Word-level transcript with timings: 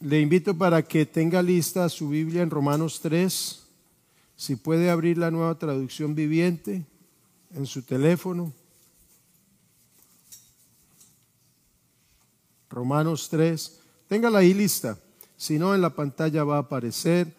Le 0.00 0.20
invito 0.20 0.56
para 0.56 0.82
que 0.82 1.06
tenga 1.06 1.40
lista 1.40 1.88
su 1.88 2.10
Biblia 2.10 2.42
en 2.42 2.50
Romanos 2.50 3.00
3. 3.00 3.62
Si 4.36 4.56
puede 4.56 4.90
abrir 4.90 5.16
la 5.16 5.30
nueva 5.30 5.54
traducción 5.54 6.14
viviente 6.14 6.84
en 7.54 7.64
su 7.64 7.82
teléfono. 7.82 8.52
Romanos 12.68 13.28
3. 13.30 13.78
Téngala 14.06 14.40
ahí 14.40 14.52
lista. 14.52 14.98
Si 15.38 15.58
no, 15.58 15.74
en 15.74 15.80
la 15.80 15.90
pantalla 15.90 16.44
va 16.44 16.56
a 16.56 16.60
aparecer. 16.60 17.34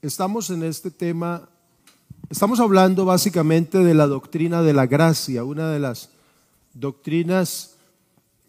Estamos 0.00 0.48
en 0.48 0.62
este 0.62 0.90
tema, 0.90 1.50
estamos 2.30 2.60
hablando 2.60 3.04
básicamente 3.04 3.78
de 3.78 3.92
la 3.92 4.06
doctrina 4.06 4.62
de 4.62 4.72
la 4.72 4.86
gracia, 4.86 5.44
una 5.44 5.70
de 5.70 5.80
las 5.80 6.08
doctrinas 6.72 7.76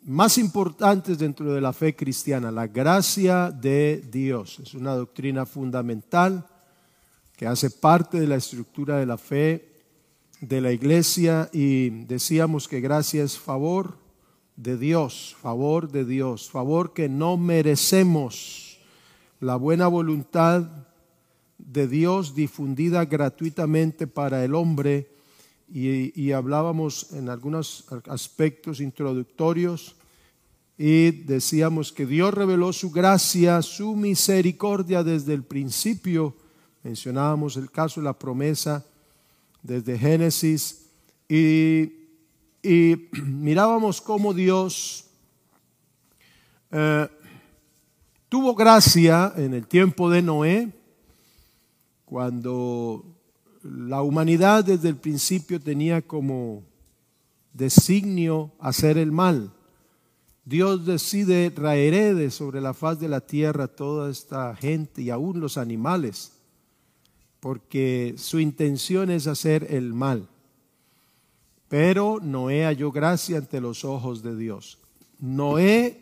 más 0.04 0.38
importantes 0.38 1.18
dentro 1.20 1.54
de 1.54 1.62
la 1.62 1.74
fe 1.74 1.96
cristiana, 1.96 2.52
la 2.52 2.68
gracia 2.68 3.52
de 3.52 4.04
Dios. 4.12 4.60
Es 4.60 4.74
una 4.74 4.96
doctrina 4.96 5.46
fundamental 5.46 6.46
que 7.36 7.48
hace 7.48 7.70
parte 7.70 8.20
de 8.20 8.28
la 8.28 8.36
estructura 8.36 8.98
de 8.98 9.06
la 9.06 9.18
fe 9.18 9.70
de 10.42 10.60
la 10.60 10.72
iglesia 10.72 11.50
y 11.54 11.90
decíamos 12.06 12.68
que 12.68 12.82
gracia 12.82 13.24
es 13.24 13.38
favor 13.38 13.98
de 14.56 14.78
Dios, 14.78 15.36
favor 15.40 15.92
de 15.92 16.04
Dios, 16.04 16.50
favor 16.50 16.94
que 16.94 17.08
no 17.08 17.38
merecemos, 17.38 18.80
la 19.40 19.56
buena 19.56 19.88
voluntad 19.88 20.64
de 21.58 21.88
Dios 21.88 22.36
difundida 22.36 23.06
gratuitamente 23.06 24.08
para 24.08 24.44
el 24.44 24.56
hombre 24.56 25.12
y, 25.74 26.32
hablábamos 26.34 27.14
en 27.14 27.30
algunos 27.30 27.86
aspectos 28.08 28.82
introductorios 28.82 29.96
y 30.84 31.12
decíamos 31.12 31.92
que 31.92 32.08
Dios 32.08 32.34
reveló 32.34 32.74
su 32.74 32.90
gracia, 32.90 33.62
su 33.62 33.96
misericordia 33.96 35.04
desde 35.04 35.36
el 35.36 35.44
principio. 35.44 36.36
Mencionábamos 36.82 37.56
el 37.56 37.70
caso 37.70 38.00
de 38.00 38.06
la 38.06 38.18
promesa 38.18 38.84
desde 39.62 39.96
Génesis 39.96 40.88
y, 41.30 41.92
mirábamos 43.24 44.02
cómo 44.02 44.34
Dios 44.34 45.06
eh, 46.72 47.08
tuvo 48.28 48.56
gracia 48.56 49.34
en 49.38 49.54
el 49.54 49.68
tiempo 49.68 50.10
de 50.10 50.24
Noé, 50.24 50.72
cuando 52.06 53.06
la 53.62 54.02
humanidad 54.02 54.66
desde 54.66 54.90
el 54.90 54.96
principio 54.96 55.62
tenía 55.62 56.02
como 56.02 56.64
designio 57.54 58.52
hacer 58.60 58.98
el 58.98 59.12
mal. 59.12 59.54
Dios 60.44 60.86
decide 60.86 61.52
traer 61.52 62.32
sobre 62.32 62.62
la 62.62 62.74
faz 62.74 63.00
de 63.00 63.08
la 63.08 63.22
tierra 63.22 63.68
toda 63.68 64.10
esta 64.10 64.56
gente 64.56 65.02
y 65.02 65.10
aún 65.10 65.40
los 65.40 65.58
animales, 65.58 66.32
porque 67.40 68.16
su 68.18 68.40
intención 68.40 69.12
es 69.12 69.28
hacer 69.28 69.68
el 69.70 69.94
mal. 69.94 70.28
Pero 71.70 72.20
Noé 72.22 72.66
halló 72.66 72.92
gracia 72.92 73.38
ante 73.38 73.62
los 73.62 73.86
ojos 73.86 74.24
de 74.24 74.36
Dios. 74.36 74.80
Noé 75.20 76.02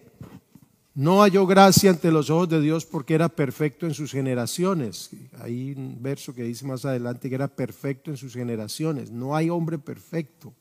no 0.95 1.21
halló 1.21 1.45
gracia 1.45 1.91
ante 1.91 2.11
los 2.11 2.29
ojos 2.29 2.49
de 2.49 2.59
Dios 2.59 2.85
porque 2.85 3.13
era 3.13 3.29
perfecto 3.29 3.85
en 3.85 3.93
sus 3.93 4.11
generaciones. 4.11 5.11
Hay 5.39 5.71
un 5.71 5.97
verso 6.01 6.33
que 6.33 6.43
dice 6.43 6.65
más 6.65 6.83
adelante 6.83 7.29
que 7.29 7.35
era 7.35 7.47
perfecto 7.47 8.11
en 8.11 8.17
sus 8.17 8.33
generaciones. 8.33 9.11
No 9.11 9.35
hay 9.35 9.49
hombre 9.49 9.77
perfecto. 9.77 10.53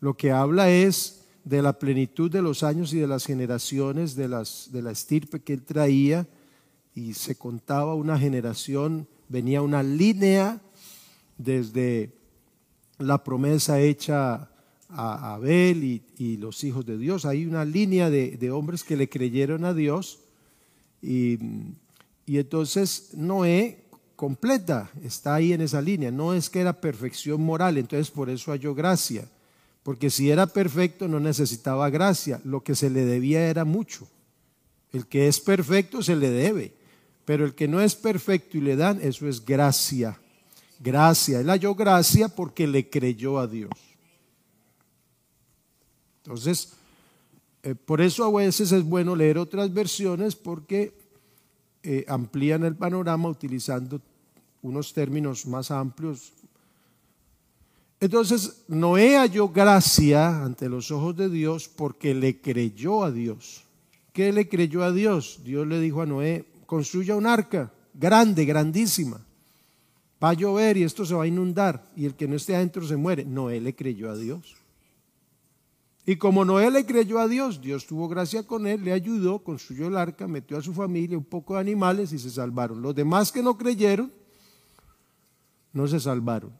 Lo 0.00 0.14
que 0.14 0.30
habla 0.30 0.70
es 0.70 1.19
de 1.44 1.62
la 1.62 1.78
plenitud 1.78 2.30
de 2.30 2.42
los 2.42 2.62
años 2.62 2.92
y 2.92 2.98
de 2.98 3.06
las 3.06 3.24
generaciones, 3.24 4.14
de, 4.14 4.28
las, 4.28 4.68
de 4.72 4.82
la 4.82 4.90
estirpe 4.90 5.40
que 5.40 5.54
él 5.54 5.62
traía, 5.62 6.26
y 6.94 7.14
se 7.14 7.36
contaba 7.36 7.94
una 7.94 8.18
generación, 8.18 9.06
venía 9.28 9.62
una 9.62 9.82
línea 9.82 10.60
desde 11.38 12.12
la 12.98 13.22
promesa 13.24 13.80
hecha 13.80 14.50
a 14.88 15.34
Abel 15.34 16.02
y, 16.18 16.36
los 16.36 16.64
hijos 16.64 16.84
de 16.84 16.98
Dios. 16.98 17.24
Hay 17.24 17.46
una 17.46 17.64
línea 17.64 18.10
de, 18.10 18.50
hombres 18.50 18.84
que 18.84 18.96
le 18.96 19.08
creyeron 19.08 19.64
a 19.64 19.72
Dios 19.72 20.18
y, 21.00 21.38
y, 22.26 22.38
entonces 22.38 23.10
Noé 23.14 23.84
completa, 24.16 24.90
está 25.02 25.36
ahí 25.36 25.52
en 25.52 25.62
esa 25.62 25.80
línea. 25.80 26.10
No 26.10 26.34
es 26.34 26.50
que 26.50 26.60
era 26.60 26.80
perfección 26.80 27.40
moral, 27.40 27.78
entonces 27.78 28.10
por 28.10 28.28
eso 28.28 28.50
halló 28.50 28.74
gracia. 28.74 29.26
Porque 29.82 30.10
si 30.10 30.30
era 30.30 30.46
perfecto 30.46 31.08
no 31.08 31.20
necesitaba 31.20 31.88
gracia, 31.90 32.40
lo 32.44 32.62
que 32.62 32.74
se 32.74 32.90
le 32.90 33.04
debía 33.04 33.48
era 33.48 33.64
mucho. 33.64 34.06
El 34.92 35.06
que 35.06 35.28
es 35.28 35.40
perfecto 35.40 36.02
se 36.02 36.16
le 36.16 36.30
debe, 36.30 36.74
pero 37.24 37.44
el 37.44 37.54
que 37.54 37.68
no 37.68 37.80
es 37.80 37.94
perfecto 37.94 38.58
y 38.58 38.60
le 38.60 38.76
dan, 38.76 39.00
eso 39.00 39.28
es 39.28 39.44
gracia. 39.44 40.18
Gracia, 40.80 41.40
él 41.40 41.48
halló 41.48 41.74
gracia 41.74 42.28
porque 42.28 42.66
le 42.66 42.88
creyó 42.88 43.38
a 43.38 43.46
Dios. 43.46 43.70
Entonces, 46.24 46.72
eh, 47.62 47.74
por 47.74 48.00
eso 48.00 48.24
a 48.24 48.42
veces 48.42 48.72
es 48.72 48.82
bueno 48.82 49.14
leer 49.14 49.38
otras 49.38 49.72
versiones 49.72 50.34
porque 50.34 50.94
eh, 51.82 52.04
amplían 52.08 52.64
el 52.64 52.76
panorama 52.76 53.28
utilizando 53.28 54.00
unos 54.62 54.92
términos 54.92 55.46
más 55.46 55.70
amplios. 55.70 56.32
Entonces, 58.00 58.64
Noé 58.66 59.18
halló 59.18 59.50
gracia 59.50 60.42
ante 60.42 60.70
los 60.70 60.90
ojos 60.90 61.14
de 61.16 61.28
Dios 61.28 61.68
porque 61.68 62.14
le 62.14 62.40
creyó 62.40 63.04
a 63.04 63.10
Dios. 63.10 63.64
¿Qué 64.14 64.32
le 64.32 64.48
creyó 64.48 64.82
a 64.82 64.90
Dios? 64.90 65.40
Dios 65.44 65.66
le 65.66 65.78
dijo 65.80 66.00
a 66.00 66.06
Noé, 66.06 66.46
construya 66.64 67.14
un 67.14 67.26
arca 67.26 67.72
grande, 67.92 68.46
grandísima. 68.46 69.20
Va 70.22 70.30
a 70.30 70.34
llover 70.34 70.78
y 70.78 70.82
esto 70.82 71.04
se 71.04 71.14
va 71.14 71.24
a 71.24 71.26
inundar 71.26 71.90
y 71.94 72.06
el 72.06 72.14
que 72.14 72.26
no 72.26 72.36
esté 72.36 72.56
adentro 72.56 72.86
se 72.86 72.96
muere. 72.96 73.24
Noé 73.24 73.60
le 73.60 73.74
creyó 73.74 74.10
a 74.10 74.16
Dios. 74.16 74.56
Y 76.06 76.16
como 76.16 76.44
Noé 76.44 76.70
le 76.70 76.86
creyó 76.86 77.18
a 77.18 77.28
Dios, 77.28 77.60
Dios 77.60 77.86
tuvo 77.86 78.08
gracia 78.08 78.46
con 78.46 78.66
él, 78.66 78.82
le 78.82 78.92
ayudó, 78.92 79.40
construyó 79.40 79.88
el 79.88 79.96
arca, 79.96 80.26
metió 80.26 80.56
a 80.56 80.62
su 80.62 80.72
familia 80.72 81.16
un 81.18 81.24
poco 81.24 81.54
de 81.54 81.60
animales 81.60 82.12
y 82.12 82.18
se 82.18 82.30
salvaron. 82.30 82.80
Los 82.80 82.94
demás 82.94 83.30
que 83.30 83.42
no 83.42 83.56
creyeron, 83.56 84.10
no 85.72 85.86
se 85.86 86.00
salvaron. 86.00 86.59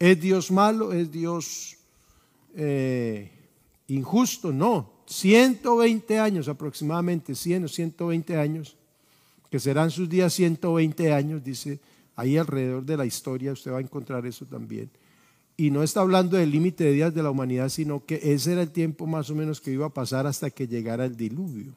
¿Es 0.00 0.20
Dios 0.20 0.50
malo? 0.50 0.92
¿Es 0.92 1.12
Dios 1.12 1.76
eh, 2.56 3.30
injusto? 3.86 4.52
No. 4.52 5.04
120 5.06 6.18
años 6.18 6.48
aproximadamente, 6.48 7.36
100 7.36 7.64
o 7.64 7.68
120 7.68 8.36
años, 8.36 8.76
que 9.48 9.60
serán 9.60 9.92
sus 9.92 10.08
días 10.08 10.32
120 10.32 11.12
años, 11.12 11.44
dice 11.44 11.78
ahí 12.16 12.36
alrededor 12.36 12.84
de 12.84 12.96
la 12.96 13.06
historia, 13.06 13.52
usted 13.52 13.70
va 13.70 13.78
a 13.78 13.82
encontrar 13.82 14.26
eso 14.26 14.44
también 14.46 14.90
y 15.60 15.70
no 15.70 15.82
está 15.82 16.00
hablando 16.00 16.38
del 16.38 16.50
límite 16.50 16.84
de 16.84 16.92
días 16.92 17.14
de 17.14 17.22
la 17.22 17.30
humanidad, 17.30 17.68
sino 17.68 18.06
que 18.06 18.18
ese 18.22 18.52
era 18.52 18.62
el 18.62 18.70
tiempo 18.70 19.06
más 19.06 19.28
o 19.28 19.34
menos 19.34 19.60
que 19.60 19.70
iba 19.70 19.84
a 19.84 19.92
pasar 19.92 20.26
hasta 20.26 20.48
que 20.48 20.66
llegara 20.66 21.04
el 21.04 21.18
diluvio. 21.18 21.74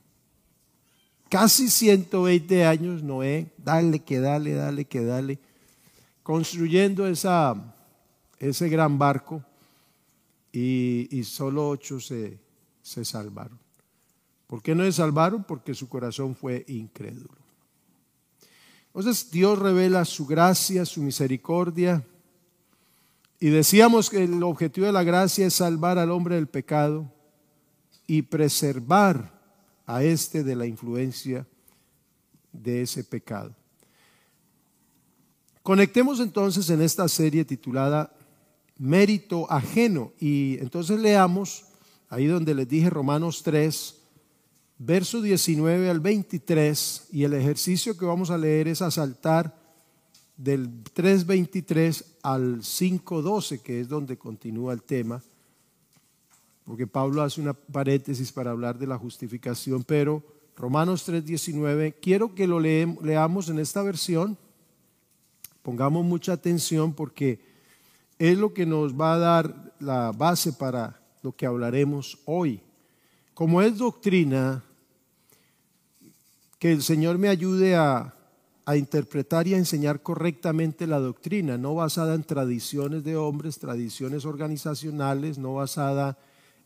Casi 1.28 1.70
120 1.70 2.64
años 2.64 3.04
Noé, 3.04 3.52
dale 3.58 4.00
que 4.00 4.22
dale, 4.22 4.54
dale 4.54 4.86
que 4.86 5.04
dale, 5.04 5.38
construyendo 6.24 7.06
esa, 7.08 7.76
ese 8.50 8.68
gran 8.70 8.98
barco 8.98 9.44
y, 10.52 11.24
solo 11.24 11.70
ocho 11.70 12.00
se, 12.00 12.40
se 12.82 13.06
salvaron. 13.06 13.58
¿Por 14.48 14.62
qué 14.62 14.76
no 14.76 14.84
se 14.84 14.92
salvaron? 14.92 15.44
Porque 15.44 15.74
su 15.74 15.88
corazón 15.90 16.36
fue 16.36 16.64
incrédulo. 16.68 17.38
Entonces 18.88 19.32
Dios 19.32 19.58
revela 19.58 20.06
su 20.06 20.28
gracia, 20.28 20.86
su 20.86 21.02
misericordia, 21.02 22.06
y 23.40 23.50
decíamos 23.50 24.10
que 24.10 24.24
el 24.24 24.44
objetivo 24.44 24.86
de 24.86 24.94
la 24.94 25.04
gracia 25.04 25.48
es 25.48 25.56
salvar 25.56 25.98
al 25.98 26.12
hombre 26.12 26.36
del 26.36 26.48
pecado 26.48 27.12
y 28.06 28.22
preservar 28.22 29.42
a 29.86 30.04
éste 30.04 30.44
de 30.44 30.56
la 30.56 30.66
influencia 30.66 31.48
de 32.52 32.84
ese 32.84 33.04
pecado. 33.04 33.56
Conectemos 35.62 36.20
entonces 36.20 36.70
en 36.70 36.82
esta 36.82 37.08
serie 37.08 37.44
titulada 37.44 38.14
Mérito 38.78 39.52
ajeno. 39.52 40.14
Y 40.20 40.58
entonces 40.60 41.00
leamos 41.00 41.66
ahí 42.10 42.28
donde 42.28 42.54
les 42.54 42.68
dije 42.68 42.90
Romanos 42.90 43.42
3, 43.44 43.96
verso 44.78 45.22
19 45.22 45.90
al 45.90 46.00
23 46.00 47.08
y 47.12 47.24
el 47.24 47.34
ejercicio 47.34 47.98
que 47.98 48.06
vamos 48.06 48.30
a 48.30 48.38
leer 48.38 48.68
es 48.68 48.82
asaltar 48.82 49.64
del 50.38 50.84
3.23 50.84 52.04
al 52.24 52.62
5.12, 52.62 53.62
que 53.62 53.80
es 53.80 53.88
donde 53.88 54.18
continúa 54.18 54.74
el 54.74 54.84
tema, 54.84 55.22
porque 56.66 56.88
Pablo 56.88 57.22
hace 57.22 57.42
una 57.42 57.54
paréntesis 57.54 58.32
para 58.32 58.52
hablar 58.52 58.78
de 58.78 58.88
la 58.88 58.98
justificación, 58.98 59.84
pero 59.84 60.24
Romanos 60.56 61.08
3.19, 61.08 61.96
quiero 62.02 62.36
que 62.36 62.48
lo 62.48 62.60
leamos 62.60 63.50
en 63.50 63.60
esta 63.60 63.82
versión, 63.84 64.38
pongamos 65.62 66.06
mucha 66.06 66.34
atención 66.34 66.94
porque 66.94 67.53
es 68.20 68.38
lo 68.38 68.54
que 68.54 68.66
nos 68.66 69.00
va 69.00 69.14
a 69.14 69.18
dar 69.18 69.74
la 69.80 70.12
base 70.12 70.54
para 70.54 71.00
lo 71.22 71.32
que 71.32 71.46
hablaremos 71.46 72.20
hoy. 72.26 72.62
Como 73.34 73.62
es 73.62 73.78
doctrina 73.78 74.64
que 76.60 76.72
el 76.72 76.84
Señor 76.84 77.18
me 77.18 77.30
ayude 77.30 77.76
a, 77.76 78.14
interpretar 78.78 79.46
y 79.46 79.54
a 79.54 79.58
enseñar 79.58 80.02
correctamente 80.02 80.88
la 80.88 81.00
doctrina, 81.00 81.58
no 81.58 81.76
basada 81.76 82.16
en 82.16 82.24
tradiciones 82.24 83.04
de 83.04 83.18
hombres, 83.18 83.60
tradiciones 83.60 84.24
organizacionales, 84.24 85.38
no 85.38 85.56
basada 85.56 86.18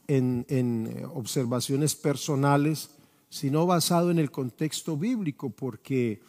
en, 0.08 0.46
en 0.48 1.08
observaciones 1.16 1.96
personales, 1.96 2.92
sino 3.30 3.66
basado 3.66 4.12
en 4.12 4.20
el 4.20 4.30
contexto 4.30 4.96
bíblico, 4.96 5.50
porque 5.50 6.22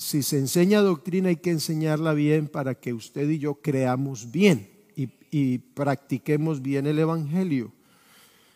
si 0.00 0.22
se 0.22 0.38
enseña 0.38 0.80
doctrina 0.80 1.28
hay 1.28 1.36
que 1.36 1.50
enseñarla 1.50 2.14
bien 2.14 2.48
para 2.48 2.74
que 2.74 2.94
usted 2.94 3.28
y 3.28 3.38
yo 3.38 3.56
creamos 3.56 4.30
bien 4.30 4.70
y, 5.30 5.58
practiquemos 5.58 6.62
bien 6.62 6.86
el 6.86 6.98
Evangelio. 6.98 7.70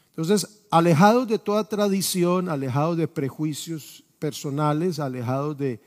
Entonces, 0.08 0.62
alejados 0.70 1.28
de 1.28 1.38
toda 1.38 1.68
tradición, 1.68 2.48
alejados 2.48 2.96
de 2.96 3.06
prejuicios 3.06 4.02
personales, 4.18 4.98
alejados 4.98 5.56
de, 5.58 5.80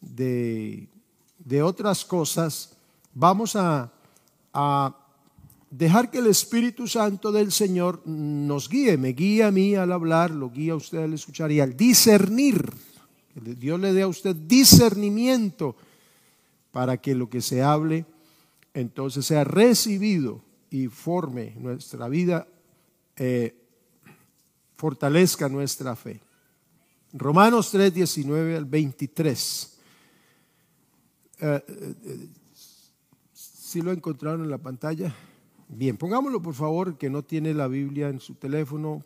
de, 0.00 1.62
otras 1.62 2.04
cosas, 2.04 2.76
vamos 3.12 3.56
a, 3.56 3.92
dejar 5.68 6.10
que 6.12 6.18
el 6.18 6.28
Espíritu 6.28 6.86
Santo 6.86 7.32
del 7.32 7.50
Señor 7.50 8.06
nos 8.06 8.68
guíe, 8.68 8.96
me 8.96 9.08
guía 9.08 9.48
a 9.48 9.50
mí 9.50 9.74
al 9.74 9.90
hablar, 9.90 10.30
lo 10.30 10.48
guía 10.48 10.74
a 10.74 10.76
usted 10.76 11.02
al 11.02 11.12
escuchar 11.12 11.50
y 11.50 11.58
al 11.60 11.76
discernir 11.76 12.91
Dios 13.34 13.80
le 13.80 13.92
dé 13.92 14.02
a 14.02 14.08
usted 14.08 14.34
discernimiento 14.34 15.76
para 16.70 16.96
que 16.96 17.14
lo 17.14 17.28
que 17.28 17.40
se 17.40 17.62
hable 17.62 18.04
entonces 18.74 19.26
sea 19.26 19.44
recibido 19.44 20.40
y 20.70 20.88
forme 20.88 21.54
nuestra 21.58 22.08
vida, 22.08 22.46
eh, 23.16 23.54
fortalezca 24.76 25.48
nuestra 25.48 25.94
fe. 25.94 26.20
Romanos 27.12 27.70
3, 27.70 27.92
19 27.92 28.56
al 28.56 28.64
23. 28.64 29.78
Eh, 31.40 31.64
eh, 31.68 32.28
si 33.34 33.82
lo 33.82 33.92
encontraron 33.92 34.42
en 34.42 34.50
la 34.50 34.58
pantalla? 34.58 35.14
Bien, 35.68 35.96
pongámoslo 35.96 36.40
por 36.40 36.54
favor, 36.54 36.96
que 36.96 37.10
no 37.10 37.22
tiene 37.22 37.52
la 37.52 37.68
Biblia 37.68 38.08
en 38.08 38.20
su 38.20 38.34
teléfono, 38.34 39.02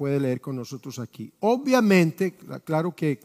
puede 0.00 0.18
leer 0.18 0.40
con 0.40 0.56
nosotros 0.56 0.98
aquí. 0.98 1.30
Obviamente, 1.40 2.34
claro 2.64 2.96
que 2.96 3.20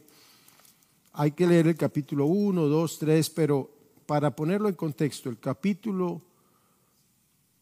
hay 1.13 1.31
que 1.31 1.47
leer 1.47 1.67
el 1.67 1.77
capítulo 1.77 2.25
1, 2.25 2.67
2, 2.67 2.99
3, 2.99 3.29
pero 3.29 3.71
para 4.05 4.35
ponerlo 4.35 4.67
en 4.67 4.75
contexto, 4.75 5.29
el 5.29 5.39
capítulo 5.39 6.21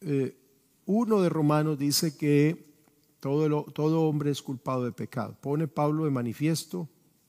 eh, 0.00 1.22
de 1.22 1.28
Romanos 1.28 1.78
dice 1.78 2.16
que 2.16 2.74
todo, 3.20 3.66
todo 3.66 4.00
hombre 4.00 4.32
es 4.32 4.42
culpado 4.42 4.84
de 4.84 4.90
pecado. 4.90 5.36
Pone 5.40 5.68
Pablo 5.68 6.06
de 6.06 6.10
manifiesto 6.10 6.88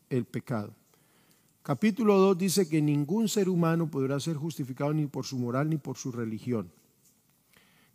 el 0.10 0.26
pecado. 0.26 0.74
Capítulo 1.62 2.18
2 2.18 2.36
dice 2.36 2.68
que 2.68 2.82
ningún 2.82 3.30
ser 3.30 3.48
humano 3.48 3.92
podrá 3.92 4.20
ser 4.20 4.38
justificado 4.38 4.92
ni 4.92 5.06
por 5.06 5.24
su 5.24 5.38
moral 5.38 5.70
ni 5.70 5.78
por 5.78 5.98
su 5.98 6.12
religión. 6.12 6.72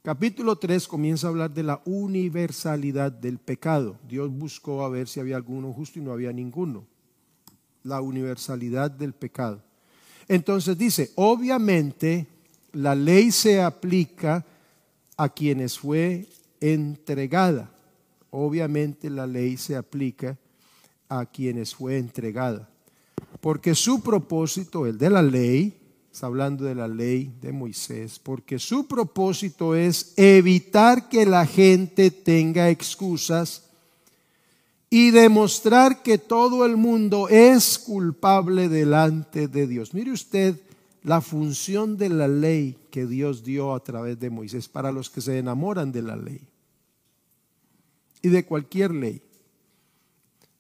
Capítulo 0.03 0.57
3 0.57 0.89
comienza 0.89 1.27
a 1.27 1.31
hablar 1.31 1.53
de 1.53 1.63
la 1.63 1.83
universalidad 1.85 3.13
del 3.13 3.37
pecado. 3.37 3.99
Dios 4.09 4.31
buscó 4.33 4.83
a 4.83 4.89
ver 4.89 5.07
si 5.07 5.21
había 5.21 5.37
alguno 5.37 5.75
justo 5.75 5.99
y 5.99 6.03
no 6.03 6.13
había 6.13 6.33
ninguno. 6.33 6.87
La 7.83 8.01
universalidad 8.01 8.91
del 8.91 9.13
pecado. 9.13 9.63
Entonces 10.27 10.79
dice, 10.79 11.11
obviamente 11.17 12.27
la 12.73 12.95
ley 12.95 13.31
se 13.31 13.61
aplica 13.61 14.47
a 15.19 15.29
quienes 15.29 15.79
fue 15.79 16.27
entregada. 16.61 17.71
Obviamente 18.31 19.11
la 19.11 19.27
ley 19.27 19.59
se 19.59 19.77
aplica 19.77 20.39
a 21.11 21.27
quienes 21.27 21.75
fue 21.75 21.99
entregada. 21.99 22.71
Porque 23.43 23.75
su 23.75 24.03
propósito, 24.03 24.87
el 24.87 24.97
de 24.97 25.11
la 25.11 25.23
ley, 25.23 25.80
está 26.13 26.27
hablando 26.27 26.65
de 26.65 26.75
la 26.75 26.89
ley 26.89 27.33
de 27.41 27.53
Moisés, 27.53 28.19
porque 28.19 28.59
su 28.59 28.87
propósito 28.87 29.75
es 29.75 30.13
evitar 30.17 31.09
que 31.09 31.25
la 31.25 31.47
gente 31.47 32.11
tenga 32.11 32.69
excusas 32.69 33.71
y 34.91 35.13
demostrar 35.13 36.03
que 36.03 36.19
todo 36.19 36.67
el 36.67 36.77
mundo 36.77 37.29
es 37.29 37.79
culpable 37.79 38.69
delante 38.69 39.47
de 39.47 39.69
Dios. 39.69 39.95
Mire 39.95 40.11
usted 40.11 40.61
la 41.05 41.21
función 41.21 41.97
de 41.97 42.09
la 42.09 42.27
ley 42.27 42.77
que 42.91 43.07
Dios 43.07 43.45
dio 43.45 43.75
a 43.75 43.81
través 43.83 44.19
de 44.19 44.31
Moisés 44.31 44.69
para 44.69 44.91
los 44.91 45.09
que 45.09 45.21
se 45.21 45.39
enamoran 45.39 45.93
de 45.93 46.03
la 46.03 46.17
ley 46.17 46.41
y 48.21 48.29
de 48.29 48.45
cualquier 48.45 48.91
ley. 48.91 49.23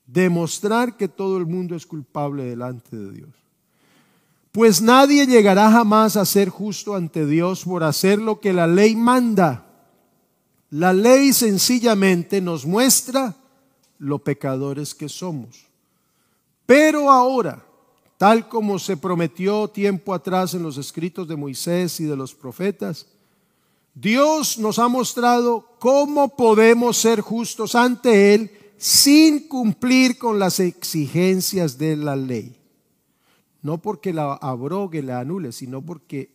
Demostrar 0.06 0.97
que 0.97 1.08
todo 1.08 1.37
el 1.37 1.47
mundo 1.47 1.75
es 1.75 1.87
culpable 1.87 2.44
delante 2.44 2.97
de 2.97 3.12
Dios. 3.12 3.40
Pues 4.52 4.82
nadie 4.82 5.26
llegará 5.26 5.70
jamás 5.70 6.17
a 6.17 6.25
ser 6.25 6.49
justo 6.49 6.97
ante 6.97 7.25
Dios 7.25 7.64
por 7.64 7.85
hacer 7.85 8.19
lo 8.19 8.41
que 8.41 8.52
la 8.52 8.67
ley 8.67 8.97
manda. 8.97 9.67
La 10.70 10.93
ley 10.93 11.32
sencillamente 11.32 12.41
nos 12.41 12.67
muestra 12.67 13.37
lo 13.99 14.19
pecadores 14.19 14.94
que 14.94 15.08
somos. 15.08 15.67
Pero 16.67 17.11
ahora, 17.11 17.64
tal 18.19 18.49
como 18.49 18.81
se 18.81 18.97
prometió 18.97 19.69
tiempo 19.69 20.14
atrás 20.14 20.55
en 20.55 20.64
los 20.64 20.79
escritos 20.79 21.29
de 21.29 21.37
Moisés 21.37 22.00
y 22.00 22.05
de 22.05 22.17
los 22.17 22.35
profetas, 22.35 23.06
Dios 23.94 24.58
nos 24.58 24.81
ha 24.81 24.88
mostrado 24.88 25.64
cómo 25.79 26.37
podemos 26.37 26.97
ser 26.97 27.20
justos 27.20 27.76
ante 27.76 28.35
Él 28.35 28.50
sin 28.79 29.47
cumplir 29.47 30.19
con 30.19 30.41
las 30.41 30.58
exigencias 30.58 31.79
de 31.79 31.97
la 31.97 32.17
ley 32.17 32.60
no 33.62 33.81
porque 33.81 34.12
la 34.12 34.35
abrogue, 34.35 35.03
la 35.03 35.21
anule, 35.21 35.53
sino 35.53 35.83
porque 35.83 36.33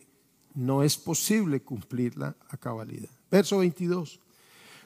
no 0.54 0.82
es 0.82 0.96
posible 0.96 1.60
cumplirla 1.62 2.36
a 2.48 2.56
cabalidad. 2.56 3.10
Verso 3.30 3.58
22. 3.58 4.20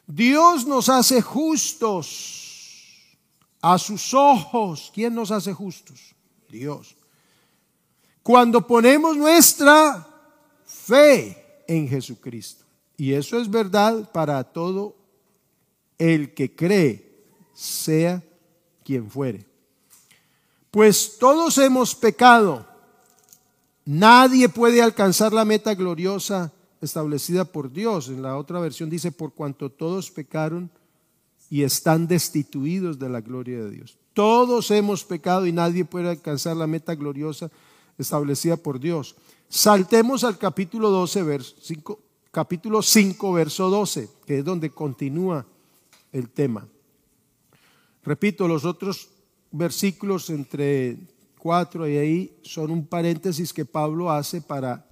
Dios 0.07 0.67
nos 0.67 0.89
hace 0.89 1.23
justos 1.23 2.61
a 3.61 3.79
sus 3.79 4.13
ojos. 4.15 4.91
¿Quién 4.95 5.15
nos 5.15 5.31
hace 5.31 5.53
justos? 5.53 6.15
Dios. 6.49 6.97
Cuando 8.23 8.67
ponemos 8.67 9.17
nuestra 9.17 10.07
fe 10.65 11.63
en 11.69 11.89
Jesucristo. 11.89 12.65
Y 12.97 13.13
eso 13.13 13.41
es 13.41 13.49
verdad 13.49 14.11
para 14.13 14.43
todo 14.45 14.97
el 15.97 16.35
que 16.35 16.55
cree, 16.55 17.25
sea 17.55 18.23
quien 18.85 19.11
fuere. 19.11 19.50
Pues 20.71 21.19
todos 21.19 21.59
hemos 21.59 21.95
pecado. 21.95 22.67
Nadie 23.85 24.49
puede 24.49 24.83
alcanzar 24.83 25.33
la 25.33 25.45
meta 25.45 25.75
gloriosa 25.75 26.53
establecida 26.81 27.45
por 27.45 27.73
Dios. 27.73 28.09
En 28.09 28.23
la 28.23 28.37
otra 28.37 28.61
versión 28.61 28.89
dice, 28.89 29.11
por 29.11 29.33
cuanto 29.33 29.71
todos 29.71 30.11
pecaron 30.11 30.71
y 31.49 31.65
están 31.65 32.07
destituidos 32.07 32.99
de 32.99 33.09
la 33.09 33.21
gloria 33.21 33.65
de 33.65 33.71
Dios. 33.71 33.99
Todos 34.15 34.71
hemos 34.71 35.05
pecado 35.05 35.47
y 35.47 35.53
nadie 35.53 35.85
puede 35.85 36.09
alcanzar 36.09 36.57
la 36.57 36.69
meta 36.69 36.95
gloriosa 36.95 37.51
establecida 37.99 38.57
por 38.57 38.79
Dios. 38.79 39.17
Saltemos 39.49 40.23
al 40.23 40.39
capítulo 40.39 40.91
12, 40.91 41.23
verso 41.25 41.57
5, 41.61 41.99
capítulo 42.31 42.83
5, 42.83 43.33
verso 43.33 43.69
12, 43.71 44.09
que 44.25 44.39
es 44.39 44.45
donde 44.45 44.71
continúa 44.71 45.45
el 46.13 46.31
tema. 46.31 46.67
Repito, 48.05 48.47
los 48.47 48.65
otros 48.65 49.09
versículos 49.51 50.31
entre 50.31 50.99
cuatro 51.39 51.89
y 51.89 51.97
ahí 51.97 52.39
son 52.43 52.71
un 52.71 52.87
paréntesis 52.87 53.53
que 53.53 53.65
Pablo 53.65 54.11
hace 54.11 54.41
para 54.41 54.87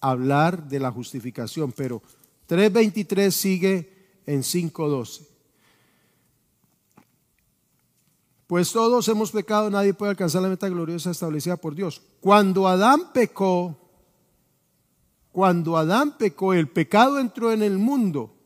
hablar 0.00 0.68
de 0.68 0.80
la 0.80 0.90
justificación, 0.90 1.72
pero 1.72 2.02
3.23 2.48 3.30
sigue 3.30 4.20
en 4.26 4.42
5.12. 4.42 5.26
Pues 8.46 8.72
todos 8.72 9.06
hemos 9.08 9.30
pecado, 9.30 9.68
nadie 9.68 9.92
puede 9.92 10.10
alcanzar 10.10 10.40
la 10.40 10.48
meta 10.48 10.68
gloriosa 10.70 11.10
establecida 11.10 11.58
por 11.58 11.74
Dios. 11.74 12.00
Cuando 12.20 12.66
Adán 12.66 13.12
pecó, 13.12 13.76
cuando 15.32 15.76
Adán 15.76 16.16
pecó, 16.16 16.54
el 16.54 16.68
pecado 16.68 17.18
entró 17.18 17.52
en 17.52 17.62
el 17.62 17.76
mundo 17.76 18.37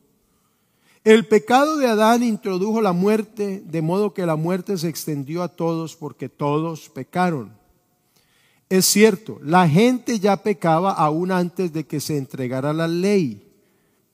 el 1.03 1.27
pecado 1.27 1.77
de 1.77 1.87
Adán 1.87 2.23
introdujo 2.23 2.81
la 2.81 2.93
muerte, 2.93 3.61
de 3.65 3.81
modo 3.81 4.13
que 4.13 4.25
la 4.25 4.37
muerte 4.37 4.77
se 4.77 4.87
extendió 4.87 5.43
a 5.43 5.49
todos 5.49 5.95
porque 5.95 6.29
todos 6.29 6.89
pecaron. 6.89 7.51
Es 8.69 8.85
cierto, 8.85 9.37
la 9.43 9.67
gente 9.67 10.19
ya 10.19 10.37
pecaba 10.37 10.93
aún 10.93 11.31
antes 11.31 11.73
de 11.73 11.85
que 11.85 11.99
se 11.99 12.17
entregara 12.17 12.73
la 12.73 12.87
ley, 12.87 13.51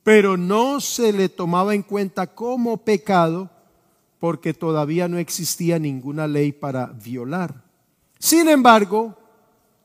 pero 0.03 0.35
no 0.35 0.81
se 0.81 1.13
le 1.13 1.29
tomaba 1.29 1.75
en 1.75 1.83
cuenta 1.83 2.27
como 2.27 2.77
pecado 2.77 3.49
porque 4.19 4.53
todavía 4.53 5.07
no 5.07 5.17
existía 5.17 5.79
ninguna 5.79 6.27
ley 6.27 6.51
para 6.51 6.87
violar. 6.87 7.63
Sin 8.17 8.49
embargo, 8.49 9.15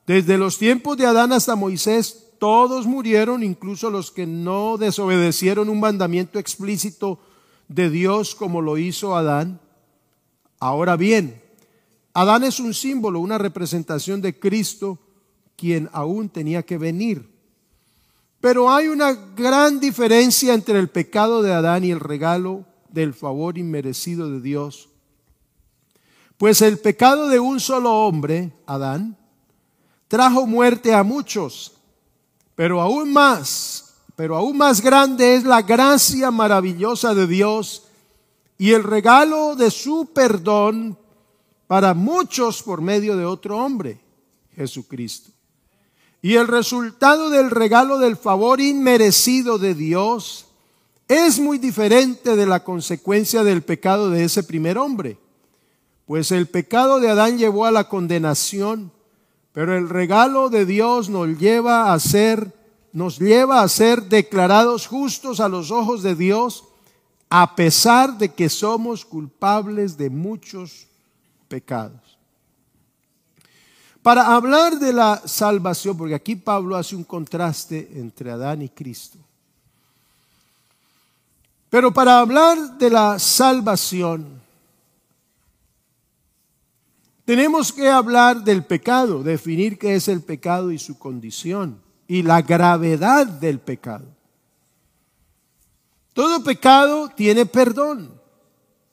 desde 0.07 0.39
los 0.39 0.59
tiempos 0.59 0.97
de 0.97 1.07
Adán 1.07 1.33
hasta 1.33 1.55
Moisés, 1.55 2.24
todos 2.45 2.87
murieron, 2.87 3.43
incluso 3.43 3.89
los 3.89 4.11
que 4.11 4.27
no 4.27 4.77
desobedecieron 4.77 5.71
un 5.71 5.81
mandamiento 5.81 6.39
explícito 6.39 7.19
de 7.69 7.89
Dios 7.89 8.35
como 8.35 8.61
lo 8.61 8.77
hizo 8.77 9.17
Adán. 9.17 9.63
Ahora 10.61 10.95
bien, 10.97 11.41
Adán 12.13 12.45
es 12.45 12.61
un 12.61 12.75
símbolo, 12.75 13.21
una 13.21 13.39
representación 13.39 14.21
de 14.21 14.39
Cristo, 14.39 14.99
quien 15.57 15.89
aún 15.95 16.29
tenía 16.29 16.63
que 16.63 16.77
venir. 16.77 17.27
Pero 18.43 18.71
hay 18.71 18.89
una 18.89 19.15
gran 19.15 19.81
diferencia 19.81 20.53
entre 20.53 20.79
el 20.79 20.91
pecado 20.91 21.41
de 21.41 21.55
Adán 21.55 21.83
y 21.83 21.93
el 21.93 22.01
regalo 22.01 22.67
del 22.91 23.15
favor 23.15 23.57
inmerecido 23.57 24.29
de 24.29 24.43
Dios. 24.43 24.91
Pues 26.37 26.61
el 26.61 26.77
pecado 26.77 27.29
de 27.29 27.41
un 27.41 27.59
solo 27.59 28.07
hombre, 28.07 28.53
Adán, 28.67 29.17
trajo 30.09 30.47
muerte 30.47 30.93
a 30.93 31.03
muchos, 31.03 31.74
pero 32.55 32.81
aún 32.81 33.13
más, 33.13 33.95
pero 34.17 34.37
aún 34.37 34.57
más 34.57 34.81
grande 34.81 35.35
es 35.35 35.45
la 35.45 35.63
gracia 35.63 36.31
maravillosa 36.31 37.15
de 37.15 37.27
Dios 37.27 37.85
y 38.59 38.73
el 38.73 38.85
regalo 38.85 39.57
de 39.57 39.71
su 39.71 40.11
perdón 40.15 40.97
para 41.67 41.95
muchos 41.95 42.63
por 42.63 42.81
medio 42.81 43.17
de 43.17 43.25
otro 43.25 43.59
hombre, 43.59 44.01
Jesucristo. 44.55 45.31
Y 46.23 46.37
el 46.37 46.49
resultado 46.49 47.29
del 47.29 47.51
regalo 47.51 47.99
del 47.99 48.17
favor 48.17 48.61
inmerecido 48.61 49.59
de 49.59 49.75
Dios 49.75 50.47
es 51.09 51.39
muy 51.39 51.59
diferente 51.59 52.37
de 52.37 52.47
la 52.47 52.65
consecuencia 52.65 53.45
del 53.45 53.63
pecado 53.63 54.09
de 54.09 54.25
ese 54.25 54.43
primer 54.43 54.79
hombre. 54.79 55.19
Pues 56.07 56.33
el 56.33 56.47
pecado 56.47 57.01
de 57.01 57.11
Adán 57.11 57.37
llevó 57.37 57.67
a 57.67 57.71
la 57.71 57.89
condenación, 57.89 58.91
pero 59.55 59.79
el 59.79 59.89
regalo 59.89 60.51
de 60.51 60.67
Dios 60.67 61.09
nos 61.09 61.39
lleva 61.39 61.95
a 61.95 61.99
ser 61.99 62.53
nos 62.93 63.19
lleva 63.19 63.63
a 63.63 63.69
ser 63.69 64.05
declarados 64.05 64.87
justos 64.87 65.41
a 65.41 65.49
los 65.49 65.73
ojos 65.73 66.03
de 66.03 66.15
Dios 66.15 66.65
a 67.29 67.57
pesar 67.57 68.17
de 68.17 68.33
que 68.33 68.49
somos 68.49 69.05
culpables 69.05 69.97
de 69.97 70.11
muchos 70.11 70.87
pecados. 71.49 72.01
Para 74.01 74.37
hablar 74.37 74.79
de 74.79 74.93
la 74.93 75.21
salvación, 75.25 75.97
porque 75.97 76.15
aquí 76.15 76.37
Pablo 76.37 76.77
hace 76.77 76.95
un 76.95 77.03
contraste 77.03 77.91
entre 77.97 78.31
Adán 78.31 78.63
y 78.63 78.69
Cristo. 78.69 79.19
Pero 81.69 81.93
para 81.93 82.21
hablar 82.21 82.79
de 82.79 82.91
la 82.91 83.19
salvación, 83.19 84.44
tenemos 87.25 87.73
que 87.73 87.89
hablar 87.89 88.45
del 88.45 88.65
pecado, 88.65 89.23
definir 89.23 89.79
qué 89.79 89.95
es 89.95 90.09
el 90.09 90.23
pecado 90.23 90.71
y 90.73 90.79
su 90.79 90.99
condición 90.99 91.81
y 92.07 92.23
la 92.23 92.43
gravedad 92.43 93.27
del 93.27 93.61
pecado. 93.61 94.07
Todo 96.13 96.45
pecado 96.45 97.11
tiene 97.15 97.47
perdón. 97.47 98.25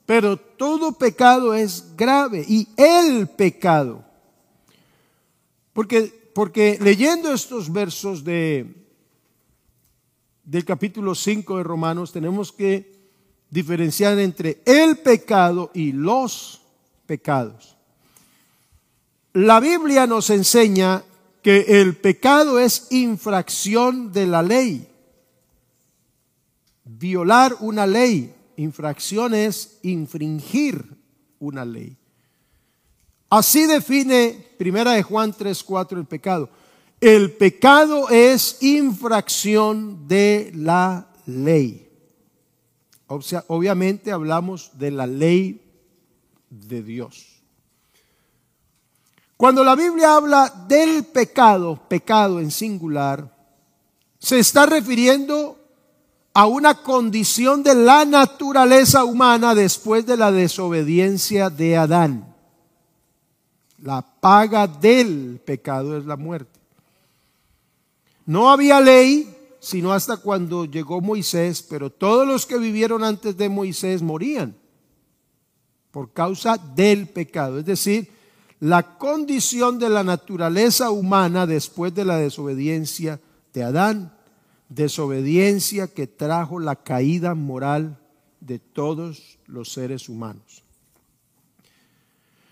Pero 0.04 0.36
todo 0.36 0.92
pecado 0.92 1.54
es 1.54 1.96
grave 1.96 2.44
y 2.46 2.68
el 2.76 3.28
pecado. 3.28 4.04
Porque, 5.72 6.30
porque 6.34 6.78
leyendo 6.80 7.32
estos 7.32 7.72
versos 7.72 8.24
de, 8.24 8.74
del 10.44 10.64
capítulo 10.64 11.14
5 11.14 11.56
de 11.56 11.62
Romanos 11.62 12.12
tenemos 12.12 12.52
que 12.52 12.92
diferenciar 13.48 14.18
entre 14.18 14.60
el 14.66 14.98
pecado 14.98 15.70
y 15.72 15.92
los 15.92 16.60
pecados. 17.06 17.71
La 19.34 19.60
Biblia 19.60 20.06
nos 20.06 20.30
enseña 20.30 21.02
que 21.42 21.80
el 21.80 21.96
pecado 21.96 22.58
es 22.58 22.88
infracción 22.90 24.12
de 24.12 24.26
la 24.26 24.42
ley. 24.42 24.88
Violar 26.84 27.56
una 27.60 27.86
ley 27.86 28.34
Infracción 28.56 29.34
es 29.34 29.78
infringir 29.82 30.84
una 31.38 31.64
ley. 31.64 31.96
Así 33.30 33.66
define 33.66 34.46
Primera 34.58 34.92
de 34.92 35.02
Juan 35.02 35.32
3:4 35.32 35.98
el 35.98 36.06
pecado. 36.06 36.50
El 37.00 37.32
pecado 37.32 38.08
es 38.10 38.58
infracción 38.62 40.06
de 40.06 40.52
la 40.54 41.08
ley. 41.26 41.88
Obviamente 43.08 44.12
hablamos 44.12 44.78
de 44.78 44.90
la 44.90 45.06
ley 45.06 45.60
de 46.50 46.82
Dios. 46.82 47.31
Cuando 49.36 49.64
la 49.64 49.74
Biblia 49.74 50.14
habla 50.14 50.52
del 50.68 51.04
pecado, 51.04 51.80
pecado 51.88 52.40
en 52.40 52.50
singular, 52.50 53.34
se 54.18 54.38
está 54.38 54.66
refiriendo 54.66 55.58
a 56.34 56.46
una 56.46 56.74
condición 56.82 57.62
de 57.62 57.74
la 57.74 58.04
naturaleza 58.04 59.04
humana 59.04 59.54
después 59.54 60.06
de 60.06 60.16
la 60.16 60.30
desobediencia 60.30 61.50
de 61.50 61.76
Adán. 61.76 62.34
La 63.78 64.02
paga 64.02 64.66
del 64.66 65.40
pecado 65.44 65.98
es 65.98 66.06
la 66.06 66.16
muerte. 66.16 66.60
No 68.24 68.48
había 68.50 68.80
ley 68.80 69.32
sino 69.62 69.92
hasta 69.92 70.16
cuando 70.16 70.64
llegó 70.64 71.00
Moisés, 71.00 71.62
pero 71.62 71.88
todos 71.88 72.26
los 72.26 72.46
que 72.46 72.58
vivieron 72.58 73.04
antes 73.04 73.36
de 73.36 73.48
Moisés 73.48 74.02
morían 74.02 74.56
por 75.92 76.12
causa 76.12 76.58
del 76.58 77.08
pecado. 77.08 77.60
Es 77.60 77.64
decir, 77.64 78.10
la 78.62 78.96
condición 78.96 79.80
de 79.80 79.88
la 79.88 80.04
naturaleza 80.04 80.92
humana 80.92 81.48
después 81.48 81.92
de 81.96 82.04
la 82.04 82.16
desobediencia 82.18 83.18
de 83.52 83.64
Adán 83.64 84.12
desobediencia 84.68 85.88
que 85.88 86.06
trajo 86.06 86.60
la 86.60 86.76
caída 86.76 87.34
moral 87.34 87.98
de 88.38 88.60
todos 88.60 89.40
los 89.48 89.72
seres 89.72 90.08
humanos. 90.08 90.62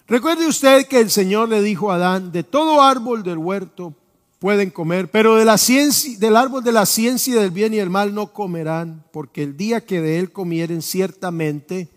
Recuerde 0.09 0.49
usted 0.49 0.89
que 0.89 0.99
el 0.99 1.11
Señor 1.11 1.49
le 1.49 1.63
dijo 1.63 1.93
a 1.93 1.95
Adán, 1.95 2.33
de 2.33 2.43
todo 2.43 2.83
árbol 2.83 3.23
del 3.23 3.39
huerto 3.39 3.95
pueden 4.41 4.71
comer, 4.71 5.13
pero 5.13 5.37
de 5.37 5.45
la 5.45 5.59
ciencia, 5.59 6.19
del 6.19 6.35
árbol 6.35 6.65
de 6.65 6.73
la 6.73 6.87
ciencia 6.87 7.41
del 7.41 7.53
bien 7.53 7.73
y 7.73 7.79
el 7.79 7.89
mal 7.89 8.13
no 8.13 8.33
comerán, 8.33 9.05
porque 9.13 9.45
el 9.45 9.57
día 9.57 9.87
que 9.87 10.01
de 10.01 10.19
él 10.19 10.33
comieren 10.33 10.83
ciertamente 10.83 11.89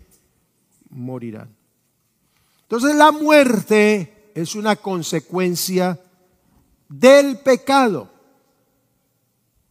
morirán. 0.88 1.63
Entonces 2.64 2.96
la 2.96 3.12
muerte 3.12 4.32
es 4.34 4.54
una 4.54 4.76
consecuencia 4.76 6.00
del 6.88 7.38
pecado. 7.38 8.10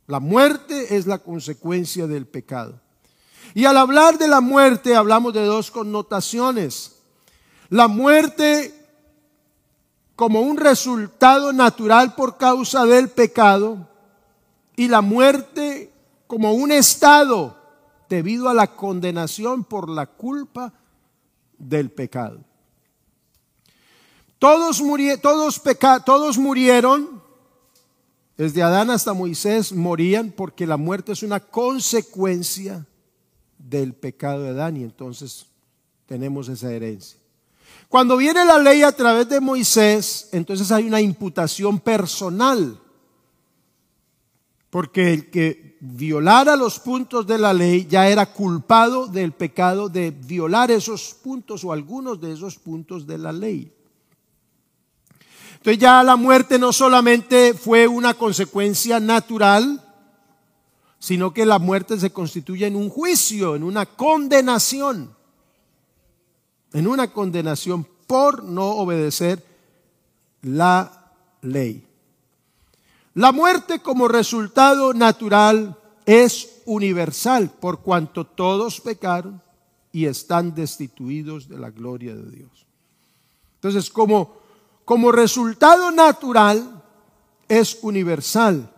La 0.07 0.19
muerte 0.19 0.95
es 0.95 1.07
la 1.07 1.17
consecuencia 1.17 2.07
del 2.07 2.27
pecado. 2.27 2.79
Y 3.53 3.65
al 3.65 3.77
hablar 3.77 4.17
de 4.17 4.27
la 4.27 4.41
muerte 4.41 4.95
hablamos 4.95 5.33
de 5.33 5.43
dos 5.43 5.71
connotaciones. 5.71 6.97
La 7.69 7.88
muerte 7.88 8.73
como 10.15 10.41
un 10.41 10.57
resultado 10.57 11.51
natural 11.51 12.15
por 12.15 12.38
causa 12.38 12.85
del 12.85 13.09
pecado 13.09 13.89
y 14.75 14.88
la 14.88 15.01
muerte 15.01 15.91
como 16.27 16.53
un 16.53 16.71
estado 16.71 17.57
debido 18.09 18.50
a 18.50 18.53
la 18.53 18.75
condenación 18.75 19.63
por 19.63 19.89
la 19.89 20.05
culpa 20.05 20.73
del 21.57 21.89
pecado. 21.89 22.39
Todos, 24.43 24.83
todos, 25.21 25.62
todos 26.03 26.38
murieron 26.38 27.23
desde 28.35 28.62
Adán 28.62 28.89
hasta 28.89 29.13
Moisés 29.13 29.71
morían 29.71 30.31
porque 30.31 30.67
la 30.67 30.75
muerte 30.75 31.13
es 31.13 31.23
una 31.23 31.39
consecuencia 31.39 32.85
del 33.57 33.93
pecado 33.93 34.43
de 34.43 34.50
Adán 34.50 34.75
y 34.75 34.83
entonces 34.83 35.45
tenemos 36.07 36.50
esa 36.50 36.73
herencia. 36.73 37.17
Cuando 37.88 38.17
viene 38.17 38.43
la 38.43 38.59
ley 38.59 38.83
a 38.83 38.91
través 38.91 39.29
de 39.29 39.39
Moisés, 39.39 40.27
entonces 40.33 40.73
hay 40.73 40.88
una 40.88 41.00
imputación 41.00 41.79
personal. 41.79 42.81
Porque 44.69 45.13
el 45.13 45.29
que 45.31 45.77
violara 45.79 46.57
los 46.57 46.81
puntos 46.81 47.25
de 47.25 47.38
la 47.38 47.53
ley 47.53 47.88
ya 47.89 48.09
era 48.09 48.25
culpado 48.25 49.07
del 49.07 49.31
pecado 49.31 49.88
de 49.88 50.12
violar 50.12 50.69
esos 50.69 51.13
puntos 51.13 51.63
o 51.63 51.71
algunos 51.71 52.19
de 52.19 52.33
esos 52.33 52.57
puntos 52.57 53.07
de 53.07 53.17
la 53.17 53.31
ley. 53.31 53.71
Entonces 55.63 55.79
ya 55.79 56.03
la 56.03 56.17
muerte 56.17 56.60
no 56.60 56.74
solamente 56.74 57.53
fue 57.53 57.88
una 57.88 58.15
consecuencia 58.15 59.00
natural, 59.00 59.82
sino 61.00 61.34
que 61.34 61.46
la 61.46 61.58
muerte 61.58 61.98
se 61.98 62.12
constituye 62.12 62.67
en 62.67 62.75
un 62.75 62.89
juicio, 62.89 63.55
en 63.55 63.63
una 63.63 63.86
condenación, 63.86 65.15
en 66.74 66.86
una 66.86 67.13
condenación 67.13 67.88
por 68.08 68.43
no 68.43 68.72
obedecer 68.72 69.41
la 70.41 71.13
ley. 71.41 71.88
La 73.13 73.32
muerte 73.32 73.79
como 73.79 74.10
resultado 74.10 74.93
natural 74.93 75.79
es 76.05 76.62
universal 76.65 77.50
por 77.50 77.79
cuanto 77.79 78.25
todos 78.25 78.82
pecaron 78.82 79.41
y 79.93 80.08
están 80.08 80.53
destituidos 80.53 81.48
de 81.48 81.58
la 81.58 81.70
gloria 81.70 82.13
de 82.13 82.29
Dios. 82.29 82.65
Entonces, 83.55 83.89
como 83.89 84.42
como 84.85 85.11
resultado 85.11 85.91
natural 85.91 86.83
es 87.47 87.79
universal. 87.81 88.69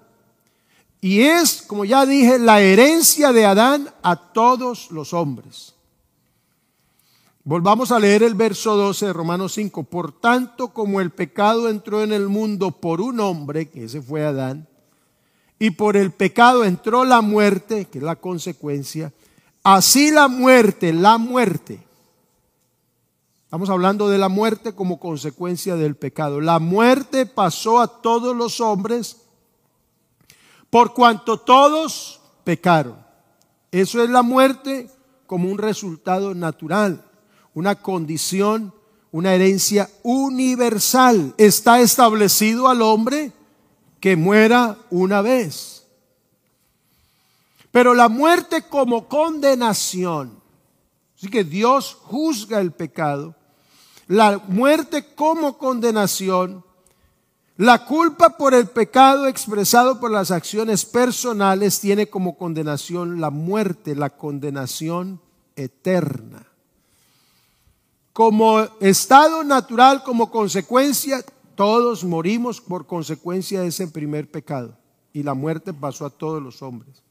Y 1.02 1.22
es, 1.22 1.62
como 1.62 1.86
ya 1.86 2.06
dije, 2.06 2.40
la 2.40 2.62
herencia 2.62 3.32
de 3.32 3.46
Adán 3.46 3.94
a 4.02 4.16
todos 4.16 4.90
los 4.92 5.14
hombres. 5.14 5.76
Volvamos 7.44 7.92
a 7.92 8.00
leer 8.00 8.24
el 8.24 8.34
verso 8.34 8.76
12 8.76 9.06
de 9.06 9.14
Romanos 9.14 9.54
5. 9.54 9.84
Por 9.84 10.20
tanto, 10.20 10.70
como 10.70 11.00
el 11.00 11.12
pecado 11.12 11.70
entró 11.70 12.02
en 12.02 12.12
el 12.12 12.28
mundo 12.28 12.72
por 12.72 13.02
un 13.02 13.20
hombre, 13.20 13.70
que 13.70 13.84
ese 13.84 14.02
fue 14.02 14.26
Adán, 14.26 14.68
y 15.60 15.70
por 15.70 15.96
el 15.96 16.12
pecado 16.12 16.66
entró 16.66 17.06
la 17.06 17.22
muerte, 17.22 17.86
que 17.86 18.00
es 18.00 18.04
la 18.04 18.16
consecuencia, 18.16 19.14
así 19.64 20.10
la 20.10 20.28
muerte, 20.28 20.92
la 20.92 21.20
muerte. 21.20 21.85
Estamos 23.56 23.70
hablando 23.70 24.10
de 24.10 24.18
la 24.18 24.28
muerte 24.28 24.76
como 24.76 25.00
consecuencia 25.00 25.78
del 25.78 25.96
pecado. 25.96 26.42
La 26.42 26.60
muerte 26.60 27.26
pasó 27.26 27.80
a 27.80 27.88
todos 27.88 28.36
los 28.36 28.60
hombres 28.60 29.16
por 30.70 30.94
cuanto 30.94 31.38
todos 31.38 32.20
pecaron. 32.44 32.98
Eso 33.72 34.04
es 34.04 34.10
la 34.10 34.24
muerte 34.24 34.92
como 35.26 35.50
un 35.50 35.58
resultado 35.58 36.36
natural 36.36 37.02
una 37.54 37.76
condición, 37.76 38.74
una 39.14 39.34
herencia 39.34 39.90
universal. 40.04 41.34
Está 41.38 41.80
establecido 41.80 42.68
al 42.68 42.82
hombre 42.82 43.32
que 44.02 44.18
muera 44.18 44.78
una 44.90 45.22
vez. 45.22 45.88
Pero 47.72 47.94
la 47.94 48.10
muerte 48.10 48.64
como 48.64 49.08
condenación, 49.08 50.42
así 51.16 51.30
que 51.30 51.46
Dios 51.46 51.98
juzga 52.02 52.60
el 52.60 52.74
pecado, 52.74 53.34
la 54.08 54.42
muerte 54.48 55.14
como 55.16 55.58
condenación, 55.58 56.64
la 57.58 57.86
culpa 57.86 58.38
por 58.38 58.54
el 58.54 58.68
pecado 58.68 59.28
expresado 59.28 60.00
por 60.00 60.12
las 60.12 60.32
acciones 60.32 60.86
personales 60.86 61.80
tiene 61.80 62.08
como 62.08 62.38
condenación 62.38 63.22
la 63.22 63.30
muerte, 63.30 63.96
la 63.96 64.10
condenación 64.10 65.22
eterna 65.56 66.46
como 68.16 68.62
estado 68.80 69.44
natural, 69.44 70.02
como 70.02 70.32
consecuencia, 70.32 71.22
todos 71.54 72.06
morimos 72.06 72.62
por 72.62 72.88
consecuencia 72.88 73.60
de 73.60 73.68
ese 73.68 73.90
primer 73.90 74.32
pecado. 74.32 74.78
Y 75.12 75.22
la 75.22 75.34
muerte 75.34 75.74
pasó 75.74 76.06
a 76.06 76.10
todos 76.10 76.42
los 76.42 76.62
hombres. 76.62 77.04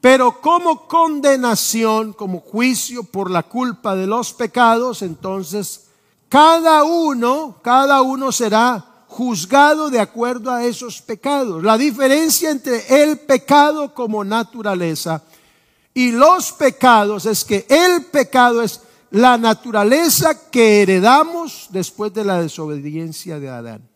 Pero 0.00 0.40
como 0.40 0.86
condenación, 0.86 2.12
como 2.12 2.38
juicio 2.38 3.02
por 3.02 3.32
la 3.32 3.42
culpa 3.42 3.96
de 3.96 4.06
los 4.06 4.32
pecados, 4.32 5.02
entonces 5.02 5.88
cada 6.32 6.82
uno, 6.84 7.60
cada 7.62 8.00
uno 8.00 8.32
será 8.32 8.82
juzgado 9.06 9.90
de 9.90 10.00
acuerdo 10.00 10.50
a 10.50 10.64
esos 10.64 11.02
pecados. 11.02 11.62
La 11.62 11.76
diferencia 11.76 12.48
entre 12.48 13.02
el 13.02 13.18
pecado 13.18 13.92
como 13.92 14.24
naturaleza 14.24 15.22
y 15.92 16.10
los 16.10 16.52
pecados 16.52 17.26
es 17.26 17.44
que 17.44 17.66
el 17.68 18.06
pecado 18.06 18.62
es 18.62 18.80
la 19.10 19.36
naturaleza 19.36 20.50
que 20.50 20.80
heredamos 20.80 21.68
después 21.68 22.14
de 22.14 22.24
la 22.24 22.40
desobediencia 22.40 23.38
de 23.38 23.50
Adán. 23.50 23.86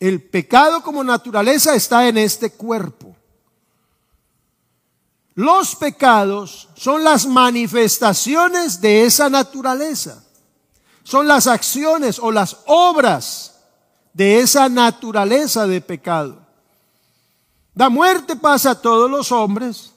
El 0.00 0.22
pecado 0.22 0.82
como 0.82 1.04
naturaleza 1.04 1.74
está 1.74 2.08
en 2.08 2.16
este 2.16 2.52
cuerpo. 2.52 3.14
Los 5.36 5.76
pecados 5.76 6.66
son 6.76 7.04
las 7.04 7.26
manifestaciones 7.26 8.80
de 8.80 9.04
esa 9.04 9.28
naturaleza. 9.28 10.24
Son 11.04 11.28
las 11.28 11.46
acciones 11.46 12.18
o 12.18 12.32
las 12.32 12.56
obras 12.64 13.54
de 14.14 14.40
esa 14.40 14.70
naturaleza 14.70 15.66
de 15.66 15.82
pecado. 15.82 16.40
La 17.74 17.90
muerte 17.90 18.36
pasa 18.36 18.70
a 18.70 18.80
todos 18.80 19.10
los 19.10 19.30
hombres 19.30 19.92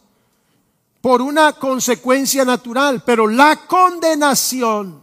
por 0.99 1.21
una 1.21 1.53
consecuencia 1.53 2.43
natural, 2.43 3.01
pero 3.05 3.25
la 3.25 3.65
condenación, 3.65 5.01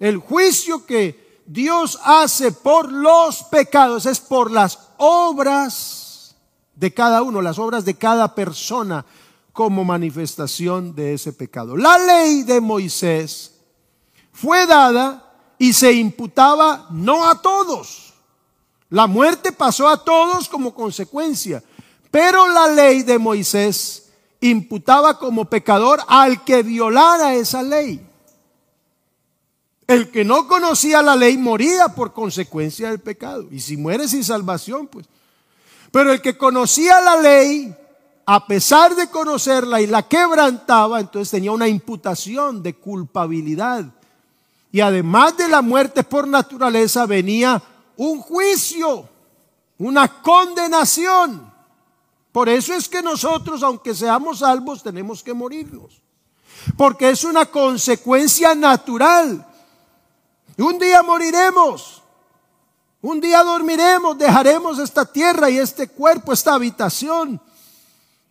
el 0.00 0.18
juicio 0.18 0.84
que 0.84 1.44
Dios 1.46 2.00
hace 2.02 2.50
por 2.50 2.90
los 2.90 3.44
pecados 3.44 4.06
es 4.06 4.18
por 4.18 4.50
las 4.50 4.76
obras 4.96 6.07
de 6.78 6.94
cada 6.94 7.22
uno, 7.22 7.42
las 7.42 7.58
obras 7.58 7.84
de 7.84 7.94
cada 7.94 8.34
persona 8.34 9.04
como 9.52 9.84
manifestación 9.84 10.94
de 10.94 11.14
ese 11.14 11.32
pecado. 11.32 11.76
La 11.76 11.98
ley 11.98 12.44
de 12.44 12.60
Moisés 12.60 13.54
fue 14.32 14.64
dada 14.66 15.34
y 15.58 15.72
se 15.72 15.92
imputaba 15.92 16.86
no 16.90 17.28
a 17.28 17.42
todos. 17.42 18.14
La 18.90 19.08
muerte 19.08 19.50
pasó 19.50 19.88
a 19.88 20.04
todos 20.04 20.48
como 20.48 20.72
consecuencia, 20.72 21.64
pero 22.12 22.46
la 22.46 22.68
ley 22.68 23.02
de 23.02 23.18
Moisés 23.18 24.10
imputaba 24.40 25.18
como 25.18 25.46
pecador 25.46 26.00
al 26.06 26.44
que 26.44 26.62
violara 26.62 27.34
esa 27.34 27.62
ley. 27.64 28.06
El 29.88 30.12
que 30.12 30.24
no 30.24 30.46
conocía 30.46 31.02
la 31.02 31.16
ley 31.16 31.36
moría 31.36 31.88
por 31.88 32.12
consecuencia 32.12 32.90
del 32.90 33.00
pecado. 33.00 33.46
Y 33.50 33.58
si 33.58 33.76
muere 33.76 34.06
sin 34.06 34.22
salvación, 34.22 34.86
pues. 34.86 35.08
Pero 35.90 36.12
el 36.12 36.20
que 36.20 36.36
conocía 36.36 37.00
la 37.00 37.16
ley, 37.16 37.74
a 38.26 38.46
pesar 38.46 38.94
de 38.94 39.08
conocerla 39.08 39.80
y 39.80 39.86
la 39.86 40.02
quebrantaba, 40.02 41.00
entonces 41.00 41.30
tenía 41.30 41.52
una 41.52 41.68
imputación 41.68 42.62
de 42.62 42.74
culpabilidad. 42.74 43.86
Y 44.70 44.80
además 44.80 45.36
de 45.36 45.48
la 45.48 45.62
muerte 45.62 46.02
por 46.02 46.28
naturaleza 46.28 47.06
venía 47.06 47.62
un 47.96 48.20
juicio, 48.20 49.08
una 49.78 50.20
condenación. 50.20 51.52
Por 52.32 52.48
eso 52.48 52.74
es 52.74 52.88
que 52.88 53.02
nosotros, 53.02 53.62
aunque 53.62 53.94
seamos 53.94 54.40
salvos, 54.40 54.82
tenemos 54.82 55.22
que 55.22 55.32
morirnos. 55.32 56.02
Porque 56.76 57.10
es 57.10 57.24
una 57.24 57.46
consecuencia 57.46 58.54
natural. 58.54 59.46
Un 60.58 60.78
día 60.78 61.02
moriremos. 61.02 62.02
Un 63.00 63.20
día 63.20 63.42
dormiremos, 63.44 64.18
dejaremos 64.18 64.78
esta 64.78 65.04
tierra 65.04 65.50
y 65.50 65.58
este 65.58 65.88
cuerpo, 65.88 66.32
esta 66.32 66.54
habitación 66.54 67.40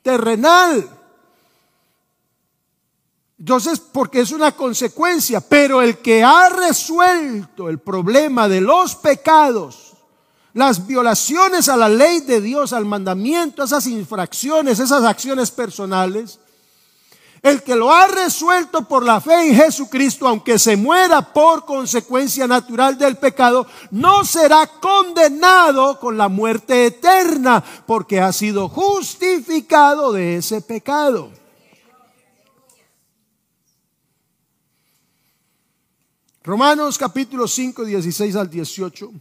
terrenal. 0.02 0.90
Entonces, 3.40 3.80
porque 3.80 4.22
es 4.22 4.32
una 4.32 4.52
consecuencia, 4.52 5.42
pero 5.42 5.82
el 5.82 6.00
que 6.00 6.24
ha 6.24 6.50
resuelto 6.50 7.70
el 7.70 7.80
problema 7.80 8.48
de 8.48 8.62
los 8.62 8.96
pecados 8.96 9.88
las 10.58 10.88
violaciones 10.88 11.70
a 11.70 11.78
la 11.78 11.88
ley 11.88 12.22
de 12.22 12.42
Dios, 12.42 12.74
al 12.74 12.84
mandamiento, 12.84 13.64
esas 13.64 13.86
infracciones, 13.86 14.80
esas 14.80 15.04
acciones 15.04 15.52
personales, 15.52 16.40
el 17.42 17.64
que 17.64 17.76
lo 17.76 17.92
ha 17.92 18.08
resuelto 18.08 18.88
por 18.88 19.04
la 19.04 19.22
fe 19.22 19.50
en 19.50 19.56
Jesucristo, 19.56 20.28
aunque 20.28 20.60
se 20.60 20.76
muera 20.76 21.22
por 21.34 21.66
consecuencia 21.66 22.48
natural 22.48 22.98
del 22.98 23.18
pecado, 23.18 23.68
no 23.92 24.24
será 24.26 24.68
condenado 24.68 26.00
con 26.00 26.18
la 26.18 26.28
muerte 26.28 26.88
eterna, 26.88 27.64
porque 27.86 28.20
ha 28.20 28.34
sido 28.34 28.70
justificado 28.70 30.12
de 30.12 30.38
ese 30.38 30.62
pecado. 30.62 31.32
Romanos 36.44 36.98
capítulo 36.98 37.46
5, 37.46 37.84
16 37.84 38.36
al 38.38 38.50
18. 38.50 39.12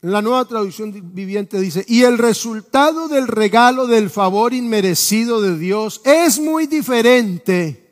La 0.00 0.22
nueva 0.22 0.44
traducción 0.44 0.92
viviente 1.12 1.58
dice, 1.58 1.84
y 1.88 2.04
el 2.04 2.18
resultado 2.18 3.08
del 3.08 3.26
regalo 3.26 3.88
del 3.88 4.10
favor 4.10 4.54
inmerecido 4.54 5.40
de 5.40 5.58
Dios 5.58 6.00
es 6.04 6.38
muy 6.38 6.68
diferente 6.68 7.84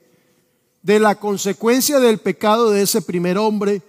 de 0.83 1.01
la 1.01 1.17
consecuencia 1.17 1.99
del 1.99 2.19
pecado 2.19 2.71
de 2.71 2.83
ese 2.83 3.03
primer 3.03 3.39
hombre, 3.39 3.83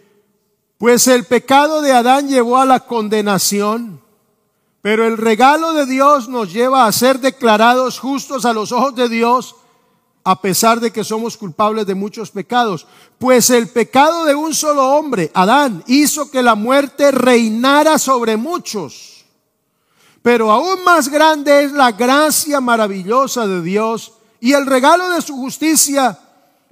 pues 0.79 1.07
el 1.07 1.25
pecado 1.25 1.83
de 1.83 1.91
Adán 1.91 2.27
llevó 2.27 2.57
a 2.57 2.65
la 2.65 2.79
condenación, 2.79 4.01
pero 4.81 5.05
el 5.05 5.17
regalo 5.17 5.73
de 5.73 5.85
Dios 5.85 6.27
nos 6.27 6.51
lleva 6.51 6.87
a 6.87 6.91
ser 6.91 7.19
declarados 7.19 7.99
justos 7.99 8.45
a 8.45 8.53
los 8.53 8.71
ojos 8.71 8.95
de 8.95 9.09
Dios 9.09 9.55
a 10.29 10.41
pesar 10.41 10.81
de 10.81 10.91
que 10.91 11.05
somos 11.05 11.37
culpables 11.37 11.85
de 11.85 11.95
muchos 11.95 12.31
pecados. 12.31 12.85
Pues 13.17 13.49
el 13.49 13.69
pecado 13.69 14.25
de 14.25 14.35
un 14.35 14.53
solo 14.53 14.85
hombre, 14.97 15.31
Adán, 15.33 15.85
hizo 15.87 16.29
que 16.29 16.43
la 16.43 16.53
muerte 16.53 17.11
reinara 17.11 17.97
sobre 17.97 18.35
muchos. 18.35 19.23
Pero 20.21 20.51
aún 20.51 20.83
más 20.83 21.07
grande 21.07 21.63
es 21.63 21.71
la 21.71 21.93
gracia 21.93 22.59
maravillosa 22.59 23.47
de 23.47 23.61
Dios 23.61 24.15
y 24.41 24.51
el 24.51 24.65
regalo 24.65 25.11
de 25.11 25.21
su 25.21 25.33
justicia, 25.37 26.19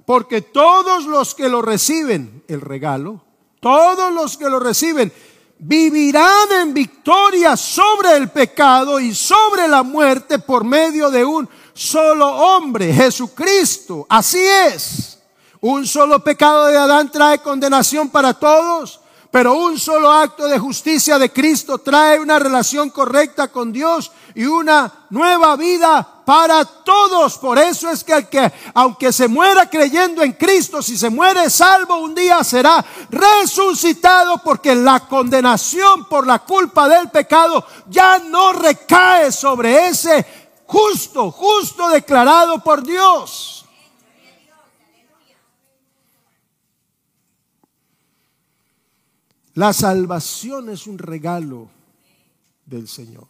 porque 0.04 0.42
todos 0.42 1.06
los 1.06 1.34
que 1.34 1.48
lo 1.48 1.62
reciben, 1.62 2.44
el 2.48 2.60
regalo, 2.60 3.24
todos 3.60 4.12
los 4.12 4.36
que 4.36 4.50
lo 4.50 4.60
reciben, 4.60 5.10
vivirán 5.58 6.52
en 6.60 6.74
victoria 6.74 7.56
sobre 7.56 8.16
el 8.16 8.28
pecado 8.28 9.00
y 9.00 9.14
sobre 9.14 9.66
la 9.66 9.82
muerte 9.82 10.38
por 10.38 10.62
medio 10.62 11.08
de 11.10 11.24
un 11.24 11.48
solo 11.76 12.26
hombre, 12.28 12.92
Jesucristo. 12.92 14.06
Así 14.08 14.40
es. 14.40 15.18
Un 15.60 15.86
solo 15.86 16.22
pecado 16.22 16.66
de 16.66 16.76
Adán 16.76 17.10
trae 17.10 17.38
condenación 17.38 18.08
para 18.08 18.34
todos, 18.34 19.00
pero 19.30 19.54
un 19.54 19.78
solo 19.78 20.10
acto 20.10 20.46
de 20.46 20.58
justicia 20.58 21.18
de 21.18 21.32
Cristo 21.32 21.78
trae 21.78 22.20
una 22.20 22.38
relación 22.38 22.90
correcta 22.90 23.48
con 23.48 23.72
Dios 23.72 24.12
y 24.34 24.44
una 24.44 25.06
nueva 25.10 25.56
vida 25.56 26.06
para 26.24 26.64
todos. 26.64 27.38
Por 27.38 27.58
eso 27.58 27.90
es 27.90 28.04
que 28.04 28.12
el 28.12 28.28
que, 28.28 28.52
aunque 28.74 29.12
se 29.12 29.28
muera 29.28 29.68
creyendo 29.68 30.22
en 30.22 30.32
Cristo, 30.32 30.82
si 30.82 30.96
se 30.96 31.10
muere 31.10 31.48
salvo, 31.50 31.96
un 31.98 32.14
día 32.14 32.44
será 32.44 32.84
resucitado 33.10 34.38
porque 34.38 34.74
la 34.74 35.00
condenación 35.00 36.04
por 36.04 36.26
la 36.26 36.40
culpa 36.40 36.88
del 36.88 37.10
pecado 37.10 37.64
ya 37.88 38.18
no 38.18 38.52
recae 38.52 39.32
sobre 39.32 39.88
ese 39.88 40.45
justo, 40.66 41.30
justo 41.30 41.88
declarado 41.88 42.62
por 42.62 42.84
Dios. 42.84 43.64
La 49.54 49.72
salvación 49.72 50.68
es 50.68 50.86
un 50.86 50.98
regalo 50.98 51.70
del 52.66 52.86
Señor. 52.88 53.26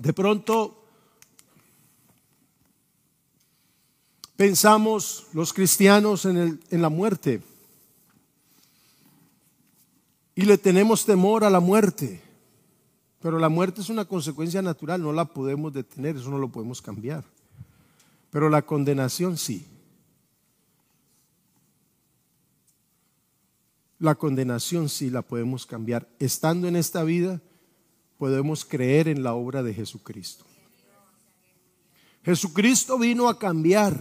De 0.00 0.12
pronto 0.14 0.84
pensamos 4.36 5.26
los 5.32 5.52
cristianos 5.52 6.24
en, 6.24 6.36
el, 6.36 6.60
en 6.70 6.80
la 6.80 6.88
muerte 6.88 7.42
y 10.38 10.42
le 10.42 10.56
tenemos 10.56 11.04
temor 11.04 11.42
a 11.42 11.50
la 11.50 11.58
muerte. 11.58 12.22
Pero 13.20 13.40
la 13.40 13.48
muerte 13.48 13.80
es 13.80 13.88
una 13.88 14.04
consecuencia 14.04 14.62
natural, 14.62 15.02
no 15.02 15.12
la 15.12 15.24
podemos 15.24 15.72
detener, 15.72 16.14
eso 16.14 16.30
no 16.30 16.38
lo 16.38 16.48
podemos 16.48 16.80
cambiar. 16.80 17.24
Pero 18.30 18.48
la 18.48 18.62
condenación 18.62 19.36
sí. 19.36 19.66
La 23.98 24.14
condenación 24.14 24.88
sí 24.88 25.10
la 25.10 25.22
podemos 25.22 25.66
cambiar. 25.66 26.06
Estando 26.20 26.68
en 26.68 26.76
esta 26.76 27.02
vida, 27.02 27.40
podemos 28.16 28.64
creer 28.64 29.08
en 29.08 29.24
la 29.24 29.34
obra 29.34 29.64
de 29.64 29.74
Jesucristo. 29.74 30.44
Jesucristo 32.22 32.96
vino 32.96 33.28
a 33.28 33.40
cambiar, 33.40 34.00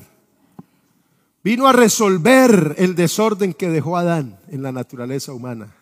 vino 1.43 1.65
a 1.67 1.73
resolver 1.73 2.75
el 2.77 2.93
desorden 2.93 3.55
que 3.55 3.71
dejó 3.71 3.97
Adán 3.97 4.39
en 4.49 4.61
la 4.61 4.71
naturaleza 4.71 5.33
humana. 5.33 5.73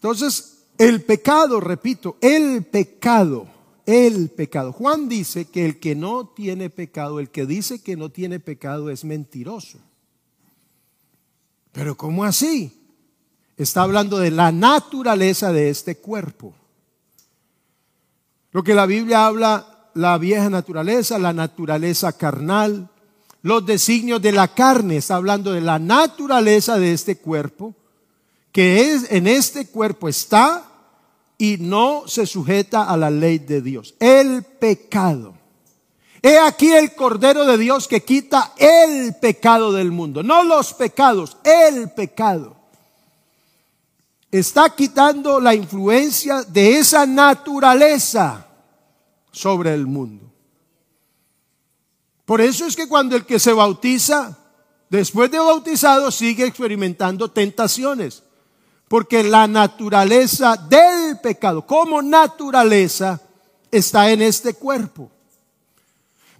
Entonces, 0.00 0.62
el 0.78 1.02
pecado, 1.02 1.60
repito, 1.60 2.16
el 2.22 2.64
pecado, 2.64 3.46
el 3.84 4.30
pecado. 4.30 4.72
Juan 4.72 5.10
dice 5.10 5.44
que 5.44 5.66
el 5.66 5.78
que 5.78 5.94
no 5.94 6.26
tiene 6.26 6.70
pecado, 6.70 7.20
el 7.20 7.28
que 7.28 7.44
dice 7.44 7.82
que 7.82 7.98
no 7.98 8.08
tiene 8.08 8.40
pecado 8.40 8.88
es 8.88 9.04
mentiroso. 9.04 9.76
Pero 11.72 11.98
¿cómo 11.98 12.24
así? 12.24 12.72
Está 13.58 13.82
hablando 13.82 14.16
de 14.16 14.30
la 14.30 14.52
naturaleza 14.52 15.52
de 15.52 15.68
este 15.68 15.98
cuerpo. 15.98 16.54
Lo 18.52 18.64
que 18.64 18.74
la 18.74 18.86
Biblia 18.86 19.26
habla, 19.26 19.90
la 19.92 20.16
vieja 20.16 20.48
naturaleza, 20.48 21.18
la 21.18 21.34
naturaleza 21.34 22.14
carnal, 22.14 22.88
los 23.42 23.66
designios 23.66 24.22
de 24.22 24.32
la 24.32 24.48
carne, 24.54 24.96
está 24.96 25.16
hablando 25.16 25.52
de 25.52 25.60
la 25.60 25.78
naturaleza 25.78 26.78
de 26.78 26.94
este 26.94 27.18
cuerpo, 27.18 27.74
que 28.52 28.92
es, 28.92 29.10
en 29.10 29.26
este 29.26 29.68
cuerpo 29.68 30.08
está 30.08 30.64
y 31.38 31.56
no 31.58 32.04
se 32.06 32.26
sujeta 32.26 32.84
a 32.84 32.96
la 32.96 33.10
ley 33.10 33.38
de 33.38 33.62
Dios. 33.62 33.94
El 33.98 34.42
pecado. 34.42 35.34
He 36.22 36.38
aquí 36.38 36.70
el 36.70 36.94
Cordero 36.94 37.46
de 37.46 37.56
Dios 37.56 37.88
que 37.88 38.02
quita 38.02 38.52
el 38.58 39.14
pecado 39.16 39.72
del 39.72 39.90
mundo, 39.90 40.22
no 40.22 40.44
los 40.44 40.74
pecados, 40.74 41.38
el 41.44 41.90
pecado. 41.92 42.56
Está 44.30 44.74
quitando 44.76 45.40
la 45.40 45.54
influencia 45.54 46.42
de 46.42 46.78
esa 46.78 47.06
naturaleza 47.06 48.46
sobre 49.32 49.72
el 49.72 49.86
mundo. 49.86 50.30
Por 52.26 52.40
eso 52.40 52.66
es 52.66 52.76
que 52.76 52.86
cuando 52.86 53.16
el 53.16 53.24
que 53.24 53.40
se 53.40 53.52
bautiza, 53.52 54.38
después 54.88 55.30
de 55.30 55.38
bautizado, 55.38 56.10
sigue 56.10 56.46
experimentando 56.46 57.30
tentaciones. 57.30 58.22
Porque 58.90 59.22
la 59.22 59.46
naturaleza 59.46 60.56
del 60.56 61.20
pecado, 61.20 61.64
como 61.64 62.02
naturaleza, 62.02 63.20
está 63.70 64.10
en 64.10 64.20
este 64.20 64.54
cuerpo. 64.54 65.08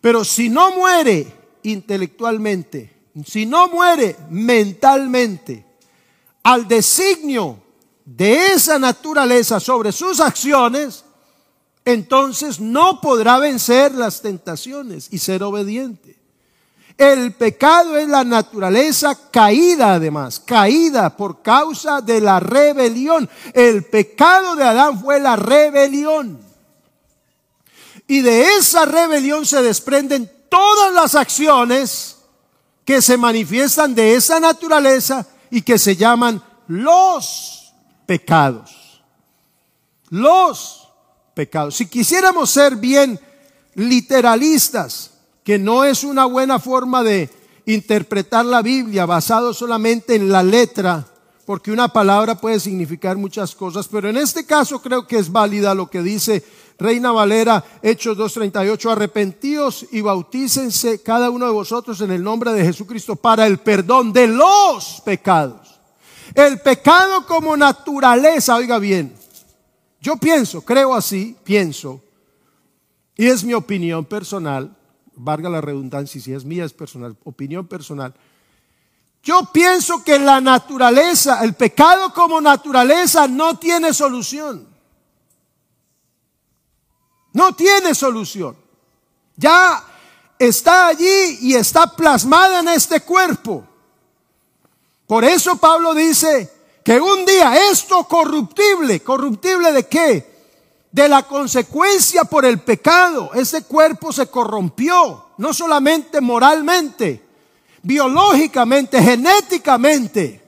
Pero 0.00 0.24
si 0.24 0.48
no 0.48 0.72
muere 0.72 1.32
intelectualmente, 1.62 2.92
si 3.24 3.46
no 3.46 3.68
muere 3.68 4.16
mentalmente, 4.30 5.64
al 6.42 6.66
designio 6.66 7.56
de 8.04 8.46
esa 8.54 8.80
naturaleza 8.80 9.60
sobre 9.60 9.92
sus 9.92 10.18
acciones, 10.18 11.04
entonces 11.84 12.58
no 12.58 13.00
podrá 13.00 13.38
vencer 13.38 13.94
las 13.94 14.22
tentaciones 14.22 15.06
y 15.12 15.18
ser 15.18 15.44
obediente. 15.44 16.19
El 17.00 17.32
pecado 17.32 17.96
es 17.96 18.06
la 18.06 18.24
naturaleza 18.24 19.16
caída 19.30 19.94
además, 19.94 20.38
caída 20.38 21.16
por 21.16 21.40
causa 21.40 22.02
de 22.02 22.20
la 22.20 22.40
rebelión. 22.40 23.26
El 23.54 23.86
pecado 23.86 24.54
de 24.54 24.64
Adán 24.64 25.00
fue 25.00 25.18
la 25.18 25.34
rebelión. 25.34 26.38
Y 28.06 28.20
de 28.20 28.54
esa 28.58 28.84
rebelión 28.84 29.46
se 29.46 29.62
desprenden 29.62 30.30
todas 30.50 30.92
las 30.92 31.14
acciones 31.14 32.18
que 32.84 33.00
se 33.00 33.16
manifiestan 33.16 33.94
de 33.94 34.14
esa 34.14 34.38
naturaleza 34.38 35.26
y 35.50 35.62
que 35.62 35.78
se 35.78 35.96
llaman 35.96 36.44
los 36.66 37.72
pecados. 38.04 39.02
Los 40.10 40.86
pecados. 41.32 41.76
Si 41.76 41.88
quisiéramos 41.88 42.50
ser 42.50 42.76
bien 42.76 43.18
literalistas, 43.74 45.12
que 45.44 45.59
no 45.59 45.85
es 45.85 46.05
una 46.05 46.26
buena 46.26 46.59
forma 46.59 47.03
de 47.03 47.31
interpretar 47.66 48.44
la 48.44 48.62
Biblia 48.62 49.07
basado 49.07 49.55
solamente 49.55 50.14
en 50.14 50.31
la 50.31 50.42
letra, 50.42 51.07
porque 51.46 51.72
una 51.72 51.88
palabra 51.88 52.37
puede 52.37 52.61
significar 52.61 53.16
muchas 53.16 53.55
cosas, 53.55 53.88
pero 53.88 54.09
en 54.09 54.16
este 54.16 54.46
caso 54.46 54.81
creo 54.81 55.07
que 55.07 55.18
es 55.18 55.31
válida 55.31 55.74
lo 55.74 55.90
que 55.90 56.03
dice 56.03 56.44
Reina 56.79 57.12
Valera, 57.12 57.62
Hechos 57.83 58.16
2.38, 58.16 58.92
arrepentíos 58.92 59.87
y 59.92 60.00
bautícense 60.00 61.03
cada 61.03 61.29
uno 61.29 61.46
de 61.46 61.53
vosotros 61.53 62.00
en 62.00 62.11
el 62.11 62.22
nombre 62.22 62.53
de 62.53 62.64
Jesucristo 62.64 63.16
para 63.16 63.46
el 63.46 63.59
perdón 63.59 64.12
de 64.12 64.29
los 64.29 65.03
pecados. 65.05 65.81
El 66.35 66.61
pecado 66.61 67.26
como 67.26 67.57
naturaleza, 67.57 68.57
oiga 68.57 68.79
bien, 68.79 69.14
yo 70.00 70.16
pienso, 70.16 70.62
creo 70.62 70.94
así, 70.94 71.37
pienso, 71.44 72.00
y 73.16 73.26
es 73.26 73.44
mi 73.44 73.53
opinión 73.53 74.05
personal, 74.05 74.74
valga 75.22 75.48
la 75.48 75.61
redundancia, 75.61 76.20
si 76.20 76.33
es 76.33 76.44
mía 76.44 76.64
es 76.64 76.72
personal, 76.72 77.16
opinión 77.24 77.66
personal. 77.66 78.14
Yo 79.22 79.50
pienso 79.52 80.02
que 80.02 80.18
la 80.18 80.40
naturaleza, 80.40 81.44
el 81.44 81.54
pecado 81.54 82.12
como 82.14 82.40
naturaleza 82.40 83.28
no 83.28 83.59
tiene 83.59 83.92
solución. 83.92 84.66
No 87.33 87.54
tiene 87.54 87.94
solución. 87.94 88.56
Ya 89.37 89.85
está 90.38 90.88
allí 90.88 91.38
y 91.42 91.54
está 91.54 91.94
plasmada 91.94 92.61
en 92.61 92.68
este 92.68 93.02
cuerpo. 93.02 93.64
Por 95.06 95.24
eso 95.24 95.56
Pablo 95.56 95.94
dice 95.94 96.50
que 96.83 97.00
un 97.00 97.26
día 97.26 97.70
esto 97.70 98.04
corruptible, 98.04 99.02
corruptible 99.02 99.72
de 99.72 99.87
qué? 99.87 100.39
De 100.90 101.09
la 101.09 101.22
consecuencia 101.22 102.24
por 102.24 102.44
el 102.44 102.61
pecado. 102.61 103.31
Este 103.35 103.62
cuerpo 103.62 104.12
se 104.12 104.26
corrompió, 104.26 105.26
no 105.37 105.55
solamente 105.55 106.20
moralmente, 106.20 107.24
biológicamente, 107.83 109.00
genéticamente. 109.03 110.42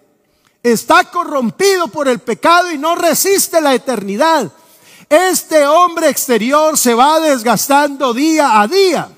Está 0.62 1.04
corrompido 1.04 1.88
por 1.88 2.08
el 2.08 2.20
pecado 2.20 2.70
y 2.70 2.78
no 2.78 2.94
resiste 2.94 3.60
la 3.60 3.74
eternidad. 3.74 4.50
Este 5.08 5.66
hombre 5.66 6.08
exterior 6.08 6.78
se 6.78 6.94
va 6.94 7.20
desgastando 7.20 8.14
día 8.14 8.60
a 8.60 8.66
día. 8.66 9.08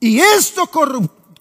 Y 0.00 0.18
esto 0.18 0.68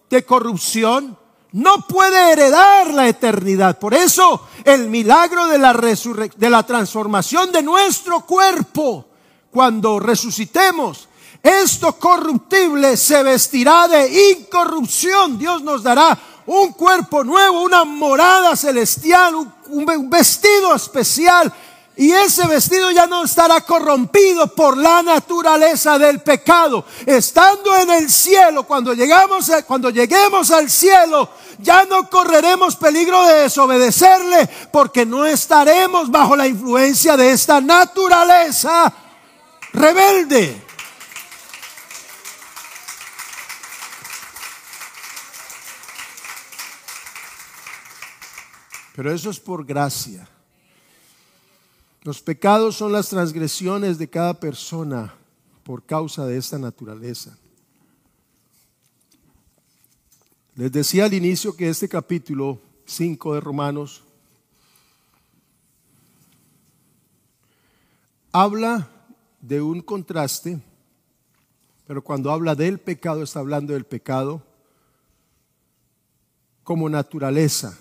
de 0.09 0.23
corrupción 0.23 1.17
no 1.53 1.85
puede 1.87 2.31
heredar 2.31 2.93
la 2.93 3.07
eternidad. 3.07 3.77
Por 3.79 3.93
eso 3.93 4.47
el 4.63 4.89
milagro 4.89 5.47
de 5.47 5.57
la, 5.57 5.73
de 5.73 6.49
la 6.49 6.63
transformación 6.63 7.51
de 7.51 7.63
nuestro 7.63 8.21
cuerpo, 8.21 9.05
cuando 9.51 9.99
resucitemos, 9.99 11.09
esto 11.43 11.93
corruptible 11.97 12.95
se 12.95 13.23
vestirá 13.23 13.87
de 13.87 14.31
incorrupción. 14.31 15.37
Dios 15.37 15.61
nos 15.63 15.83
dará 15.83 16.17
un 16.45 16.73
cuerpo 16.73 17.23
nuevo, 17.23 17.61
una 17.61 17.83
morada 17.83 18.55
celestial, 18.55 19.35
un, 19.35 19.53
un 19.67 20.09
vestido 20.09 20.75
especial 20.75 21.51
Y 21.97 22.11
ese 22.11 22.47
vestido 22.47 22.89
ya 22.91 23.05
no 23.05 23.25
estará 23.25 23.61
corrompido 23.61 24.47
por 24.55 24.77
la 24.77 25.03
naturaleza 25.03 25.99
del 25.99 26.21
pecado. 26.21 26.85
Estando 27.05 27.75
en 27.75 27.89
el 27.89 28.09
cielo, 28.09 28.63
cuando 28.63 28.93
llegamos, 28.93 29.51
cuando 29.67 29.89
lleguemos 29.89 30.51
al 30.51 30.69
cielo, 30.69 31.29
ya 31.59 31.83
no 31.85 32.09
correremos 32.09 32.77
peligro 32.77 33.23
de 33.25 33.41
desobedecerle, 33.41 34.49
porque 34.71 35.05
no 35.05 35.25
estaremos 35.25 36.09
bajo 36.09 36.35
la 36.35 36.47
influencia 36.47 37.17
de 37.17 37.31
esta 37.31 37.59
naturaleza 37.59 38.91
rebelde. 39.73 40.61
Pero 48.95 49.13
eso 49.13 49.29
es 49.29 49.39
por 49.39 49.65
gracia. 49.65 50.27
Los 52.03 52.19
pecados 52.21 52.77
son 52.77 52.91
las 52.91 53.09
transgresiones 53.09 53.99
de 53.99 54.09
cada 54.09 54.39
persona 54.39 55.13
por 55.63 55.83
causa 55.83 56.25
de 56.25 56.37
esta 56.37 56.57
naturaleza. 56.57 57.37
Les 60.55 60.71
decía 60.71 61.05
al 61.05 61.13
inicio 61.13 61.55
que 61.55 61.69
este 61.69 61.87
capítulo 61.87 62.59
5 62.85 63.35
de 63.35 63.39
Romanos 63.39 64.03
habla 68.31 68.89
de 69.39 69.61
un 69.61 69.81
contraste, 69.81 70.59
pero 71.85 72.03
cuando 72.03 72.31
habla 72.31 72.55
del 72.55 72.79
pecado 72.79 73.21
está 73.21 73.39
hablando 73.39 73.73
del 73.73 73.85
pecado 73.85 74.43
como 76.63 76.89
naturaleza, 76.89 77.77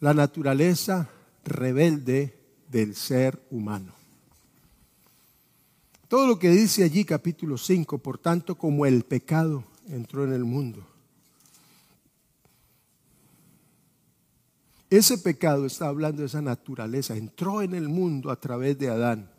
la 0.00 0.14
naturaleza 0.14 1.10
rebelde 1.44 2.43
del 2.74 2.96
ser 2.96 3.40
humano. 3.52 3.92
Todo 6.08 6.26
lo 6.26 6.40
que 6.40 6.50
dice 6.50 6.82
allí 6.82 7.04
capítulo 7.04 7.56
5, 7.56 7.98
por 7.98 8.18
tanto 8.18 8.58
como 8.58 8.84
el 8.84 9.04
pecado 9.04 9.62
entró 9.88 10.24
en 10.24 10.32
el 10.32 10.44
mundo. 10.44 10.84
Ese 14.90 15.18
pecado 15.18 15.66
está 15.66 15.86
hablando 15.86 16.22
de 16.22 16.26
esa 16.26 16.42
naturaleza, 16.42 17.16
entró 17.16 17.62
en 17.62 17.76
el 17.76 17.88
mundo 17.88 18.32
a 18.32 18.40
través 18.40 18.76
de 18.76 18.88
Adán. 18.88 19.30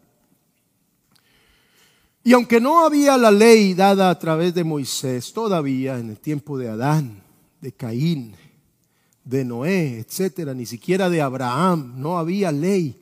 Y 2.24 2.32
aunque 2.32 2.62
no 2.62 2.86
había 2.86 3.18
la 3.18 3.32
ley 3.32 3.74
dada 3.74 4.10
a 4.10 4.18
través 4.18 4.54
de 4.54 4.64
Moisés, 4.64 5.34
todavía 5.34 6.00
en 6.00 6.12
el 6.12 6.20
tiempo 6.20 6.58
de 6.58 6.70
Adán, 6.70 7.22
de 7.60 7.74
Caín, 7.74 8.34
de 9.26 9.44
Noé, 9.44 10.00
etcétera, 10.00 10.54
ni 10.54 10.66
siquiera 10.66 11.10
de 11.10 11.22
Abraham, 11.22 11.96
no 11.98 12.18
había 12.18 12.54
ley. 12.54 13.02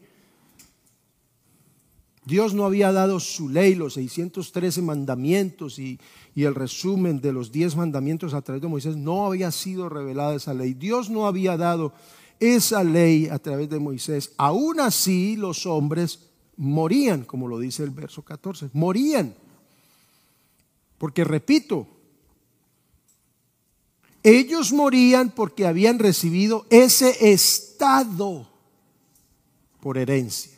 Dios 2.25 2.53
no 2.53 2.65
había 2.65 2.91
dado 2.91 3.19
su 3.19 3.49
ley, 3.49 3.75
los 3.75 3.95
613 3.95 4.81
mandamientos 4.81 5.77
y, 5.77 5.99
el 6.35 6.55
resumen 6.55 7.19
de 7.19 7.33
los 7.33 7.51
10 7.51 7.75
mandamientos 7.75 8.33
a 8.33 8.41
través 8.41 8.61
de 8.61 8.67
Moisés. 8.67 8.95
No 8.95 9.25
había 9.25 9.51
sido 9.51 9.89
revelada 9.89 10.35
esa 10.35 10.53
ley. 10.53 10.73
Dios 10.73 11.09
no 11.09 11.27
había 11.27 11.57
dado 11.57 11.93
esa 12.39 12.83
ley 12.83 13.27
a 13.27 13.39
través 13.39 13.69
de 13.69 13.79
Moisés. 13.79 14.31
Aún 14.37 14.79
así 14.79 15.35
los 15.35 15.65
hombres 15.65 16.29
morían, 16.57 17.23
como 17.23 17.47
lo 17.47 17.59
dice 17.59 17.83
el 17.83 17.91
verso 17.91 18.23
14. 18.23 18.69
Morían. 18.73 19.35
Porque 20.97 21.23
repito, 21.23 21.87
ellos 24.23 24.71
morían 24.71 25.29
porque 25.29 25.67
habían 25.67 25.99
recibido 25.99 26.65
ese 26.69 27.31
estado 27.31 28.47
por 29.81 29.97
herencia 29.97 30.52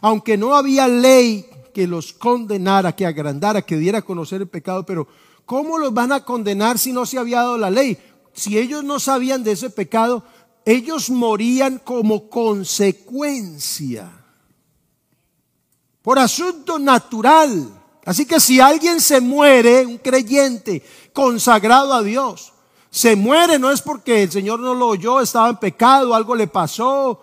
aunque 0.00 0.36
no 0.36 0.54
había 0.54 0.88
ley 0.88 1.48
que 1.72 1.86
los 1.86 2.12
condenara, 2.12 2.94
que 2.94 3.06
agrandara, 3.06 3.62
que 3.62 3.76
diera 3.76 3.98
a 3.98 4.02
conocer 4.02 4.40
el 4.40 4.48
pecado, 4.48 4.84
pero 4.84 5.06
¿cómo 5.44 5.78
los 5.78 5.94
van 5.94 6.12
a 6.12 6.24
condenar 6.24 6.78
si 6.78 6.92
no 6.92 7.06
se 7.06 7.18
había 7.18 7.38
dado 7.38 7.58
la 7.58 7.70
ley? 7.70 7.98
Si 8.32 8.58
ellos 8.58 8.84
no 8.84 9.00
sabían 9.00 9.44
de 9.44 9.52
ese 9.52 9.70
pecado, 9.70 10.24
ellos 10.64 11.08
morían 11.10 11.78
como 11.78 12.28
consecuencia, 12.28 14.10
por 16.02 16.18
asunto 16.18 16.78
natural. 16.78 17.74
Así 18.04 18.26
que 18.26 18.40
si 18.40 18.60
alguien 18.60 19.00
se 19.00 19.20
muere, 19.20 19.84
un 19.84 19.98
creyente 19.98 20.82
consagrado 21.12 21.92
a 21.92 22.02
Dios, 22.02 22.52
se 22.90 23.16
muere 23.16 23.58
no 23.58 23.70
es 23.70 23.82
porque 23.82 24.22
el 24.22 24.30
Señor 24.30 24.60
no 24.60 24.74
lo 24.74 24.88
oyó, 24.88 25.20
estaba 25.20 25.50
en 25.50 25.56
pecado, 25.56 26.14
algo 26.14 26.34
le 26.34 26.46
pasó, 26.46 27.22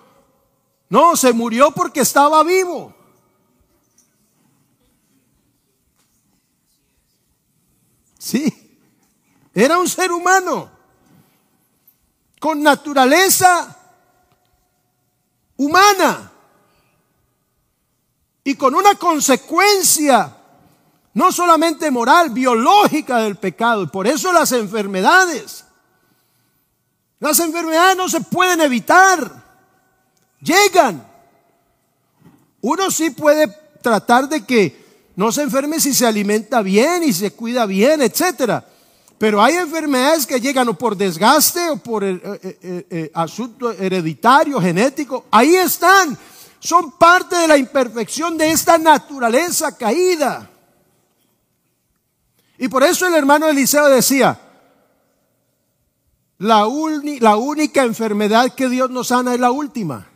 no, 0.95 1.17
se 1.17 1.33
murió 1.33 1.71
porque 1.71 1.99
estaba 1.99 2.41
vivo. 2.41 2.95
Sí, 8.17 8.79
era 9.53 9.77
un 9.77 9.89
ser 9.89 10.13
humano. 10.13 10.71
Con 12.39 12.63
naturaleza 12.63 13.77
humana. 15.57 16.31
Y 18.45 18.55
con 18.55 18.73
una 18.73 18.95
consecuencia 18.95 20.33
no 21.13 21.29
solamente 21.33 21.91
moral, 21.91 22.29
biológica 22.29 23.17
del 23.17 23.35
pecado. 23.35 23.91
Por 23.91 24.07
eso 24.07 24.31
las 24.31 24.53
enfermedades, 24.53 25.65
las 27.19 27.37
enfermedades 27.41 27.97
no 27.97 28.07
se 28.07 28.21
pueden 28.21 28.61
evitar 28.61 29.44
llegan. 30.45 31.05
Uno 32.61 32.89
sí 32.89 33.09
puede 33.09 33.47
tratar 33.81 34.29
de 34.29 34.45
que 34.45 34.85
no 35.15 35.31
se 35.31 35.43
enferme 35.43 35.79
si 35.79 35.93
se 35.93 36.05
alimenta 36.05 36.61
bien 36.61 37.03
y 37.03 37.13
se 37.13 37.31
cuida 37.31 37.65
bien, 37.65 38.01
etcétera. 38.01 38.65
Pero 39.17 39.41
hay 39.41 39.55
enfermedades 39.55 40.25
que 40.25 40.41
llegan 40.41 40.67
o 40.67 40.77
por 40.77 40.97
desgaste 40.97 41.69
o 41.69 41.77
por 41.77 42.03
eh, 42.03 42.19
eh, 42.23 42.87
eh, 42.89 43.11
asunto 43.13 43.71
hereditario, 43.71 44.59
genético. 44.59 45.25
Ahí 45.31 45.55
están. 45.55 46.17
Son 46.59 46.91
parte 46.93 47.35
de 47.35 47.47
la 47.47 47.57
imperfección 47.57 48.37
de 48.37 48.51
esta 48.51 48.77
naturaleza 48.77 49.77
caída. 49.77 50.49
Y 52.57 52.67
por 52.67 52.83
eso 52.83 53.07
el 53.07 53.13
hermano 53.13 53.47
Eliseo 53.47 53.87
decía, 53.87 54.39
la 56.39 56.65
única 56.65 57.83
enfermedad 57.83 58.53
que 58.53 58.67
Dios 58.67 58.89
nos 58.89 59.07
sana 59.07 59.33
es 59.33 59.39
la 59.39 59.51
última. 59.51 60.07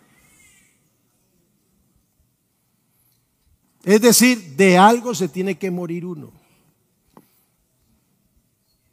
Es 3.89 4.01
decir, 4.01 4.55
de 4.55 4.77
algo 4.77 5.15
se 5.15 5.27
tiene 5.27 5.57
que 5.57 5.71
morir 5.71 6.05
uno. 6.05 6.31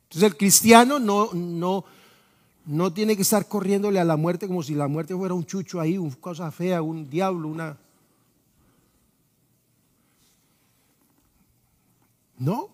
Entonces 0.04 0.22
el 0.22 0.38
cristiano 0.38 0.98
no, 0.98 1.34
no, 1.34 1.84
no 2.64 2.92
tiene 2.94 3.14
que 3.14 3.20
estar 3.20 3.46
corriéndole 3.46 4.00
a 4.00 4.04
la 4.06 4.16
muerte 4.16 4.46
como 4.46 4.62
si 4.62 4.74
la 4.74 4.88
muerte 4.88 5.14
fuera 5.14 5.34
un 5.34 5.44
chucho 5.44 5.82
ahí, 5.82 5.98
una 5.98 6.16
cosa 6.16 6.50
fea, 6.50 6.80
un 6.80 7.10
diablo, 7.10 7.46
una... 7.46 7.76
No. 12.38 12.70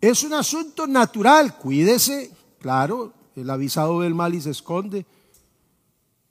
Es 0.00 0.24
un 0.24 0.32
asunto 0.32 0.88
natural, 0.88 1.56
cuídese, 1.56 2.32
claro, 2.58 3.12
el 3.36 3.48
avisado 3.48 4.00
del 4.00 4.16
mal 4.16 4.34
y 4.34 4.40
se 4.40 4.50
esconde. 4.50 5.06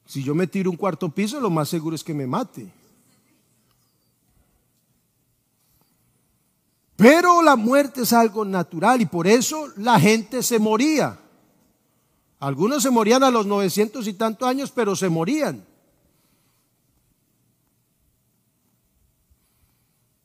Si 0.05 0.23
yo 0.23 0.35
me 0.35 0.47
tiro 0.47 0.69
un 0.69 0.77
cuarto 0.77 1.09
piso, 1.09 1.39
lo 1.39 1.49
más 1.49 1.69
seguro 1.69 1.95
es 1.95 2.03
que 2.03 2.13
me 2.13 2.27
mate. 2.27 2.71
Pero 6.95 7.41
la 7.41 7.55
muerte 7.55 8.01
es 8.01 8.13
algo 8.13 8.45
natural 8.45 9.01
y 9.01 9.05
por 9.05 9.27
eso 9.27 9.67
la 9.77 9.99
gente 9.99 10.41
se 10.43 10.59
moría. 10.59 11.19
Algunos 12.39 12.83
se 12.83 12.89
morían 12.89 13.23
a 13.23 13.31
los 13.31 13.45
900 13.45 14.07
y 14.07 14.13
tantos 14.13 14.47
años, 14.47 14.71
pero 14.71 14.95
se 14.95 15.09
morían. 15.09 15.65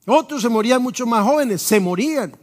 Otros 0.07 0.43
se 0.43 0.49
morían 0.49 0.83
mucho 0.83 1.07
más 1.07 1.25
jóvenes, 1.25 1.63
se 1.63 1.81
morían. 1.81 2.37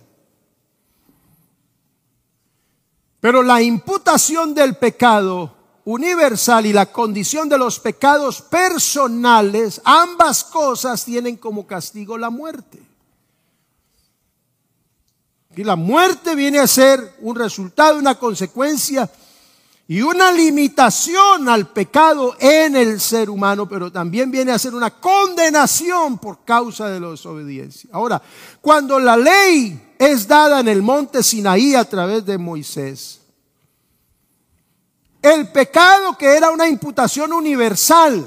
Pero 3.20 3.44
la 3.44 3.62
imputación 3.62 4.54
del 4.54 4.76
pecado 4.76 5.57
universal 5.88 6.66
y 6.66 6.74
la 6.74 6.88
condición 6.88 7.48
de 7.48 7.58
los 7.58 7.80
pecados 7.80 8.42
personales, 8.42 9.80
ambas 9.86 10.44
cosas 10.44 11.06
tienen 11.06 11.38
como 11.38 11.66
castigo 11.66 12.18
la 12.18 12.30
muerte. 12.30 12.82
Y 15.56 15.64
la 15.64 15.78
muerte 15.78 16.36
viene 16.36 16.60
a 16.60 16.68
ser 16.68 17.16
un 17.22 17.38
resultado, 17.38 17.98
una 17.98 18.16
consecuencia 18.16 19.10
y 19.88 20.02
una 20.02 20.30
limitación 20.34 21.48
al 21.48 21.70
pecado 21.70 22.36
en 22.38 22.76
el 22.76 23.00
ser 23.00 23.30
humano, 23.30 23.70
pero 23.70 23.90
también 23.90 24.30
viene 24.30 24.52
a 24.52 24.60
ser 24.60 24.76
una 24.76 24.92
condenación 24.92 26.18
por 26.18 26.44
causa 26.44 26.90
de 26.90 27.00
la 27.00 27.12
desobediencia. 27.12 27.90
Ahora, 27.94 28.22
cuando 28.60 29.00
la 29.00 29.16
ley 29.16 29.96
es 29.98 30.28
dada 30.28 30.60
en 30.60 30.68
el 30.68 30.82
monte 30.82 31.24
Sinaí 31.24 31.76
a 31.76 31.86
través 31.86 32.26
de 32.26 32.38
Moisés, 32.38 33.22
el 35.34 35.50
pecado 35.50 36.18
que 36.18 36.36
era 36.36 36.52
una 36.52 36.68
imputación 36.68 37.34
universal, 37.34 38.26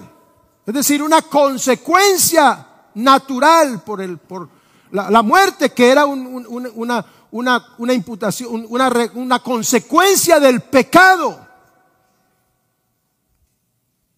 es 0.67 0.75
decir, 0.75 1.03
una 1.03 1.23
consecuencia 1.23 2.67
natural 2.95 3.83
por, 3.83 4.01
el, 4.01 4.19
por 4.19 4.49
la, 4.91 5.23
muerte 5.23 5.71
que 5.71 5.91
era 5.91 6.07
una, 6.07 7.05
una, 7.31 7.95
imputación, 7.95 8.67
una, 8.69 8.91
una 9.15 9.39
consecuencia 9.41 10.41
del 10.41 10.61
pecado. 10.61 11.47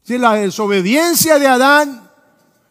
Si 0.02 0.18
la 0.18 0.34
desobediencia 0.34 1.38
de 1.38 1.46
Adán 1.46 2.10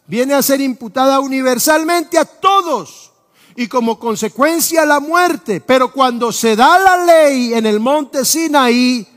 viene 0.06 0.34
a 0.34 0.42
ser 0.42 0.60
imputada 0.62 1.20
universalmente 1.20 2.18
a 2.18 2.26
todos 2.26 3.12
y 3.56 3.68
como 3.68 4.00
consecuencia 4.00 4.86
la 4.86 5.00
muerte. 5.00 5.62
Pero 5.62 5.92
cuando 5.92 6.32
se 6.32 6.56
da 6.56 6.80
la 6.80 7.06
ley 7.06 7.54
en 7.54 7.66
el 7.66 7.80
monte 7.80 8.26
Sinaí, 8.26 9.08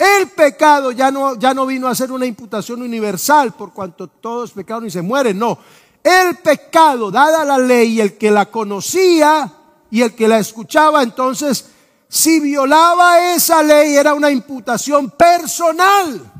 el 0.00 0.30
pecado 0.30 0.92
ya 0.92 1.10
no, 1.10 1.34
ya 1.34 1.52
no 1.52 1.66
vino 1.66 1.86
a 1.86 1.94
ser 1.94 2.10
una 2.10 2.24
imputación 2.24 2.80
universal 2.80 3.52
por 3.52 3.74
cuanto 3.74 4.08
todos 4.08 4.52
pecaron 4.52 4.86
y 4.86 4.90
se 4.90 5.02
mueren. 5.02 5.38
No, 5.38 5.58
el 6.02 6.38
pecado, 6.38 7.10
dada 7.10 7.44
la 7.44 7.58
ley, 7.58 8.00
el 8.00 8.16
que 8.16 8.30
la 8.30 8.46
conocía 8.46 9.52
y 9.90 10.00
el 10.00 10.14
que 10.14 10.26
la 10.26 10.38
escuchaba, 10.38 11.02
entonces, 11.02 11.68
si 12.08 12.40
violaba 12.40 13.34
esa 13.34 13.62
ley 13.62 13.94
era 13.94 14.14
una 14.14 14.30
imputación 14.30 15.10
personal. 15.10 16.32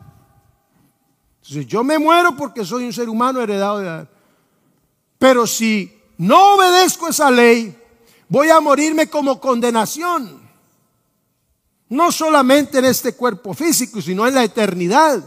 Yo 1.43 1.85
me 1.85 1.99
muero 1.99 2.35
porque 2.35 2.65
soy 2.65 2.85
un 2.85 2.95
ser 2.95 3.11
humano 3.11 3.43
heredado 3.43 3.81
de 3.81 3.89
Adán. 3.89 4.09
Pero 5.19 5.47
si 5.47 6.01
no 6.17 6.55
obedezco 6.55 7.09
esa 7.09 7.31
ley, 7.31 7.77
voy 8.27 8.49
a 8.49 8.61
morirme 8.61 9.11
como 9.11 9.39
condenación. 9.39 10.40
No 11.91 12.11
solamente 12.11 12.79
en 12.79 12.87
este 12.87 13.15
cuerpo 13.15 13.53
físico, 13.53 14.01
sino 14.01 14.27
en 14.27 14.35
la 14.35 14.45
eternidad. 14.45 15.23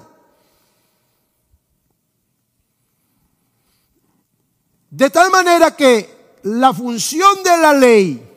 De 4.89 5.09
tal 5.09 5.31
manera 5.31 5.75
que 5.75 6.37
la 6.43 6.73
función 6.73 7.43
de 7.43 7.57
la 7.57 7.73
ley, 7.73 8.29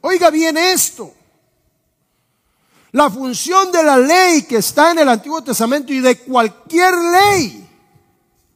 oiga 0.00 0.30
bien 0.30 0.56
esto, 0.56 1.12
la 2.92 3.10
función 3.10 3.70
de 3.70 3.82
la 3.82 3.98
ley 3.98 4.42
que 4.42 4.56
está 4.56 4.90
en 4.90 5.00
el 5.00 5.08
Antiguo 5.08 5.42
Testamento 5.42 5.92
y 5.92 6.00
de 6.00 6.18
cualquier 6.18 6.94
ley 6.94 7.68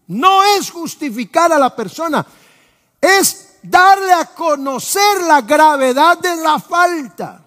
no 0.08 0.42
es 0.44 0.70
justificar 0.70 1.52
a 1.52 1.58
la 1.58 1.74
persona, 1.74 2.26
es 3.00 3.58
darle 3.62 4.12
a 4.12 4.26
conocer 4.26 5.22
la 5.22 5.40
gravedad 5.40 6.18
de 6.18 6.36
la 6.36 6.58
falta. 6.58 7.43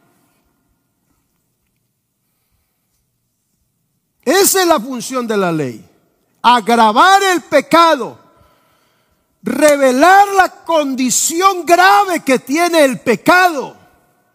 Es 4.58 4.68
la 4.68 4.80
función 4.80 5.28
de 5.28 5.38
la 5.38 5.52
ley. 5.52 5.84
Agravar 6.42 7.22
el 7.24 7.42
pecado. 7.42 8.18
Revelar 9.44 10.28
la 10.30 10.50
condición 10.66 11.66
grave 11.66 12.22
que 12.22 12.40
tiene 12.40 12.84
el 12.84 13.00
pecado. 13.00 13.76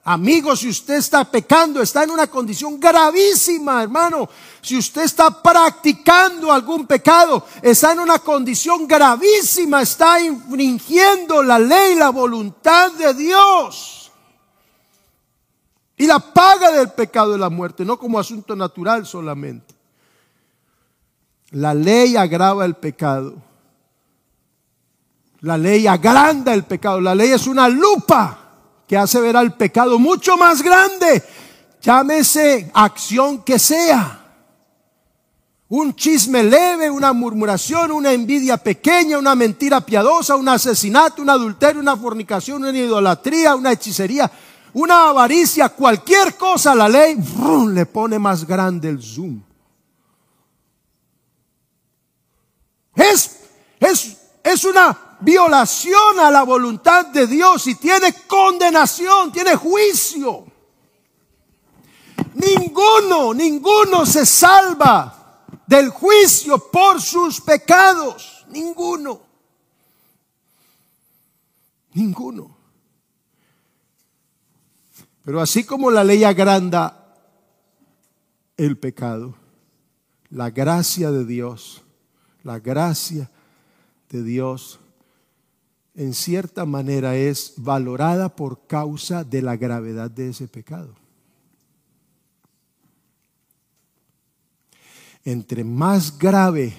Amigo, 0.04 0.56
si 0.56 0.68
usted 0.68 0.94
está 0.94 1.24
pecando, 1.24 1.80
está 1.80 2.02
en 2.02 2.10
una 2.10 2.26
condición 2.26 2.80
gravísima, 2.80 3.82
hermano. 3.82 4.28
Si 4.60 4.76
usted 4.76 5.02
está 5.02 5.42
practicando 5.42 6.52
algún 6.52 6.86
pecado, 6.86 7.46
está 7.62 7.92
en 7.92 8.00
una 8.00 8.18
condición 8.18 8.88
gravísima, 8.88 9.82
está 9.82 10.20
infringiendo 10.20 11.42
la 11.42 11.58
ley, 11.58 11.94
la 11.94 12.10
voluntad 12.10 12.90
de 12.92 13.14
Dios. 13.14 14.10
Y 15.96 16.06
la 16.06 16.18
paga 16.18 16.72
del 16.72 16.90
pecado 16.90 17.34
es 17.34 17.40
la 17.40 17.50
muerte, 17.50 17.84
no 17.84 17.96
como 17.96 18.18
asunto 18.18 18.56
natural 18.56 19.06
solamente. 19.06 19.71
La 21.52 21.74
ley 21.74 22.16
agrava 22.16 22.64
el 22.64 22.74
pecado. 22.74 23.34
La 25.40 25.58
ley 25.58 25.86
agranda 25.86 26.54
el 26.54 26.64
pecado. 26.64 27.00
La 27.00 27.14
ley 27.14 27.30
es 27.30 27.46
una 27.46 27.68
lupa 27.68 28.38
que 28.88 28.96
hace 28.96 29.20
ver 29.20 29.36
al 29.36 29.54
pecado 29.54 29.98
mucho 29.98 30.36
más 30.36 30.62
grande. 30.62 31.22
Llámese 31.82 32.70
acción 32.72 33.42
que 33.42 33.58
sea. 33.58 34.18
Un 35.68 35.94
chisme 35.94 36.42
leve, 36.42 36.90
una 36.90 37.12
murmuración, 37.12 37.92
una 37.92 38.12
envidia 38.12 38.56
pequeña, 38.56 39.18
una 39.18 39.34
mentira 39.34 39.80
piadosa, 39.80 40.36
un 40.36 40.48
asesinato, 40.48 41.22
un 41.22 41.30
adulterio, 41.30 41.80
una 41.80 41.96
fornicación, 41.96 42.62
una 42.62 42.76
idolatría, 42.76 43.54
una 43.54 43.72
hechicería, 43.72 44.30
una 44.74 45.08
avaricia, 45.08 45.70
cualquier 45.70 46.36
cosa, 46.36 46.74
la 46.74 46.88
ley 46.88 47.16
le 47.70 47.86
pone 47.86 48.18
más 48.18 48.46
grande 48.46 48.88
el 48.88 49.02
zoom. 49.02 49.40
Es, 53.10 53.40
es, 53.80 54.16
es 54.42 54.64
una 54.64 55.16
violación 55.20 56.18
a 56.20 56.30
la 56.30 56.42
voluntad 56.42 57.06
de 57.06 57.26
Dios 57.26 57.66
y 57.66 57.74
tiene 57.76 58.12
condenación, 58.26 59.32
tiene 59.32 59.56
juicio. 59.56 60.46
Ninguno, 62.34 63.34
ninguno 63.34 64.06
se 64.06 64.26
salva 64.26 65.46
del 65.66 65.90
juicio 65.90 66.70
por 66.70 67.00
sus 67.00 67.40
pecados. 67.40 68.46
Ninguno. 68.48 69.20
Ninguno. 71.94 72.56
Pero 75.24 75.40
así 75.40 75.64
como 75.64 75.90
la 75.90 76.04
ley 76.04 76.24
agranda 76.24 77.16
el 78.56 78.76
pecado, 78.78 79.34
la 80.30 80.50
gracia 80.50 81.10
de 81.10 81.24
Dios 81.24 81.81
la 82.44 82.58
gracia 82.58 83.30
de 84.10 84.22
Dios 84.22 84.80
en 85.94 86.14
cierta 86.14 86.64
manera 86.64 87.16
es 87.16 87.54
valorada 87.56 88.34
por 88.34 88.66
causa 88.66 89.24
de 89.24 89.42
la 89.42 89.56
gravedad 89.56 90.10
de 90.10 90.30
ese 90.30 90.48
pecado. 90.48 90.94
Entre 95.24 95.64
más 95.64 96.18
grave 96.18 96.72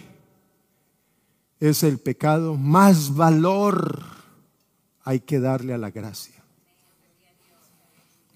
es 1.60 1.84
el 1.84 2.00
pecado, 2.00 2.58
más 2.58 3.16
valor 3.16 4.04
hay 5.04 5.20
que 5.20 5.40
darle 5.40 5.74
a 5.74 5.78
la 5.78 5.92
gracia. 5.92 6.44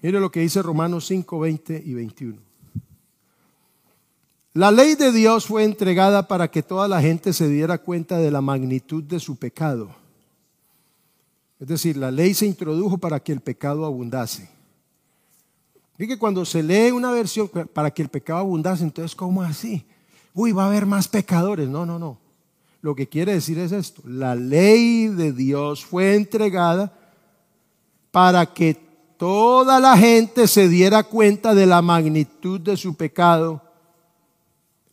Mire 0.00 0.20
lo 0.20 0.30
que 0.30 0.40
dice 0.40 0.62
Romanos 0.62 1.06
5, 1.06 1.40
20 1.40 1.82
y 1.84 1.94
21. 1.94 2.47
La 4.54 4.70
ley 4.70 4.94
de 4.94 5.12
Dios 5.12 5.46
fue 5.46 5.64
entregada 5.64 6.26
para 6.26 6.50
que 6.50 6.62
toda 6.62 6.88
la 6.88 7.00
gente 7.00 7.32
se 7.32 7.48
diera 7.48 7.78
cuenta 7.78 8.18
de 8.18 8.30
la 8.30 8.40
magnitud 8.40 9.02
de 9.02 9.20
su 9.20 9.36
pecado. 9.36 9.90
Es 11.60 11.68
decir, 11.68 11.96
la 11.96 12.10
ley 12.10 12.34
se 12.34 12.46
introdujo 12.46 12.98
para 12.98 13.20
que 13.20 13.32
el 13.32 13.40
pecado 13.40 13.84
abundase. 13.84 14.48
Y 15.98 16.06
que 16.06 16.18
cuando 16.18 16.44
se 16.44 16.62
lee 16.62 16.92
una 16.92 17.10
versión 17.10 17.48
para 17.48 17.90
que 17.90 18.02
el 18.02 18.08
pecado 18.08 18.38
abundase, 18.38 18.84
entonces, 18.84 19.16
¿cómo 19.16 19.42
así? 19.42 19.84
Uy, 20.32 20.52
va 20.52 20.64
a 20.64 20.68
haber 20.68 20.86
más 20.86 21.08
pecadores. 21.08 21.68
No, 21.68 21.84
no, 21.84 21.98
no. 21.98 22.18
Lo 22.80 22.94
que 22.94 23.08
quiere 23.08 23.32
decir 23.34 23.58
es 23.58 23.72
esto. 23.72 24.02
La 24.06 24.36
ley 24.36 25.08
de 25.08 25.32
Dios 25.32 25.84
fue 25.84 26.14
entregada 26.14 26.96
para 28.12 28.46
que 28.46 28.76
toda 29.16 29.80
la 29.80 29.96
gente 29.98 30.46
se 30.46 30.68
diera 30.68 31.02
cuenta 31.02 31.54
de 31.54 31.66
la 31.66 31.82
magnitud 31.82 32.60
de 32.60 32.76
su 32.76 32.94
pecado 32.94 33.67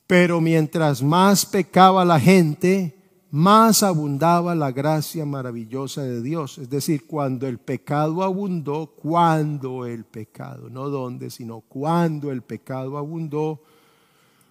pero 0.08 0.42
mientras 0.42 1.02
más 1.02 1.46
pecaba 1.46 2.06
la 2.06 2.20
gente, 2.20 2.96
más 3.32 3.84
abundaba 3.84 4.56
la 4.56 4.72
gracia 4.72 5.26
maravillosa 5.26 6.04
de 6.04 6.22
Dios. 6.22 6.58
Es 6.58 6.70
decir, 6.70 7.06
cuando 7.06 7.48
el 7.48 7.58
pecado 7.58 8.24
abundó, 8.24 8.88
cuando 8.96 9.86
el 9.86 10.06
pecado, 10.06 10.70
no 10.70 10.90
dónde, 10.90 11.30
sino 11.30 11.62
cuando 11.62 12.32
el 12.32 12.44
pecado 12.44 12.98
abundó, 12.98 13.62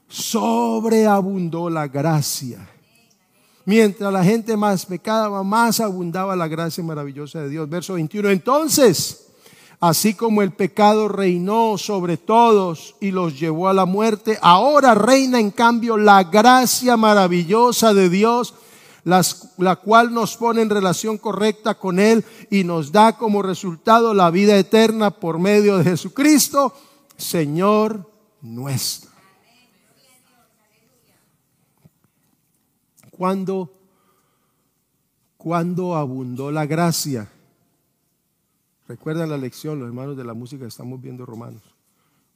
sobreabundó 0.08 1.70
la 1.70 1.88
gracia. 1.88 2.68
Mientras 3.64 4.12
la 4.12 4.22
gente 4.22 4.56
más 4.56 4.84
pecaba, 4.84 5.42
más 5.42 5.80
abundaba 5.80 6.36
la 6.36 6.48
gracia 6.48 6.84
maravillosa 6.84 7.40
de 7.40 7.48
Dios. 7.48 7.68
Verso 7.68 7.94
21. 7.94 8.28
Entonces, 8.28 9.23
así 9.84 10.14
como 10.14 10.40
el 10.40 10.50
pecado 10.50 11.08
reinó 11.08 11.76
sobre 11.76 12.16
todos 12.16 12.96
y 13.00 13.10
los 13.10 13.38
llevó 13.38 13.68
a 13.68 13.74
la 13.74 13.84
muerte, 13.84 14.38
ahora 14.40 14.94
reina 14.94 15.38
en 15.38 15.50
cambio 15.50 15.98
la 15.98 16.24
gracia 16.24 16.96
maravillosa 16.96 17.92
de 17.92 18.08
Dios, 18.08 18.54
la 19.04 19.76
cual 19.76 20.14
nos 20.14 20.38
pone 20.38 20.62
en 20.62 20.70
relación 20.70 21.18
correcta 21.18 21.74
con 21.74 21.98
Él 21.98 22.24
y 22.50 22.64
nos 22.64 22.92
da 22.92 23.18
como 23.18 23.42
resultado 23.42 24.14
la 24.14 24.30
vida 24.30 24.56
eterna 24.56 25.10
por 25.10 25.38
medio 25.38 25.76
de 25.76 25.84
Jesucristo, 25.84 26.72
Señor 27.18 28.10
nuestro. 28.40 29.10
Cuando, 33.10 33.70
cuando 35.36 35.94
abundó 35.94 36.50
la 36.50 36.64
gracia, 36.64 37.30
Recuerdan 38.86 39.30
la 39.30 39.38
lección, 39.38 39.78
los 39.78 39.88
hermanos 39.88 40.16
de 40.16 40.24
la 40.24 40.34
música, 40.34 40.62
que 40.62 40.68
estamos 40.68 41.00
viendo 41.00 41.24
Romanos. 41.24 41.62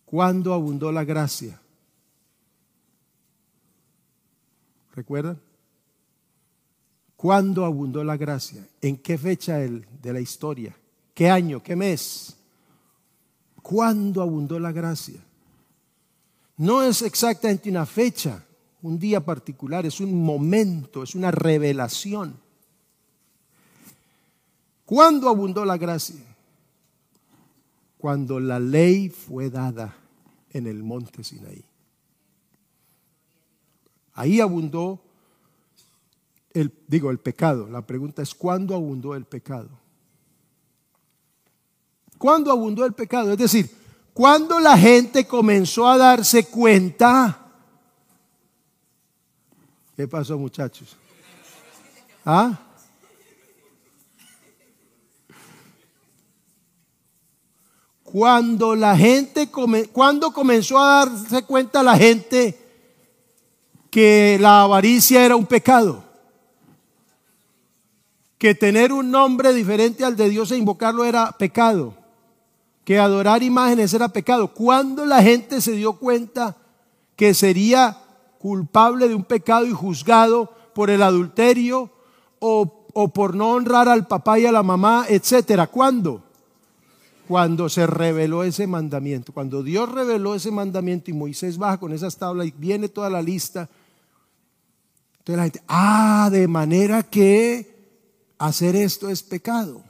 ¿Cuándo 0.06 0.54
abundó 0.54 0.90
la 0.90 1.04
gracia? 1.04 1.60
¿Recuerdan? 4.94 5.38
¿Cuándo 7.16 7.64
abundó 7.64 8.02
la 8.02 8.16
gracia? 8.16 8.66
¿En 8.80 8.96
qué 8.96 9.18
fecha 9.18 9.58
de 9.58 10.12
la 10.12 10.20
historia? 10.20 10.74
¿Qué 11.12 11.28
año? 11.28 11.62
¿Qué 11.62 11.76
mes? 11.76 12.36
¿Cuándo 13.60 14.22
abundó 14.22 14.58
la 14.58 14.72
gracia? 14.72 15.20
No 16.56 16.82
es 16.82 17.02
exactamente 17.02 17.68
una 17.68 17.84
fecha, 17.84 18.44
un 18.82 18.98
día 18.98 19.24
particular, 19.24 19.84
es 19.84 20.00
un 20.00 20.24
momento, 20.24 21.02
es 21.02 21.14
una 21.14 21.30
revelación. 21.30 22.34
¿Cuándo 24.86 25.28
abundó 25.28 25.64
la 25.64 25.76
gracia? 25.76 26.27
Cuando 27.98 28.40
la 28.40 28.60
ley 28.60 29.10
fue 29.10 29.50
dada 29.50 29.96
en 30.50 30.66
el 30.66 30.82
monte 30.82 31.24
Sinaí. 31.24 31.64
Ahí 34.14 34.40
abundó 34.40 35.00
el, 36.52 36.72
digo, 36.86 37.10
el 37.10 37.18
pecado. 37.18 37.68
La 37.68 37.82
pregunta 37.82 38.22
es, 38.22 38.34
¿cuándo 38.34 38.74
abundó 38.74 39.14
el 39.14 39.24
pecado? 39.24 39.68
¿Cuándo 42.18 42.50
abundó 42.50 42.84
el 42.84 42.94
pecado? 42.94 43.32
Es 43.32 43.38
decir, 43.38 43.70
cuando 44.12 44.58
la 44.58 44.76
gente 44.76 45.26
comenzó 45.26 45.86
a 45.86 45.96
darse 45.96 46.46
cuenta. 46.46 47.46
¿Qué 49.94 50.08
pasó, 50.08 50.36
muchachos? 50.36 50.96
¿Ah? 52.24 52.67
Cuando 58.12 58.74
la 58.74 58.96
gente, 58.96 59.50
cuando 59.92 60.32
comenzó 60.32 60.78
a 60.78 61.04
darse 61.04 61.42
cuenta 61.42 61.82
la 61.82 61.96
gente 61.96 62.58
que 63.90 64.38
la 64.40 64.62
avaricia 64.62 65.26
era 65.26 65.36
un 65.36 65.44
pecado, 65.44 66.02
que 68.38 68.54
tener 68.54 68.94
un 68.94 69.10
nombre 69.10 69.52
diferente 69.52 70.06
al 70.06 70.16
de 70.16 70.30
Dios 70.30 70.50
e 70.50 70.56
invocarlo 70.56 71.04
era 71.04 71.32
pecado, 71.32 71.92
que 72.84 72.98
adorar 72.98 73.42
imágenes 73.42 73.92
era 73.92 74.08
pecado. 74.08 74.54
Cuando 74.54 75.04
la 75.04 75.22
gente 75.22 75.60
se 75.60 75.72
dio 75.72 75.94
cuenta 75.94 76.56
que 77.14 77.34
sería 77.34 77.98
culpable 78.38 79.06
de 79.08 79.14
un 79.14 79.24
pecado 79.24 79.66
y 79.66 79.72
juzgado 79.72 80.50
por 80.74 80.88
el 80.88 81.02
adulterio 81.02 81.90
o, 82.38 82.86
o 82.94 83.08
por 83.08 83.34
no 83.34 83.50
honrar 83.50 83.86
al 83.86 84.06
papá 84.06 84.38
y 84.38 84.46
a 84.46 84.52
la 84.52 84.62
mamá, 84.62 85.04
etcétera. 85.08 85.66
¿Cuándo? 85.66 86.22
Cuando 87.28 87.68
se 87.68 87.86
reveló 87.86 88.42
ese 88.42 88.66
mandamiento. 88.66 89.32
Cuando 89.32 89.62
Dios 89.62 89.92
reveló 89.92 90.34
ese 90.34 90.50
mandamiento 90.50 91.10
y 91.10 91.14
Moisés 91.14 91.58
baja 91.58 91.78
con 91.78 91.92
esas 91.92 92.16
tablas 92.16 92.46
y 92.46 92.54
viene 92.56 92.88
toda 92.88 93.10
la 93.10 93.20
lista. 93.20 93.68
Entonces 95.18 95.36
la 95.36 95.42
gente, 95.42 95.62
ah, 95.68 96.30
de 96.32 96.48
manera 96.48 97.02
que 97.02 97.76
hacer 98.38 98.74
esto 98.74 99.10
es 99.10 99.22
pecado. 99.22 99.84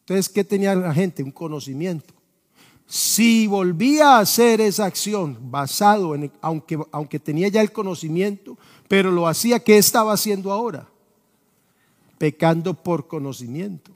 Entonces, 0.00 0.28
¿qué 0.28 0.42
tenía 0.42 0.74
la 0.74 0.94
gente? 0.94 1.22
Un 1.22 1.30
conocimiento. 1.30 2.14
Si 2.86 3.46
volvía 3.46 4.16
a 4.16 4.20
hacer 4.20 4.60
esa 4.60 4.86
acción 4.86 5.38
basado 5.50 6.14
en, 6.14 6.32
aunque, 6.40 6.78
aunque 6.90 7.20
tenía 7.20 7.48
ya 7.48 7.60
el 7.60 7.70
conocimiento, 7.70 8.58
pero 8.88 9.12
lo 9.12 9.28
hacía, 9.28 9.60
¿qué 9.60 9.78
estaba 9.78 10.12
haciendo 10.12 10.50
ahora? 10.50 10.88
Pecando 12.18 12.74
por 12.74 13.06
conocimiento. 13.06 13.92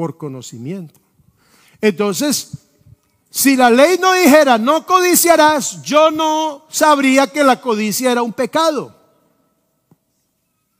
Por 0.00 0.16
conocimiento. 0.16 0.98
Entonces, 1.78 2.52
si 3.28 3.54
la 3.54 3.70
ley 3.70 3.98
no 3.98 4.14
dijera 4.14 4.56
no 4.56 4.86
codiciarás, 4.86 5.82
yo 5.82 6.10
no 6.10 6.64
sabría 6.70 7.26
que 7.26 7.44
la 7.44 7.60
codicia 7.60 8.10
era 8.10 8.22
un 8.22 8.32
pecado. 8.32 8.96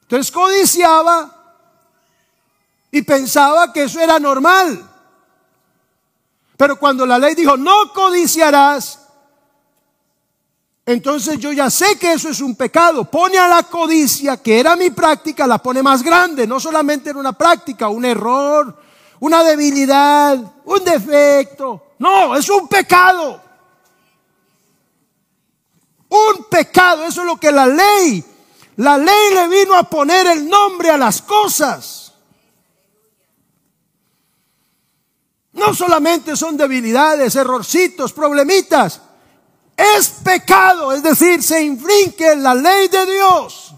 Entonces 0.00 0.32
codiciaba 0.32 1.58
y 2.90 3.02
pensaba 3.02 3.70
que 3.74 3.82
eso 3.82 4.00
era 4.00 4.18
normal. 4.18 4.88
Pero 6.56 6.78
cuando 6.78 7.04
la 7.04 7.18
ley 7.18 7.34
dijo, 7.34 7.58
no 7.58 7.92
codiciarás, 7.92 9.00
entonces 10.86 11.38
yo 11.38 11.52
ya 11.52 11.68
sé 11.68 11.98
que 11.98 12.14
eso 12.14 12.30
es 12.30 12.40
un 12.40 12.56
pecado. 12.56 13.04
Pone 13.04 13.36
a 13.36 13.48
la 13.48 13.64
codicia, 13.64 14.38
que 14.38 14.58
era 14.58 14.76
mi 14.76 14.88
práctica, 14.88 15.46
la 15.46 15.58
pone 15.58 15.82
más 15.82 16.02
grande. 16.02 16.46
No 16.46 16.58
solamente 16.58 17.10
era 17.10 17.18
una 17.18 17.34
práctica, 17.34 17.90
un 17.90 18.06
error, 18.06 18.89
una 19.20 19.44
debilidad, 19.44 20.36
un 20.64 20.84
defecto. 20.84 21.94
No, 21.98 22.36
es 22.36 22.48
un 22.48 22.66
pecado. 22.68 23.40
Un 26.08 26.44
pecado, 26.50 27.04
eso 27.04 27.20
es 27.20 27.26
lo 27.26 27.36
que 27.36 27.52
la 27.52 27.66
ley 27.66 28.24
la 28.80 28.96
ley 28.96 29.34
le 29.34 29.46
vino 29.48 29.74
a 29.74 29.82
poner 29.82 30.26
el 30.26 30.48
nombre 30.48 30.88
a 30.88 30.96
las 30.96 31.20
cosas. 31.20 32.14
No 35.52 35.74
solamente 35.74 36.34
son 36.34 36.56
debilidades, 36.56 37.36
errorcitos, 37.36 38.14
problemitas. 38.14 39.02
Es 39.76 40.08
pecado, 40.24 40.94
es 40.94 41.02
decir, 41.02 41.42
se 41.42 41.62
infringe 41.62 42.36
la 42.36 42.54
ley 42.54 42.88
de 42.88 43.04
Dios. 43.04 43.74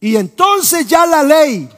Y 0.00 0.16
entonces 0.16 0.84
ya 0.88 1.06
la 1.06 1.22
ley 1.22 1.70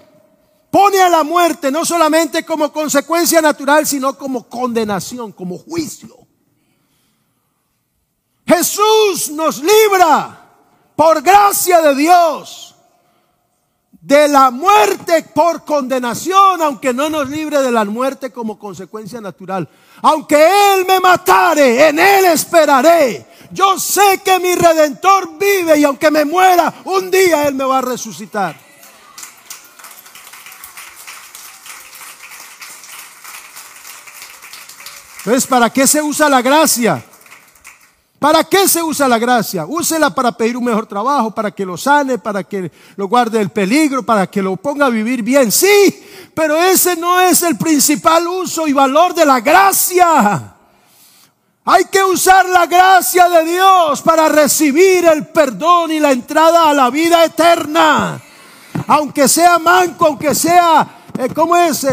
pone 0.74 1.00
a 1.00 1.08
la 1.08 1.22
muerte 1.22 1.70
no 1.70 1.84
solamente 1.84 2.44
como 2.44 2.72
consecuencia 2.72 3.40
natural, 3.40 3.86
sino 3.86 4.18
como 4.18 4.48
condenación, 4.48 5.30
como 5.30 5.56
juicio. 5.56 6.18
Jesús 8.44 9.30
nos 9.30 9.62
libra 9.62 10.36
por 10.96 11.22
gracia 11.22 11.80
de 11.80 11.94
Dios, 11.94 12.74
de 13.92 14.26
la 14.26 14.50
muerte 14.50 15.22
por 15.32 15.64
condenación, 15.64 16.60
aunque 16.60 16.92
no 16.92 17.08
nos 17.08 17.30
libre 17.30 17.62
de 17.62 17.70
la 17.70 17.84
muerte 17.84 18.32
como 18.32 18.58
consecuencia 18.58 19.20
natural. 19.20 19.68
Aunque 20.02 20.74
Él 20.74 20.84
me 20.88 20.98
matare, 20.98 21.90
en 21.90 22.00
Él 22.00 22.24
esperaré. 22.24 23.24
Yo 23.52 23.78
sé 23.78 24.20
que 24.24 24.40
mi 24.40 24.56
redentor 24.56 25.38
vive 25.38 25.78
y 25.78 25.84
aunque 25.84 26.10
me 26.10 26.24
muera, 26.24 26.82
un 26.86 27.12
día 27.12 27.46
Él 27.46 27.54
me 27.54 27.62
va 27.62 27.78
a 27.78 27.82
resucitar. 27.82 28.73
Entonces, 35.24 35.46
¿para 35.46 35.70
qué 35.70 35.86
se 35.86 36.02
usa 36.02 36.28
la 36.28 36.42
gracia? 36.42 37.02
¿Para 38.18 38.44
qué 38.44 38.68
se 38.68 38.82
usa 38.82 39.08
la 39.08 39.18
gracia? 39.18 39.64
Úsela 39.64 40.14
para 40.14 40.32
pedir 40.32 40.54
un 40.54 40.64
mejor 40.64 40.86
trabajo, 40.86 41.30
para 41.30 41.50
que 41.50 41.64
lo 41.64 41.78
sane, 41.78 42.18
para 42.18 42.44
que 42.44 42.70
lo 42.96 43.08
guarde 43.08 43.38
del 43.38 43.48
peligro, 43.48 44.02
para 44.02 44.26
que 44.26 44.42
lo 44.42 44.56
ponga 44.56 44.84
a 44.84 44.90
vivir 44.90 45.22
bien. 45.22 45.50
Sí, 45.50 46.04
pero 46.34 46.56
ese 46.56 46.94
no 46.96 47.18
es 47.20 47.42
el 47.42 47.56
principal 47.56 48.28
uso 48.28 48.68
y 48.68 48.74
valor 48.74 49.14
de 49.14 49.24
la 49.24 49.40
gracia. 49.40 50.54
Hay 51.64 51.86
que 51.86 52.04
usar 52.04 52.46
la 52.46 52.66
gracia 52.66 53.26
de 53.30 53.44
Dios 53.44 54.02
para 54.02 54.28
recibir 54.28 55.06
el 55.06 55.26
perdón 55.28 55.90
y 55.90 56.00
la 56.00 56.12
entrada 56.12 56.68
a 56.68 56.74
la 56.74 56.90
vida 56.90 57.24
eterna. 57.24 58.20
Aunque 58.88 59.26
sea 59.26 59.58
manco, 59.58 60.04
aunque 60.04 60.34
sea, 60.34 60.86
eh, 61.18 61.30
¿cómo 61.34 61.56
es? 61.56 61.86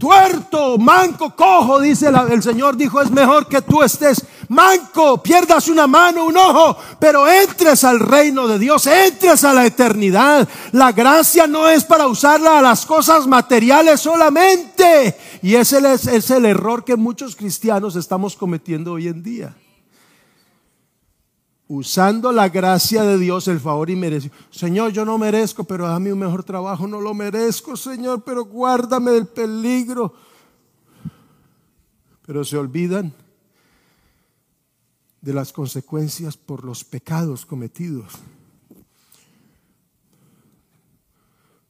Tuerto, 0.00 0.78
manco, 0.78 1.36
cojo, 1.36 1.78
dice 1.78 2.08
el 2.08 2.42
Señor, 2.42 2.74
dijo, 2.74 3.02
es 3.02 3.10
mejor 3.10 3.46
que 3.46 3.60
tú 3.60 3.82
estés 3.82 4.24
manco, 4.48 5.22
pierdas 5.22 5.68
una 5.68 5.86
mano, 5.86 6.24
un 6.24 6.36
ojo, 6.36 6.76
pero 6.98 7.28
entres 7.28 7.84
al 7.84 8.00
reino 8.00 8.48
de 8.48 8.58
Dios, 8.58 8.86
entres 8.86 9.44
a 9.44 9.52
la 9.52 9.66
eternidad. 9.66 10.48
La 10.72 10.90
gracia 10.90 11.46
no 11.46 11.68
es 11.68 11.84
para 11.84 12.08
usarla 12.08 12.58
a 12.58 12.62
las 12.62 12.86
cosas 12.86 13.26
materiales 13.26 14.00
solamente. 14.00 15.16
Y 15.42 15.54
ese 15.54 15.78
es, 15.92 16.06
es 16.06 16.30
el 16.30 16.46
error 16.46 16.82
que 16.82 16.96
muchos 16.96 17.36
cristianos 17.36 17.94
estamos 17.94 18.34
cometiendo 18.36 18.94
hoy 18.94 19.06
en 19.06 19.22
día 19.22 19.54
usando 21.72 22.32
la 22.32 22.48
gracia 22.48 23.04
de 23.04 23.16
Dios, 23.16 23.46
el 23.46 23.60
favor 23.60 23.90
y 23.90 23.96
mereció. 23.96 24.32
Señor, 24.50 24.90
yo 24.90 25.04
no 25.04 25.16
merezco, 25.18 25.62
pero 25.62 25.86
dame 25.86 26.12
un 26.12 26.18
mejor 26.18 26.42
trabajo. 26.42 26.88
No 26.88 27.00
lo 27.00 27.14
merezco, 27.14 27.76
Señor, 27.76 28.24
pero 28.24 28.44
guárdame 28.44 29.12
del 29.12 29.28
peligro. 29.28 30.12
Pero 32.26 32.44
se 32.44 32.56
olvidan 32.56 33.14
de 35.20 35.32
las 35.32 35.52
consecuencias 35.52 36.36
por 36.36 36.64
los 36.64 36.82
pecados 36.82 37.46
cometidos. 37.46 38.14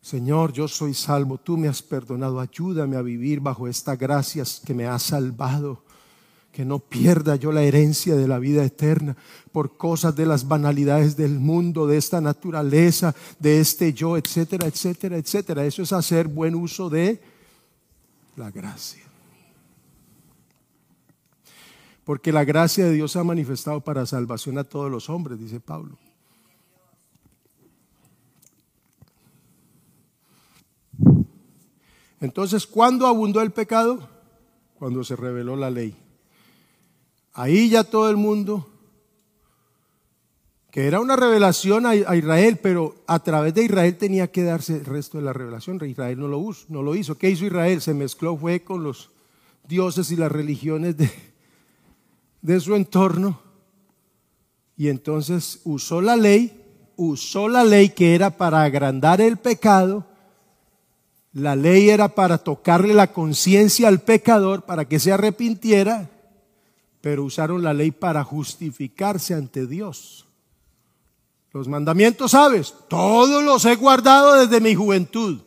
Señor, 0.00 0.54
yo 0.54 0.66
soy 0.66 0.94
salvo, 0.94 1.36
tú 1.36 1.58
me 1.58 1.68
has 1.68 1.82
perdonado, 1.82 2.40
ayúdame 2.40 2.96
a 2.96 3.02
vivir 3.02 3.40
bajo 3.40 3.68
esta 3.68 3.96
gracia 3.96 4.44
que 4.64 4.72
me 4.72 4.86
ha 4.86 4.98
salvado 4.98 5.84
que 6.60 6.66
no 6.66 6.78
pierda 6.78 7.36
yo 7.36 7.52
la 7.52 7.62
herencia 7.62 8.14
de 8.16 8.28
la 8.28 8.38
vida 8.38 8.62
eterna 8.62 9.16
por 9.50 9.78
cosas 9.78 10.14
de 10.14 10.26
las 10.26 10.46
banalidades 10.46 11.16
del 11.16 11.40
mundo, 11.40 11.86
de 11.86 11.96
esta 11.96 12.20
naturaleza, 12.20 13.14
de 13.38 13.60
este 13.60 13.94
yo, 13.94 14.18
etcétera, 14.18 14.66
etcétera, 14.66 15.16
etcétera. 15.16 15.64
Eso 15.64 15.80
es 15.80 15.94
hacer 15.94 16.28
buen 16.28 16.54
uso 16.54 16.90
de 16.90 17.18
la 18.36 18.50
gracia. 18.50 19.02
Porque 22.04 22.30
la 22.30 22.44
gracia 22.44 22.84
de 22.84 22.92
Dios 22.92 23.16
ha 23.16 23.24
manifestado 23.24 23.80
para 23.80 24.04
salvación 24.04 24.58
a 24.58 24.64
todos 24.64 24.90
los 24.90 25.08
hombres, 25.08 25.38
dice 25.38 25.60
Pablo. 25.60 25.96
Entonces, 32.20 32.66
¿cuándo 32.66 33.06
abundó 33.06 33.40
el 33.40 33.50
pecado? 33.50 34.10
Cuando 34.78 35.02
se 35.04 35.16
reveló 35.16 35.56
la 35.56 35.70
ley. 35.70 35.96
Ahí 37.32 37.70
ya 37.70 37.84
todo 37.84 38.10
el 38.10 38.16
mundo, 38.16 38.68
que 40.70 40.86
era 40.86 41.00
una 41.00 41.16
revelación 41.16 41.86
a, 41.86 41.94
Israel, 41.94 42.58
pero 42.62 42.96
a 43.06 43.20
través 43.20 43.54
de 43.54 43.64
Israel 43.64 43.96
tenía 43.96 44.30
que 44.30 44.42
darse 44.42 44.76
el 44.76 44.84
resto 44.84 45.18
de 45.18 45.24
la 45.24 45.32
revelación. 45.32 45.84
Israel 45.84 46.18
no 46.18 46.28
lo, 46.28 46.50
no 46.68 46.82
lo 46.82 46.94
hizo. 46.94 47.16
¿Qué 47.16 47.30
hizo 47.30 47.46
Israel? 47.46 47.80
Se 47.80 47.94
mezcló, 47.94 48.36
fue 48.36 48.60
con 48.60 48.82
los 48.82 49.10
dioses 49.68 50.10
y 50.10 50.16
las 50.16 50.32
religiones 50.32 50.96
de, 50.96 51.10
de 52.42 52.60
su 52.60 52.74
entorno. 52.74 53.40
Y 54.76 54.88
entonces 54.88 55.60
usó 55.64 56.00
la 56.00 56.16
ley, 56.16 56.62
usó 56.96 57.48
la 57.48 57.64
ley 57.64 57.90
que 57.90 58.14
era 58.14 58.36
para 58.36 58.62
agrandar 58.62 59.20
el 59.20 59.36
pecado 59.36 60.06
la 61.32 61.54
ley 61.54 61.90
era 61.90 62.08
para 62.08 62.38
tocarle 62.38 62.92
la 62.92 63.12
conciencia 63.12 63.86
al 63.88 64.00
pecador, 64.00 64.62
para 64.62 64.86
que 64.86 64.98
se 64.98 65.12
arrepintiera, 65.12 66.10
pero 67.00 67.24
usaron 67.24 67.62
la 67.62 67.72
ley 67.72 67.90
para 67.90 68.24
justificarse 68.24 69.34
ante 69.34 69.66
Dios. 69.66 70.26
Los 71.52 71.66
mandamientos, 71.66 72.32
¿sabes? 72.32 72.74
Todos 72.88 73.42
los 73.42 73.64
he 73.64 73.74
guardado 73.74 74.34
desde 74.34 74.60
mi 74.60 74.74
juventud. 74.74 75.40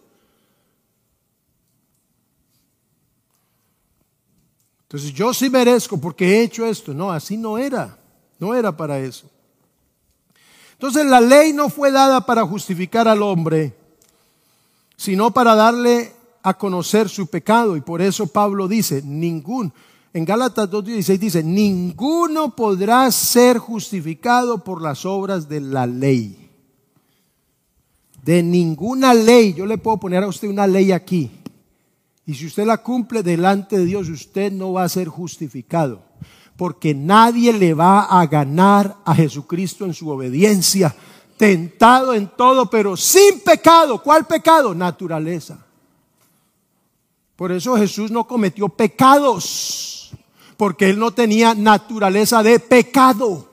Entonces 4.84 5.14
yo 5.14 5.34
sí 5.34 5.49
merezco 5.49 5.97
porque 5.97 6.26
he 6.26 6.43
hecho 6.43 6.66
esto. 6.66 6.93
No, 6.93 7.12
así 7.12 7.38
no 7.38 7.58
era. 7.58 7.97
No 8.38 8.54
era 8.54 8.76
para 8.76 8.99
eso. 8.99 9.30
Entonces 10.74 11.06
la 11.06 11.22
ley 11.22 11.54
no 11.54 11.70
fue 11.70 11.91
dada 11.91 12.26
para 12.26 12.45
justificar 12.45 13.08
al 13.08 13.22
hombre, 13.22 13.74
sino 14.97 15.32
para 15.32 15.56
darle 15.56 16.14
a 16.43 16.54
conocer 16.56 17.08
su 17.08 17.28
pecado. 17.28 17.78
Y 17.78 17.82
por 17.82 18.01
eso 18.01 18.28
Pablo 18.28 18.68
dice, 18.68 19.01
ningún, 19.01 19.74
en 20.14 20.26
Gálatas 20.26 20.70
2.16 20.70 21.18
dice, 21.18 21.43
ninguno 21.43 22.55
podrá 22.55 23.09
ser 23.11 23.57
justificado 23.57 24.64
por 24.64 24.82
las 24.82 25.05
obras 25.05 25.49
de 25.49 25.59
la 25.59 25.88
ley. 25.88 26.49
De 28.24 28.43
ninguna 28.43 29.14
ley, 29.14 29.53
yo 29.53 29.66
le 29.66 29.78
puedo 29.78 29.97
poner 29.97 30.24
a 30.24 30.28
usted 30.28 30.47
una 30.47 30.68
ley 30.68 30.91
aquí. 30.91 31.32
Y 32.26 32.36
si 32.36 32.45
usted 32.45 32.66
la 32.66 32.78
cumple 32.78 33.24
delante 33.24 33.78
de 33.78 33.86
Dios, 33.86 34.07
usted 34.07 34.51
no 34.51 34.74
va 34.74 34.84
a 34.84 34.89
ser 34.89 35.07
justificado. 35.07 36.03
Porque 36.55 36.93
nadie 36.93 37.51
le 37.51 37.74
va 37.74 38.03
a 38.03 38.26
ganar 38.28 38.95
a 39.03 39.16
Jesucristo 39.16 39.84
en 39.86 39.93
su 39.93 40.09
obediencia 40.09 40.95
tentado 41.38 42.14
en 42.14 42.28
todo, 42.28 42.70
pero 42.70 42.95
sin 42.95 43.39
pecado. 43.41 44.01
¿Cuál 44.01 44.26
pecado? 44.26 44.74
Naturaleza. 44.74 45.66
Por 47.36 47.51
eso 47.51 47.76
Jesús 47.76 48.11
no 48.11 48.26
cometió 48.26 48.70
pecados, 48.70 50.03
porque 50.58 50.89
él 50.89 50.99
no 50.99 51.12
tenía 51.12 51.54
naturaleza 51.54 52.43
de 52.43 52.60
pecado. 52.60 53.49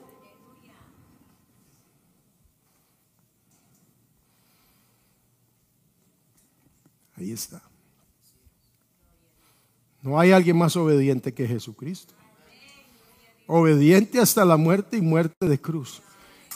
Ahí 7.17 7.31
está. 7.31 7.61
No 10.01 10.19
hay 10.19 10.31
alguien 10.31 10.57
más 10.57 10.75
obediente 10.75 11.33
que 11.33 11.47
Jesucristo. 11.47 12.13
Obediente 13.47 14.19
hasta 14.19 14.43
la 14.45 14.57
muerte 14.57 14.97
y 14.97 15.01
muerte 15.01 15.47
de 15.47 15.59
cruz 15.59 16.01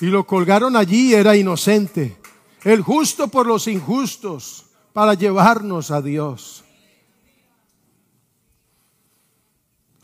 y 0.02 0.08
lo 0.08 0.26
colgaron 0.26 0.76
allí, 0.76 1.14
era 1.14 1.38
inocente. 1.38 2.18
El 2.64 2.82
justo 2.82 3.28
por 3.28 3.46
los 3.46 3.68
injustos 3.68 4.66
para 4.94 5.14
llevarnos 5.14 5.92
a 5.92 6.02
Dios. 6.02 6.65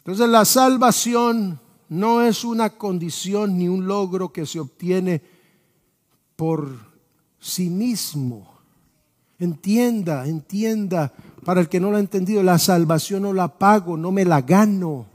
Entonces 0.02 0.28
la 0.30 0.46
salvación 0.46 1.60
no 1.90 2.22
es 2.22 2.44
una 2.44 2.72
condición 2.72 3.58
ni 3.58 3.68
un 3.68 3.86
logro 3.86 4.34
que 4.34 4.48
se 4.48 4.60
obtiene 4.60 5.22
por 6.36 6.76
sí 7.40 7.70
mismo. 7.70 8.48
Entienda, 9.38 10.28
entienda, 10.28 11.14
para 11.46 11.62
el 11.62 11.70
que 11.70 11.80
no 11.80 11.92
lo 11.92 11.98
ha 11.98 12.00
entendido, 12.00 12.42
la 12.42 12.58
salvación 12.58 13.24
no 13.24 13.34
la 13.34 13.48
pago, 13.48 13.96
no 13.96 14.12
me 14.12 14.26
la 14.26 14.42
gano. 14.42 15.06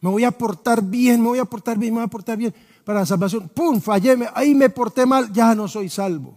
Me 0.00 0.10
voy 0.10 0.24
a 0.24 0.30
portar 0.30 0.82
bien, 0.82 1.22
me 1.22 1.28
voy 1.28 1.38
a 1.38 1.44
portar 1.44 1.78
bien, 1.78 1.94
me 1.94 2.00
voy 2.00 2.06
a 2.06 2.10
portar 2.10 2.36
bien 2.36 2.54
para 2.84 3.00
la 3.00 3.06
salvación. 3.06 3.48
¡Pum! 3.48 3.80
Fallé, 3.80 4.18
ahí 4.34 4.54
me 4.54 4.68
porté 4.68 5.06
mal, 5.06 5.32
ya 5.32 5.54
no 5.54 5.68
soy 5.68 5.88
salvo. 5.88 6.34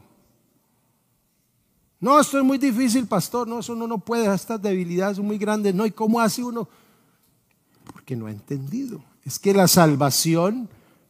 No, 1.99 2.19
esto 2.19 2.38
es 2.38 2.43
muy 2.43 2.57
difícil, 2.57 3.07
pastor. 3.07 3.47
No, 3.47 3.59
eso 3.59 3.73
uno 3.73 3.88
no 3.88 3.97
puede. 3.97 4.34
Estas 4.34 4.61
debilidades 4.61 5.17
son 5.17 5.26
muy 5.26 5.38
grandes. 5.38 5.73
No, 5.73 5.86
¿y 5.86 5.91
cómo 5.91 6.19
hace 6.21 6.43
uno? 6.43 6.67
Porque 8.06 8.16
no 8.16 8.28
ha 8.28 8.32
entendido. 8.32 9.03
Es 9.24 9.39
que 9.39 9.51
la 9.51 9.68
salvación 9.68 10.70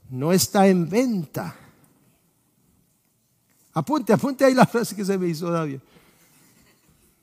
no 0.09 0.31
está 0.31 0.69
en 0.69 0.87
venta. 0.87 1.53
Apunte, 3.73 4.13
apunte 4.13 4.45
ahí 4.45 4.53
la 4.53 4.65
frase 4.65 4.95
que 4.95 5.03
se 5.03 5.17
me 5.17 5.27
hizo 5.27 5.51
David. 5.51 5.79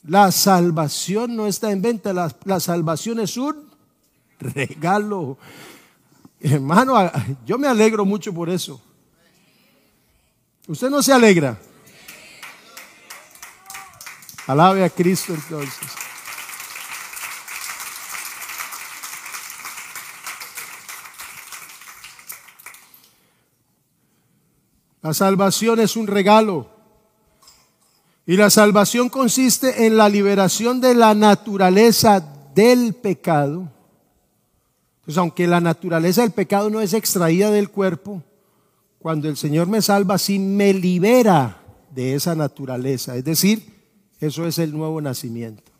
La 0.02 0.30
salvación 0.30 1.34
no 1.34 1.46
está 1.46 1.70
en 1.70 1.80
venta. 1.80 2.12
La, 2.12 2.36
la 2.44 2.60
salvación 2.60 3.20
es 3.20 3.34
un 3.38 3.66
regalo. 4.38 5.38
Hermano, 6.38 7.10
yo 7.46 7.56
me 7.56 7.66
alegro 7.66 8.04
mucho 8.04 8.34
por 8.34 8.50
eso. 8.50 8.78
¿Usted 10.66 10.90
no 10.90 11.02
se 11.02 11.14
alegra? 11.14 11.58
Alabe 14.46 14.84
a 14.84 14.90
Cristo 14.90 15.32
entonces. 15.32 16.01
La 25.02 25.12
salvación 25.14 25.80
es 25.80 25.96
un 25.96 26.06
regalo. 26.06 26.68
Y 28.24 28.36
la 28.36 28.50
salvación 28.50 29.08
consiste 29.08 29.86
en 29.86 29.96
la 29.96 30.08
liberación 30.08 30.80
de 30.80 30.94
la 30.94 31.14
naturaleza 31.14 32.20
del 32.54 32.94
pecado 32.94 33.68
pues 35.04 35.16
aunque 35.18 35.46
la 35.46 35.60
naturaleza 35.60 36.22
del 36.22 36.30
pecado 36.30 36.70
no 36.70 36.80
es 36.80 36.94
extraída 36.94 37.50
del 37.50 37.70
cuerpo, 37.70 38.22
cuando 38.98 39.28
el 39.28 39.36
Señor 39.36 39.66
me 39.66 39.82
salva, 39.82 40.16
sí 40.16 40.38
me 40.38 40.72
libera 40.72 41.60
de 41.90 42.14
esa 42.14 42.36
naturaleza. 42.36 43.16
Es 43.16 43.24
decir, 43.24 43.64
eso 44.20 44.46
es 44.46 44.58
el 44.58 44.72
nuevo 44.72 45.00
nacimiento. 45.00 45.71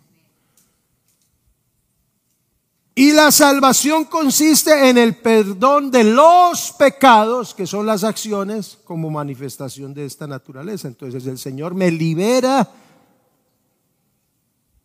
Y 3.02 3.10
la 3.10 3.32
salvación 3.32 4.04
consiste 4.04 4.88
en 4.88 4.96
el 4.96 5.16
perdón 5.16 5.90
de 5.90 6.04
los 6.04 6.70
pecados, 6.78 7.52
que 7.52 7.66
son 7.66 7.84
las 7.84 8.04
acciones, 8.04 8.78
como 8.84 9.10
manifestación 9.10 9.92
de 9.92 10.06
esta 10.06 10.28
naturaleza. 10.28 10.86
Entonces 10.86 11.26
el 11.26 11.36
Señor 11.36 11.74
me 11.74 11.90
libera 11.90 12.70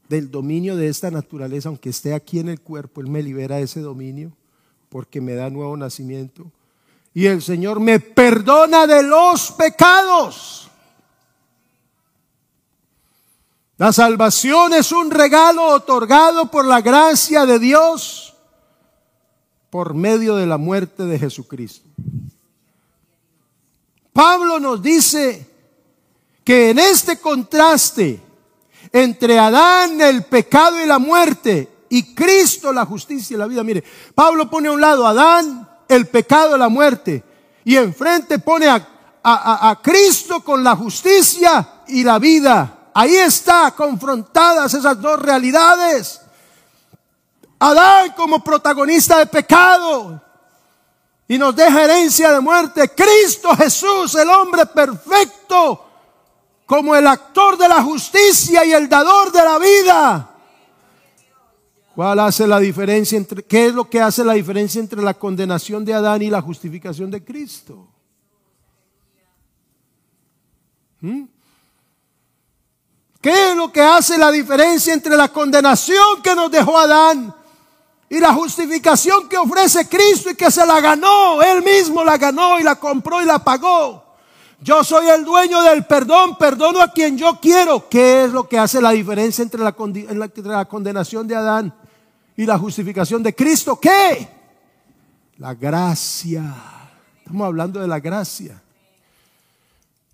del 0.09 0.32
dominio 0.32 0.76
de 0.76 0.88
esta 0.88 1.11
naturaleza, 1.11 1.70
aunque 1.70 1.91
esté 1.91 2.15
aquí 2.15 2.39
en 2.39 2.49
el 2.49 2.59
cuerpo, 2.59 3.01
Él 3.01 3.07
me 3.07 3.22
libera 3.22 3.59
ese 3.59 3.82
dominio 3.82 4.32
porque 4.89 5.22
me 5.22 5.36
da 5.36 5.51
nuevo 5.51 5.78
nacimiento. 5.78 6.51
Y 7.13 7.28
el 7.28 7.43
Señor 7.43 7.80
me 7.80 7.99
perdona 7.99 8.88
de 8.88 9.03
los 9.03 9.51
pecados. 9.51 10.66
La 13.78 13.93
salvación 13.93 14.73
es 14.73 14.91
un 14.91 15.11
regalo 15.11 15.67
otorgado 15.67 16.49
por 16.49 16.65
la 16.65 16.82
gracia 16.82 17.45
de 17.45 17.59
Dios 17.59 18.34
por 19.69 19.93
medio 19.93 20.36
de 20.36 20.47
la 20.47 20.57
muerte 20.57 21.03
de 21.03 21.19
Jesucristo. 21.19 21.88
Pablo 24.11 24.59
nos 24.59 24.82
dice 24.82 25.47
que 26.43 26.71
en 26.71 26.80
este 26.80 27.19
contraste 27.19 28.19
entre 28.91 29.38
Adán, 29.38 30.01
el 30.01 30.23
pecado 30.23 30.82
y 30.82 30.88
la 30.88 30.97
muerte, 30.97 31.69
y 31.89 32.15
Cristo, 32.15 32.73
la 32.73 32.86
justicia 32.86 33.36
y 33.36 33.38
la 33.38 33.45
vida, 33.45 33.63
mire, 33.63 33.84
Pablo 34.15 34.49
pone 34.49 34.69
a 34.69 34.71
un 34.71 34.82
lado 34.82 35.05
a 35.05 35.11
Adán, 35.11 35.69
el 35.88 36.07
pecado, 36.07 36.57
la 36.57 36.69
muerte, 36.69 37.23
y 37.63 37.75
enfrente 37.75 38.39
pone 38.39 38.67
a, 38.67 38.88
a 39.23 39.80
Cristo 39.84 40.43
con 40.43 40.63
la 40.63 40.75
justicia 40.75 41.84
y 41.88 42.03
la 42.03 42.17
vida. 42.17 42.76
Ahí 43.00 43.16
está 43.16 43.76
confrontadas 43.76 44.74
esas 44.74 45.00
dos 45.00 45.22
realidades. 45.22 46.20
Adán 47.60 48.14
como 48.14 48.43
protagonista 48.43 49.20
de 49.20 49.28
pecado 49.28 50.20
y 51.28 51.38
nos 51.38 51.56
deja 51.56 51.84
herencia 51.84 52.32
de 52.32 52.39
muerte. 52.39 52.89
Cristo 52.95 53.56
Jesús, 53.56 54.16
el 54.16 54.28
hombre 54.28 54.66
perfecto, 54.66 55.86
como 56.66 56.95
el 56.95 57.06
actor 57.06 57.56
de 57.56 57.68
la 57.70 57.84
justicia 57.84 58.66
y 58.66 58.72
el 58.72 58.89
dador 58.89 59.32
de 59.32 59.43
la 59.43 59.60
vida. 59.60 60.30
¿Cuál 61.93 62.20
hace 62.22 62.48
la 62.48 62.58
diferencia 62.58 63.16
entre 63.16 63.43
qué 63.43 63.68
es 63.68 63.76
lo 63.76 63.88
que 63.88 64.02
hace 64.02 64.24
la 64.24 64.34
diferencia 64.34 64.82
entre 64.82 65.04
la 65.04 65.14
condenación 65.14 65.86
de 65.86 65.93
Adán 65.93 66.24
y 66.24 66.32
la 66.32 66.41
justificación 66.41 67.12
de 67.12 67.24
Cristo? 67.24 67.88
¿Mm? 71.02 71.37
¿Qué 73.22 73.49
es 73.49 73.55
lo 73.55 73.72
que 73.72 73.82
hace 73.82 74.18
la 74.18 74.32
diferencia 74.32 74.93
entre 74.93 75.18
la 75.18 75.28
condenación 75.30 76.22
que 76.24 76.36
nos 76.36 76.51
dejó 76.51 76.78
Adán 76.78 77.34
y 78.09 78.20
la 78.20 78.34
justificación 78.34 79.28
que 79.28 79.38
ofrece 79.38 79.88
Cristo 79.89 80.30
y 80.30 80.36
que 80.36 80.51
se 80.51 80.65
la 80.65 80.80
ganó? 80.80 81.41
Él 81.41 81.63
mismo 81.63 82.03
la 82.03 82.18
ganó 82.18 82.59
y 82.59 82.63
la 82.63 82.76
compró 82.76 83.22
y 83.22 83.26
la 83.26 83.43
pagó. 83.43 84.05
Yo 84.59 84.84
soy 84.84 85.07
el 85.09 85.24
dueño 85.24 85.61
del 85.61 85.86
perdón, 85.86 86.38
perdono 86.38 86.82
a 86.82 86.91
quien 86.91 87.18
yo 87.18 87.39
quiero. 87.39 87.88
¿Qué 87.89 88.26
es 88.26 88.32
lo 88.32 88.47
que 88.47 88.57
hace 88.57 88.82
la 88.82 88.91
diferencia 88.91 89.43
entre 89.43 89.61
la, 89.61 90.65
condenación 90.65 91.28
de 91.28 91.36
Adán 91.36 91.74
y 92.38 92.45
la 92.45 92.57
justificación 92.57 93.24
de 93.24 93.36
Cristo. 93.36 93.80
¿Qué? 93.80 94.30
La 95.38 95.55
gracia. 95.55 96.55
Estamos 97.18 97.47
hablando 97.47 97.80
de 97.80 97.88
la 97.88 97.99
gracia. 97.99 98.61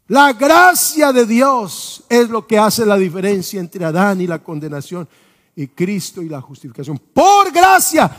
La 0.08 0.34
gracia 0.34 1.14
de 1.14 1.26
Dios 1.26 2.04
es 2.10 2.30
lo 2.30 2.45
que 2.45 2.58
hace 2.58 2.86
la 2.86 2.97
diferencia 2.97 3.60
entre 3.60 3.86
Adán 3.86 4.20
y 4.20 4.28
la 4.28 4.39
condenación 4.39 5.08
y 5.56 5.68
Cristo 5.68 6.22
y 6.22 6.28
la 6.28 6.41
justificación. 6.41 6.97
Por 6.97 7.51
gracia, 7.51 8.12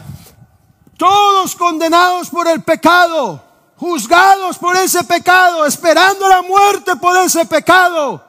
todos 0.97 1.55
condenados 1.57 2.31
por 2.31 2.49
el 2.49 2.63
pecado, 2.63 3.43
juzgados 3.77 4.59
por 4.59 4.77
ese 4.77 5.05
pecado, 5.05 5.67
esperando 5.67 6.27
la 6.27 6.43
muerte 6.43 6.97
por 6.97 7.17
ese 7.19 7.45
pecado. 7.45 8.25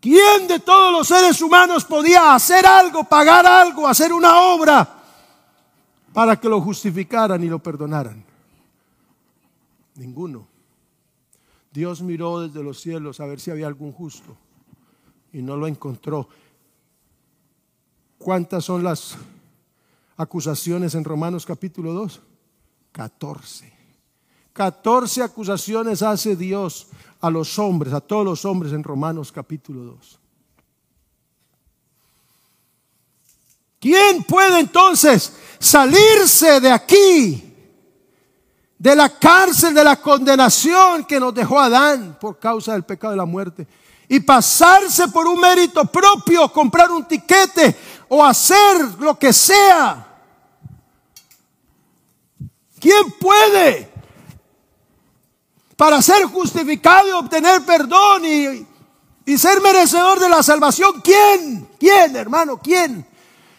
¿Quién 0.00 0.46
de 0.46 0.60
todos 0.60 0.92
los 0.92 1.08
seres 1.08 1.42
humanos 1.42 1.84
podía 1.84 2.34
hacer 2.34 2.64
algo, 2.64 3.04
pagar 3.04 3.46
algo, 3.46 3.86
hacer 3.86 4.12
una 4.12 4.40
obra 4.40 4.88
para 6.12 6.40
que 6.40 6.48
lo 6.48 6.60
justificaran 6.60 7.42
y 7.42 7.48
lo 7.48 7.58
perdonaran? 7.58 8.24
Ninguno. 9.96 10.45
Dios 11.76 12.00
miró 12.00 12.40
desde 12.40 12.62
los 12.62 12.80
cielos 12.80 13.20
a 13.20 13.26
ver 13.26 13.38
si 13.38 13.50
había 13.50 13.66
algún 13.66 13.92
justo 13.92 14.34
y 15.30 15.42
no 15.42 15.58
lo 15.58 15.66
encontró. 15.66 16.26
¿Cuántas 18.16 18.64
son 18.64 18.82
las 18.82 19.14
acusaciones 20.16 20.94
en 20.94 21.04
Romanos 21.04 21.44
capítulo 21.44 21.92
2? 21.92 22.22
14. 22.92 23.70
14 24.54 25.22
acusaciones 25.22 26.00
hace 26.00 26.34
Dios 26.34 26.86
a 27.20 27.28
los 27.28 27.58
hombres, 27.58 27.92
a 27.92 28.00
todos 28.00 28.24
los 28.24 28.46
hombres 28.46 28.72
en 28.72 28.82
Romanos 28.82 29.30
capítulo 29.30 29.82
2. 29.82 30.18
¿Quién 33.78 34.24
puede 34.24 34.60
entonces 34.60 35.36
salirse 35.58 36.58
de 36.58 36.70
aquí, 36.70 37.54
de 38.78 38.94
la 38.94 39.08
cárcel, 39.08 39.74
de 39.74 39.84
la 39.84 39.96
condenación 39.96 41.04
que 41.04 41.20
nos 41.20 41.34
dejó 41.34 41.58
Adán 41.58 42.16
por 42.20 42.38
causa 42.38 42.72
del 42.72 42.84
pecado 42.84 43.12
de 43.12 43.18
la 43.18 43.24
muerte? 43.24 43.66
Y 44.08 44.20
pasarse 44.20 45.08
por 45.08 45.26
un 45.26 45.40
mérito 45.40 45.84
propio, 45.86 46.52
comprar 46.52 46.90
un 46.90 47.04
tiquete 47.04 47.76
o 48.08 48.24
hacer 48.24 48.82
lo 48.98 49.18
que 49.18 49.32
sea. 49.32 50.06
¿Quién 52.78 53.10
puede? 53.18 53.96
para 55.76 56.00
ser 56.00 56.24
justificado 56.24 57.08
y 57.08 57.12
obtener 57.12 57.62
perdón 57.62 58.24
y, 58.24 58.66
y 59.26 59.38
ser 59.38 59.60
merecedor 59.60 60.18
de 60.18 60.28
la 60.28 60.42
salvación. 60.42 61.00
¿Quién? 61.02 61.68
¿Quién, 61.78 62.16
hermano? 62.16 62.58
¿Quién? 62.58 63.06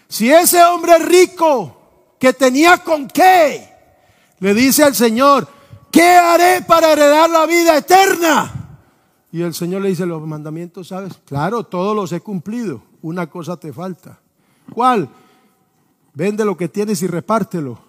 Si 0.10 0.32
ese 0.32 0.64
hombre 0.64 0.98
rico 1.00 1.78
que 2.20 2.34
tenía 2.34 2.84
con 2.84 3.08
qué, 3.08 3.77
le 4.40 4.54
dice 4.54 4.84
al 4.84 4.96
Señor, 4.96 5.48
¿qué 5.92 6.08
haré 6.08 6.62
para 6.62 6.94
heredar 6.94 7.30
la 7.30 7.46
vida 7.46 7.78
eterna? 7.78 8.80
Y 9.32 9.42
el 9.42 9.54
Señor 9.54 9.82
le 9.82 9.90
dice, 9.90 10.06
los 10.06 10.26
mandamientos, 10.26 10.88
¿sabes? 10.88 11.14
Claro, 11.26 11.64
todos 11.64 11.96
los 11.96 12.12
he 12.12 12.22
cumplido. 12.22 12.82
Una 13.02 13.28
cosa 13.30 13.58
te 13.58 13.74
falta. 13.74 14.20
¿Cuál? 14.74 15.10
Vende 16.14 16.46
lo 16.46 16.58
que 16.58 16.70
tienes 16.70 17.02
y 17.02 17.08
repártelo. 17.08 17.80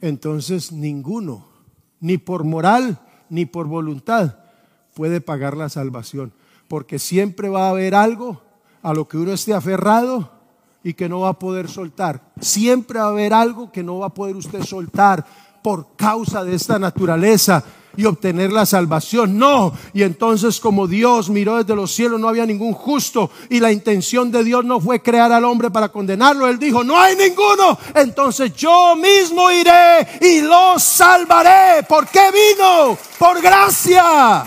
Entonces 0.00 0.72
ninguno 0.72 1.46
ni 2.00 2.18
por 2.18 2.44
moral, 2.44 3.00
ni 3.30 3.46
por 3.46 3.66
voluntad, 3.66 4.36
puede 4.94 5.20
pagar 5.20 5.56
la 5.56 5.68
salvación. 5.68 6.32
Porque 6.68 6.98
siempre 6.98 7.48
va 7.48 7.66
a 7.66 7.70
haber 7.70 7.94
algo 7.94 8.42
a 8.82 8.92
lo 8.92 9.08
que 9.08 9.16
uno 9.16 9.32
esté 9.32 9.54
aferrado 9.54 10.35
y 10.86 10.94
que 10.94 11.08
no 11.08 11.18
va 11.22 11.30
a 11.30 11.38
poder 11.38 11.68
soltar. 11.68 12.20
Siempre 12.40 13.00
va 13.00 13.06
a 13.06 13.08
haber 13.08 13.34
algo 13.34 13.72
que 13.72 13.82
no 13.82 13.98
va 13.98 14.06
a 14.06 14.14
poder 14.14 14.36
usted 14.36 14.62
soltar 14.62 15.26
por 15.60 15.96
causa 15.96 16.44
de 16.44 16.54
esta 16.54 16.78
naturaleza 16.78 17.64
y 17.96 18.04
obtener 18.04 18.52
la 18.52 18.64
salvación. 18.64 19.36
No. 19.36 19.72
Y 19.92 20.04
entonces 20.04 20.60
como 20.60 20.86
Dios 20.86 21.28
miró 21.28 21.56
desde 21.56 21.74
los 21.74 21.90
cielos, 21.90 22.20
no 22.20 22.28
había 22.28 22.46
ningún 22.46 22.72
justo. 22.72 23.32
Y 23.50 23.58
la 23.58 23.72
intención 23.72 24.30
de 24.30 24.44
Dios 24.44 24.64
no 24.64 24.78
fue 24.78 25.02
crear 25.02 25.32
al 25.32 25.44
hombre 25.44 25.72
para 25.72 25.88
condenarlo. 25.88 26.46
Él 26.46 26.60
dijo, 26.60 26.84
no 26.84 26.96
hay 26.96 27.16
ninguno. 27.16 27.76
Entonces 27.92 28.54
yo 28.54 28.94
mismo 28.94 29.50
iré 29.50 30.06
y 30.20 30.40
lo 30.42 30.78
salvaré. 30.78 31.82
¿Por 31.82 32.06
qué 32.06 32.30
vino? 32.30 32.96
Por 33.18 33.42
gracia. 33.42 34.44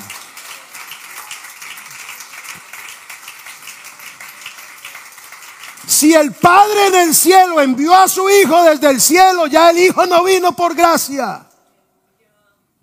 Si 5.90 6.14
el 6.14 6.34
Padre 6.34 6.90
en 6.90 6.96
el 6.96 7.16
cielo 7.16 7.60
envió 7.60 7.96
a 7.96 8.08
su 8.08 8.30
Hijo 8.30 8.62
desde 8.62 8.92
el 8.92 9.02
cielo, 9.02 9.48
ya 9.48 9.72
el 9.72 9.80
Hijo 9.80 10.06
no 10.06 10.24
vino 10.24 10.52
por 10.52 10.76
gracia. 10.76 11.48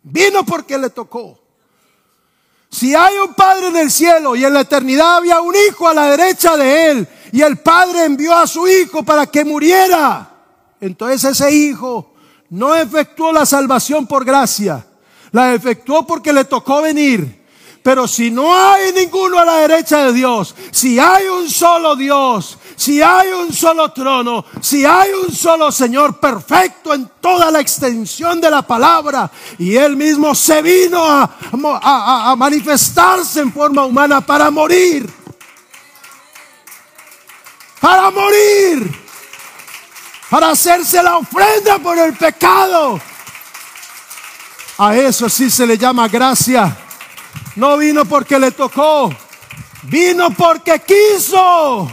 Vino 0.02 0.44
porque 0.44 0.76
le 0.76 0.90
tocó. 0.90 1.38
Si 2.68 2.96
hay 2.96 3.16
un 3.18 3.32
Padre 3.34 3.68
en 3.68 3.76
el 3.76 3.92
cielo 3.92 4.34
y 4.34 4.44
en 4.44 4.52
la 4.52 4.62
eternidad 4.62 5.18
había 5.18 5.40
un 5.40 5.54
Hijo 5.54 5.86
a 5.86 5.94
la 5.94 6.10
derecha 6.10 6.56
de 6.56 6.90
Él 6.90 7.08
y 7.30 7.42
el 7.42 7.58
Padre 7.58 8.06
envió 8.06 8.34
a 8.34 8.48
su 8.48 8.66
Hijo 8.66 9.04
para 9.04 9.24
que 9.26 9.44
muriera, 9.44 10.28
entonces 10.80 11.22
ese 11.30 11.54
Hijo 11.54 12.12
no 12.50 12.74
efectuó 12.74 13.32
la 13.32 13.46
salvación 13.46 14.08
por 14.08 14.24
gracia, 14.24 14.84
la 15.30 15.54
efectuó 15.54 16.04
porque 16.04 16.32
le 16.32 16.44
tocó 16.44 16.82
venir. 16.82 17.46
Pero 17.86 18.08
si 18.08 18.32
no 18.32 18.52
hay 18.52 18.92
ninguno 18.92 19.38
a 19.38 19.44
la 19.44 19.58
derecha 19.58 20.06
de 20.06 20.12
Dios, 20.12 20.56
si 20.72 20.98
hay 20.98 21.28
un 21.28 21.48
solo 21.48 21.94
Dios, 21.94 22.58
si 22.76 23.00
hay 23.00 23.30
un 23.32 23.52
solo 23.52 23.90
trono, 23.90 24.44
si 24.60 24.84
hay 24.84 25.10
un 25.12 25.34
solo 25.34 25.72
Señor 25.72 26.20
perfecto 26.20 26.92
en 26.92 27.10
toda 27.20 27.50
la 27.50 27.60
extensión 27.60 28.40
de 28.40 28.50
la 28.50 28.62
palabra, 28.62 29.30
y 29.58 29.76
Él 29.76 29.96
mismo 29.96 30.34
se 30.34 30.60
vino 30.60 31.02
a, 31.02 32.34
manifestarse 32.36 33.40
en 33.40 33.52
forma 33.52 33.84
humana 33.84 34.20
para 34.20 34.50
morir, 34.50 35.10
para 37.80 38.10
morir, 38.10 38.94
para 40.28 40.50
hacerse 40.50 41.02
la 41.02 41.16
ofrenda 41.16 41.78
por 41.78 41.98
el 41.98 42.14
pecado. 42.14 43.00
A 44.78 44.94
eso 44.94 45.30
sí 45.30 45.48
se 45.48 45.66
le 45.66 45.78
llama 45.78 46.06
gracia. 46.08 46.76
No 47.54 47.78
vino 47.78 48.04
porque 48.04 48.38
le 48.38 48.50
tocó, 48.50 49.10
vino 49.84 50.30
porque 50.32 50.80
quiso. 50.80 51.90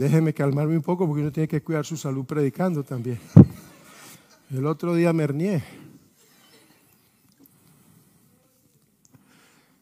Déjeme 0.00 0.32
calmarme 0.32 0.74
un 0.76 0.82
poco 0.82 1.06
porque 1.06 1.20
uno 1.20 1.30
tiene 1.30 1.46
que 1.46 1.62
cuidar 1.62 1.84
su 1.84 1.94
salud 1.94 2.24
predicando 2.24 2.82
también. 2.82 3.20
El 4.50 4.64
otro 4.64 4.94
día 4.94 5.12
me. 5.12 5.62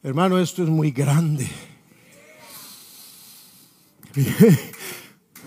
Hermano, 0.02 0.40
esto 0.40 0.64
es 0.64 0.68
muy 0.68 0.90
grande. 0.90 1.48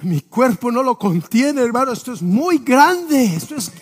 Mi 0.04 0.22
cuerpo 0.22 0.72
no 0.72 0.84
lo 0.84 0.98
contiene, 0.98 1.62
hermano. 1.62 1.92
Esto 1.92 2.14
es 2.14 2.22
muy 2.22 2.60
grande. 2.60 3.26
Esto 3.26 3.56
es. 3.56 3.74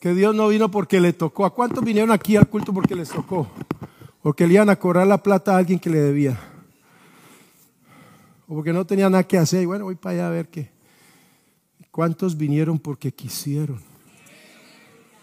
Que 0.00 0.12
Dios 0.12 0.34
no 0.34 0.48
vino 0.48 0.68
porque 0.68 1.00
le 1.00 1.12
tocó. 1.12 1.46
¿A 1.46 1.54
cuántos 1.54 1.84
vinieron 1.84 2.10
aquí 2.10 2.34
al 2.34 2.48
culto 2.48 2.74
porque 2.74 2.96
les 2.96 3.10
tocó? 3.10 3.48
o 4.22 4.32
que 4.32 4.46
le 4.46 4.54
iban 4.54 4.68
a 4.68 4.76
cobrar 4.76 5.06
la 5.06 5.22
plata 5.22 5.54
a 5.54 5.58
alguien 5.58 5.78
que 5.78 5.90
le 5.90 6.00
debía, 6.00 6.38
o 8.48 8.54
porque 8.54 8.72
no 8.72 8.86
tenía 8.86 9.10
nada 9.10 9.22
que 9.24 9.36
hacer, 9.36 9.62
y 9.62 9.66
bueno, 9.66 9.84
voy 9.84 9.94
para 9.94 10.14
allá 10.14 10.28
a 10.28 10.30
ver 10.30 10.48
qué. 10.48 10.70
¿Cuántos 11.90 12.36
vinieron 12.36 12.78
porque 12.78 13.12
quisieron? 13.12 13.80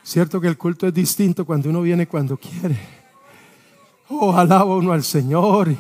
Cierto 0.04 0.40
que 0.40 0.48
el 0.48 0.58
culto 0.58 0.88
es 0.88 0.94
distinto 0.94 1.46
cuando 1.46 1.70
uno 1.70 1.82
viene 1.82 2.06
cuando 2.06 2.38
quiere. 2.38 2.78
Oh, 4.10 4.32
alaba 4.38 4.76
uno 4.76 4.92
al 4.92 5.04
Señor 5.04 5.76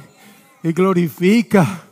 y, 0.63 0.73
glorifica. 0.73 1.83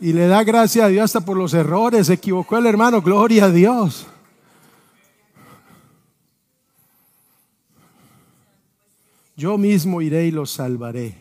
Y 0.00 0.12
le 0.12 0.26
da 0.26 0.42
gracias 0.42 0.86
a 0.86 0.88
Dios 0.88 1.04
hasta 1.04 1.24
por 1.24 1.36
los 1.36 1.54
errores. 1.54 2.08
Se 2.08 2.14
equivocó 2.14 2.58
el 2.58 2.66
hermano, 2.66 3.00
gloria 3.00 3.44
a 3.44 3.50
Dios. 3.50 4.08
Yo 9.36 9.56
mismo 9.56 10.02
iré 10.02 10.26
y 10.26 10.32
los 10.32 10.50
salvaré. 10.50 11.19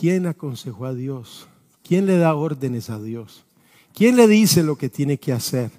¿Quién 0.00 0.26
aconsejó 0.26 0.86
a 0.86 0.94
Dios? 0.94 1.46
¿Quién 1.82 2.06
le 2.06 2.16
da 2.16 2.34
órdenes 2.34 2.88
a 2.88 2.98
Dios? 2.98 3.44
¿Quién 3.92 4.16
le 4.16 4.26
dice 4.26 4.62
lo 4.62 4.76
que 4.76 4.88
tiene 4.88 5.18
que 5.18 5.30
hacer? 5.30 5.70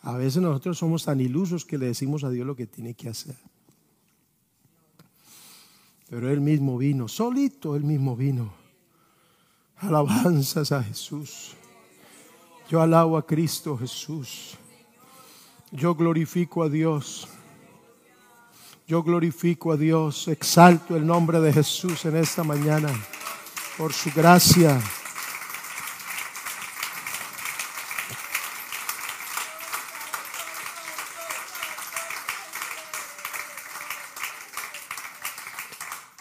A 0.00 0.16
veces 0.16 0.40
nosotros 0.40 0.78
somos 0.78 1.04
tan 1.04 1.20
ilusos 1.20 1.66
que 1.66 1.76
le 1.76 1.84
decimos 1.84 2.24
a 2.24 2.30
Dios 2.30 2.46
lo 2.46 2.56
que 2.56 2.66
tiene 2.66 2.94
que 2.94 3.10
hacer. 3.10 3.36
Pero 6.08 6.30
Él 6.30 6.40
mismo 6.40 6.78
vino, 6.78 7.08
solito 7.08 7.76
Él 7.76 7.84
mismo 7.84 8.16
vino. 8.16 8.54
Alabanzas 9.76 10.72
a 10.72 10.82
Jesús. 10.82 11.52
Yo 12.70 12.80
alabo 12.80 13.18
a 13.18 13.26
Cristo 13.26 13.76
Jesús. 13.76 14.56
Yo 15.72 15.94
glorifico 15.94 16.62
a 16.62 16.70
Dios. 16.70 17.28
Yo 18.86 19.02
glorifico 19.02 19.72
a 19.72 19.76
Dios. 19.76 20.26
Exalto 20.28 20.96
el 20.96 21.06
nombre 21.06 21.38
de 21.38 21.52
Jesús 21.52 22.06
en 22.06 22.16
esta 22.16 22.44
mañana 22.44 22.88
por 23.82 23.92
su 23.92 24.12
gracia. 24.14 24.80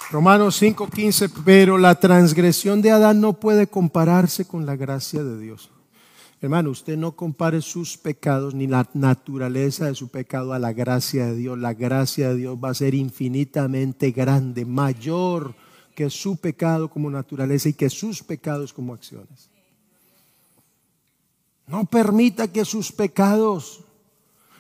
Romanos 0.10 0.60
5:15, 0.60 1.30
pero 1.46 1.78
la 1.78 1.94
transgresión 2.00 2.82
de 2.82 2.90
Adán 2.90 3.22
no 3.22 3.34
puede 3.34 3.68
compararse 3.68 4.46
con 4.46 4.66
la 4.66 4.76
gracia 4.76 5.24
de 5.24 5.38
Dios. 5.38 5.70
Hermano, 6.42 6.72
usted 6.72 6.98
no 6.98 7.12
compare 7.12 7.62
sus 7.62 7.96
pecados 7.96 8.56
ni 8.56 8.66
la 8.66 8.90
naturaleza 8.96 9.86
de 9.86 9.94
su 9.94 10.10
pecado 10.10 10.54
a 10.54 10.58
la 10.58 10.74
gracia 10.74 11.28
de 11.28 11.36
Dios. 11.36 11.60
La 11.60 11.76
gracia 11.76 12.30
de 12.30 12.38
Dios 12.38 12.58
va 12.58 12.72
a 12.72 12.74
ser 12.74 12.96
infinitamente 12.96 14.10
grande, 14.10 14.66
mayor 14.66 15.54
que 15.96 16.10
su 16.10 16.38
pecado 16.38 16.90
como 16.90 17.10
naturaleza 17.10 17.70
y 17.70 17.74
que 17.74 17.90
sus 17.90 18.24
pecados 18.24 18.74
como 18.74 18.94
acciones. 18.94 19.50
No 21.68 21.86
permita 21.86 22.48
que 22.48 22.66
sus 22.66 22.92
pecados 22.92 23.82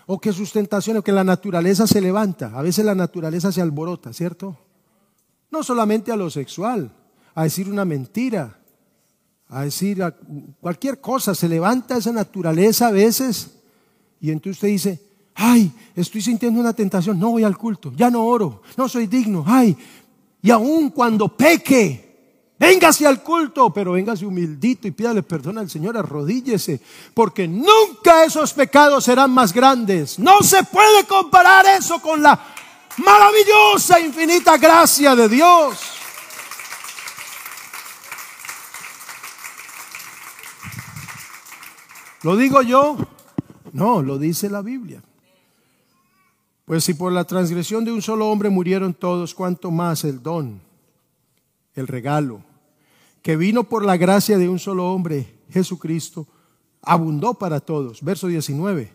o 0.06 0.20
que 0.20 0.34
sus 0.34 0.52
tentaciones, 0.52 1.02
o 1.02 1.04
que 1.04 1.12
la 1.12 1.24
naturaleza 1.24 1.88
se 1.88 2.02
levanta. 2.02 2.52
A 2.58 2.62
veces 2.62 2.84
la 2.84 2.96
naturaleza 2.96 3.52
se 3.52 3.62
alborota, 3.62 4.14
¿cierto? 4.14 4.58
No 5.50 5.64
solamente 5.64 6.12
a 6.12 6.16
lo 6.16 6.30
sexual, 6.30 6.92
a 7.34 7.44
decir 7.44 7.70
una 7.70 7.86
mentira, 7.86 8.58
a 9.50 9.64
decir 9.64 10.04
cualquier 10.60 11.00
cosa. 11.00 11.36
Se 11.36 11.48
levanta 11.48 11.98
esa 11.98 12.12
naturaleza 12.12 12.88
a 12.88 12.92
veces 12.92 13.52
y 14.22 14.32
entonces 14.32 14.58
usted 14.58 14.68
dice, 14.68 15.02
ay, 15.36 15.72
estoy 15.96 16.22
sintiendo 16.22 16.60
una 16.60 16.74
tentación, 16.74 17.20
no 17.20 17.32
voy 17.32 17.44
al 17.44 17.58
culto, 17.58 17.92
ya 17.96 18.10
no 18.10 18.24
oro, 18.26 18.62
no 18.78 18.88
soy 18.88 19.08
digno, 19.08 19.44
ay, 19.48 19.76
y 20.42 20.52
aun 20.52 20.89
cuando 20.89 21.28
peque, 21.28 22.12
Véngase 22.62 23.08
al 23.08 23.24
culto, 23.24 23.74
pero 23.74 23.94
véngase 23.94 24.24
humildito 24.24 24.88
y 24.88 24.92
pídale 24.92 25.24
perdón 25.24 25.58
al 25.58 25.68
Señor, 25.68 25.98
arrodíllese, 25.98 26.80
porque 27.16 27.48
nunca 27.48 28.24
esos 28.24 28.54
pecados 28.54 29.06
serán 29.06 29.32
más 29.32 29.52
grandes. 29.52 30.20
No 30.20 30.44
se 30.44 30.64
puede 30.66 31.06
comparar 31.08 31.66
eso 31.66 32.00
con 32.00 32.22
la 32.22 32.39
maravillosa, 32.98 34.00
infinita 34.00 34.58
gracia 34.58 35.16
de 35.16 35.28
Dios. 35.28 35.80
¿Lo 42.22 42.36
digo 42.36 42.62
yo? 42.62 42.96
No, 43.74 44.04
lo 44.04 44.20
dice 44.20 44.52
la 44.52 44.62
Biblia. 44.62 45.02
Pues 46.72 46.86
si 46.86 46.93
por 46.93 47.11
la 47.11 47.26
transgresión 47.26 47.84
de 47.84 47.91
un 47.91 48.01
solo 48.01 48.30
hombre 48.30 48.49
murieron 48.49 48.93
todos, 48.93 49.36
¿cuánto 49.36 49.72
más 49.72 50.05
el 50.05 50.24
don, 50.24 50.61
el 51.76 51.86
regalo, 51.86 52.45
que 53.22 53.36
vino 53.36 53.65
por 53.65 53.84
la 53.84 53.97
gracia 53.97 54.38
de 54.38 54.47
un 54.47 54.57
solo 54.57 54.89
hombre, 54.89 55.36
Jesucristo, 55.49 56.26
abundó 56.82 57.34
para 57.34 57.59
todos? 57.59 58.01
Verso 58.01 58.28
19. 58.28 58.93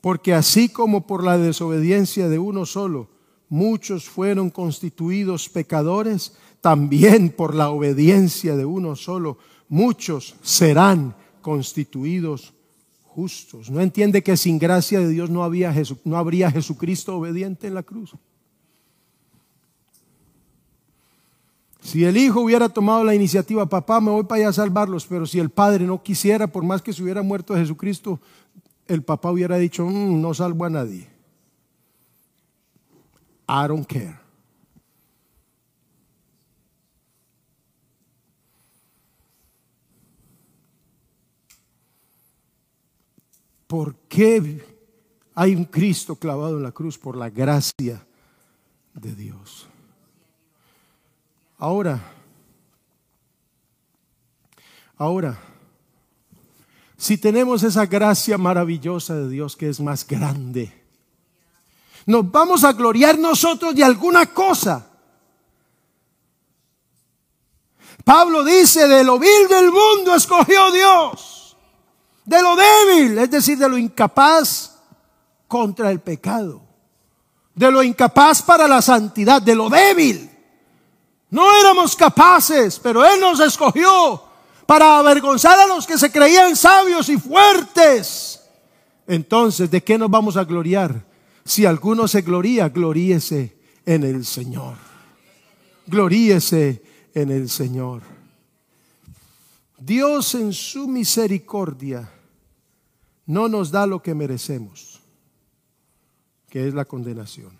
Porque 0.00 0.34
así 0.34 0.68
como 0.68 1.04
por 1.08 1.24
la 1.24 1.36
desobediencia 1.36 2.28
de 2.28 2.38
uno 2.38 2.64
solo, 2.64 3.08
muchos 3.48 4.08
fueron 4.08 4.48
constituidos 4.48 5.48
pecadores, 5.48 6.32
también 6.60 7.30
por 7.30 7.56
la 7.56 7.70
obediencia 7.70 8.54
de 8.54 8.66
uno 8.66 8.94
solo, 8.94 9.36
muchos 9.68 10.36
serán 10.42 11.16
constituidos 11.42 12.54
justos. 13.16 13.70
No 13.70 13.80
entiende 13.80 14.22
que 14.22 14.36
sin 14.36 14.58
gracia 14.58 15.00
de 15.00 15.08
Dios 15.08 15.30
no, 15.30 15.42
había 15.42 15.74
no 16.04 16.18
habría 16.18 16.50
Jesucristo 16.50 17.16
obediente 17.16 17.66
en 17.66 17.72
la 17.72 17.82
cruz. 17.82 18.12
Si 21.80 22.04
el 22.04 22.18
hijo 22.18 22.42
hubiera 22.42 22.68
tomado 22.68 23.04
la 23.04 23.14
iniciativa, 23.14 23.64
papá, 23.64 24.02
me 24.02 24.10
voy 24.10 24.24
para 24.24 24.40
allá 24.40 24.48
a 24.50 24.52
salvarlos, 24.52 25.06
pero 25.06 25.24
si 25.24 25.38
el 25.38 25.48
padre 25.48 25.86
no 25.86 26.02
quisiera, 26.02 26.46
por 26.46 26.62
más 26.62 26.82
que 26.82 26.92
se 26.92 27.02
hubiera 27.02 27.22
muerto 27.22 27.54
Jesucristo, 27.54 28.20
el 28.86 29.02
papá 29.02 29.30
hubiera 29.30 29.56
dicho, 29.56 29.86
mm, 29.86 30.20
no 30.20 30.34
salvo 30.34 30.66
a 30.66 30.70
nadie. 30.70 31.08
I 33.48 33.66
don't 33.66 33.86
care. 33.86 34.25
¿Por 43.66 43.94
qué 44.08 44.64
hay 45.34 45.54
un 45.54 45.64
Cristo 45.64 46.16
clavado 46.16 46.56
en 46.56 46.62
la 46.62 46.72
cruz? 46.72 46.98
Por 46.98 47.16
la 47.16 47.30
gracia 47.30 48.06
de 48.94 49.14
Dios. 49.14 49.66
Ahora, 51.58 52.00
ahora, 54.96 55.38
si 56.96 57.18
tenemos 57.18 57.62
esa 57.62 57.86
gracia 57.86 58.38
maravillosa 58.38 59.14
de 59.14 59.28
Dios 59.28 59.56
que 59.56 59.68
es 59.68 59.80
más 59.80 60.06
grande, 60.06 60.72
nos 62.06 62.30
vamos 62.30 62.62
a 62.64 62.72
gloriar 62.72 63.18
nosotros 63.18 63.74
de 63.74 63.84
alguna 63.84 64.26
cosa. 64.26 64.90
Pablo 68.04 68.44
dice, 68.44 68.86
de 68.86 69.02
lo 69.02 69.18
vil 69.18 69.48
del 69.48 69.72
mundo 69.72 70.14
escogió 70.14 70.70
Dios, 70.70 71.35
de 72.26 72.42
lo 72.42 72.56
débil, 72.56 73.18
es 73.18 73.30
decir, 73.30 73.56
de 73.56 73.68
lo 73.68 73.78
incapaz 73.78 74.72
contra 75.46 75.90
el 75.92 76.00
pecado, 76.00 76.60
de 77.54 77.70
lo 77.70 77.82
incapaz 77.82 78.42
para 78.42 78.66
la 78.66 78.82
santidad, 78.82 79.40
de 79.40 79.54
lo 79.54 79.70
débil. 79.70 80.28
No 81.30 81.56
éramos 81.56 81.94
capaces, 81.94 82.80
pero 82.80 83.04
Él 83.04 83.20
nos 83.20 83.38
escogió 83.40 84.22
para 84.66 84.98
avergonzar 84.98 85.58
a 85.58 85.66
los 85.66 85.86
que 85.86 85.96
se 85.96 86.10
creían 86.10 86.56
sabios 86.56 87.08
y 87.08 87.16
fuertes. 87.16 88.42
Entonces, 89.06 89.70
¿de 89.70 89.82
qué 89.82 89.96
nos 89.96 90.10
vamos 90.10 90.36
a 90.36 90.44
gloriar? 90.44 91.04
Si 91.44 91.64
alguno 91.64 92.08
se 92.08 92.22
gloría, 92.22 92.68
gloríese 92.68 93.56
en 93.84 94.02
el 94.02 94.26
Señor. 94.26 94.74
Gloríese 95.86 96.82
en 97.14 97.30
el 97.30 97.48
Señor. 97.48 98.02
Dios 99.78 100.34
en 100.34 100.52
su 100.52 100.88
misericordia 100.88 102.10
no 103.26 103.48
nos 103.48 103.70
da 103.70 103.86
lo 103.86 104.02
que 104.02 104.14
merecemos, 104.14 105.00
que 106.48 106.66
es 106.66 106.74
la 106.74 106.84
condenación. 106.84 107.52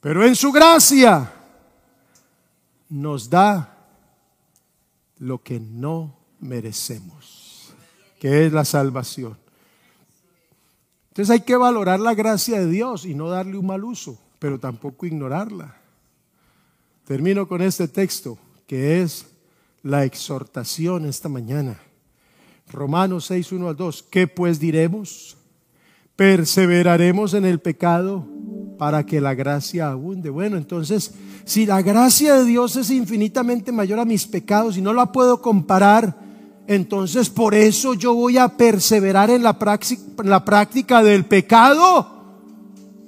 Pero 0.00 0.24
en 0.24 0.36
su 0.36 0.52
gracia 0.52 1.32
nos 2.88 3.28
da 3.28 3.74
lo 5.18 5.42
que 5.42 5.58
no 5.58 6.16
merecemos, 6.40 7.74
que 8.20 8.46
es 8.46 8.52
la 8.52 8.64
salvación. 8.64 9.36
Entonces 11.08 11.30
hay 11.30 11.40
que 11.40 11.56
valorar 11.56 12.00
la 12.00 12.14
gracia 12.14 12.58
de 12.60 12.66
Dios 12.66 13.04
y 13.04 13.14
no 13.14 13.28
darle 13.28 13.56
un 13.56 13.66
mal 13.66 13.84
uso, 13.84 14.18
pero 14.38 14.58
tampoco 14.58 15.06
ignorarla. 15.06 15.76
Termino 17.06 17.46
con 17.46 17.62
este 17.62 17.88
texto, 17.88 18.38
que 18.66 19.02
es 19.02 19.26
la 19.82 20.04
exhortación 20.04 21.04
esta 21.06 21.28
mañana. 21.28 21.80
Romanos 22.70 23.26
6, 23.26 23.52
1 23.52 23.68
al 23.68 23.76
2. 23.76 24.04
¿Qué 24.10 24.26
pues 24.26 24.58
diremos? 24.58 25.36
¿Perseveraremos 26.16 27.34
en 27.34 27.44
el 27.44 27.60
pecado 27.60 28.26
para 28.78 29.04
que 29.04 29.20
la 29.20 29.34
gracia 29.34 29.90
abunde? 29.90 30.30
Bueno, 30.30 30.56
entonces, 30.56 31.12
si 31.44 31.66
la 31.66 31.82
gracia 31.82 32.34
de 32.34 32.44
Dios 32.44 32.76
es 32.76 32.90
infinitamente 32.90 33.72
mayor 33.72 33.98
a 33.98 34.04
mis 34.04 34.26
pecados 34.26 34.76
y 34.76 34.82
no 34.82 34.92
la 34.92 35.12
puedo 35.12 35.42
comparar, 35.42 36.16
entonces 36.66 37.28
por 37.28 37.54
eso 37.54 37.94
yo 37.94 38.14
voy 38.14 38.38
a 38.38 38.48
perseverar 38.48 39.30
en 39.30 39.42
la, 39.42 39.58
práctica, 39.58 41.02
del 41.02 41.26
pecado, 41.26 42.10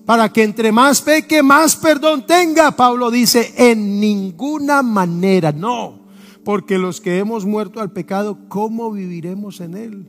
para 0.05 0.33
que 0.33 0.43
entre 0.43 0.73
más 0.73 1.01
peque, 1.01 1.43
más 1.43 1.75
perdón 1.77 2.27
tenga. 2.27 2.73
Pablo 2.73 3.11
dice, 3.11 3.55
en 3.57 3.99
ninguna 3.99 4.83
manera, 4.83 5.53
no. 5.53 6.06
Porque 6.47 6.79
los 6.79 7.01
que 7.01 7.19
hemos 7.19 7.45
muerto 7.45 7.81
al 7.81 7.91
pecado, 7.91 8.39
¿cómo 8.49 8.93
viviremos 8.93 9.61
en 9.61 9.77
él? 9.77 10.07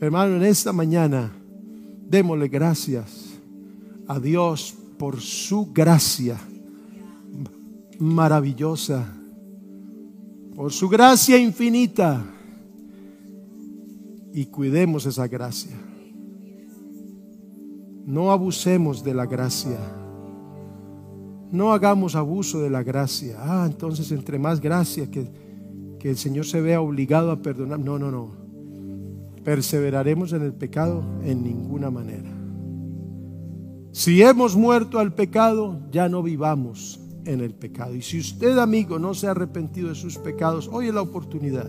Hermano, 0.00 0.36
en 0.36 0.42
esta 0.42 0.70
mañana, 0.70 1.32
démosle 2.06 2.48
gracias 2.48 3.40
a 4.06 4.20
Dios 4.20 4.74
por 4.98 5.18
su 5.22 5.72
gracia 5.72 6.38
maravillosa, 7.98 9.10
por 10.54 10.70
su 10.72 10.90
gracia 10.90 11.38
infinita. 11.38 12.22
Y 14.34 14.44
cuidemos 14.44 15.06
esa 15.06 15.26
gracia. 15.26 15.74
No 18.04 18.30
abusemos 18.30 19.02
de 19.02 19.14
la 19.14 19.24
gracia. 19.24 19.99
No 21.52 21.72
hagamos 21.72 22.14
abuso 22.14 22.60
de 22.60 22.70
la 22.70 22.82
gracia. 22.82 23.36
Ah, 23.38 23.66
entonces 23.68 24.12
entre 24.12 24.38
más 24.38 24.60
gracia 24.60 25.10
que, 25.10 25.28
que 25.98 26.10
el 26.10 26.16
Señor 26.16 26.46
se 26.46 26.60
vea 26.60 26.80
obligado 26.80 27.30
a 27.30 27.42
perdonar. 27.42 27.80
No, 27.80 27.98
no, 27.98 28.10
no. 28.10 28.30
Perseveraremos 29.44 30.32
en 30.32 30.42
el 30.42 30.52
pecado 30.52 31.02
en 31.24 31.42
ninguna 31.42 31.90
manera. 31.90 32.30
Si 33.92 34.22
hemos 34.22 34.54
muerto 34.54 34.98
al 35.00 35.12
pecado, 35.14 35.80
ya 35.90 36.08
no 36.08 36.22
vivamos 36.22 37.00
en 37.24 37.40
el 37.40 37.54
pecado. 37.54 37.94
Y 37.94 38.02
si 38.02 38.18
usted, 38.20 38.58
amigo, 38.58 38.98
no 38.98 39.14
se 39.14 39.26
ha 39.26 39.32
arrepentido 39.32 39.88
de 39.88 39.94
sus 39.94 40.18
pecados, 40.18 40.68
hoy 40.72 40.88
es 40.88 40.94
la 40.94 41.02
oportunidad. 41.02 41.68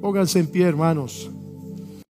Pónganse 0.00 0.40
en 0.40 0.46
pie, 0.46 0.64
hermanos. 0.64 1.30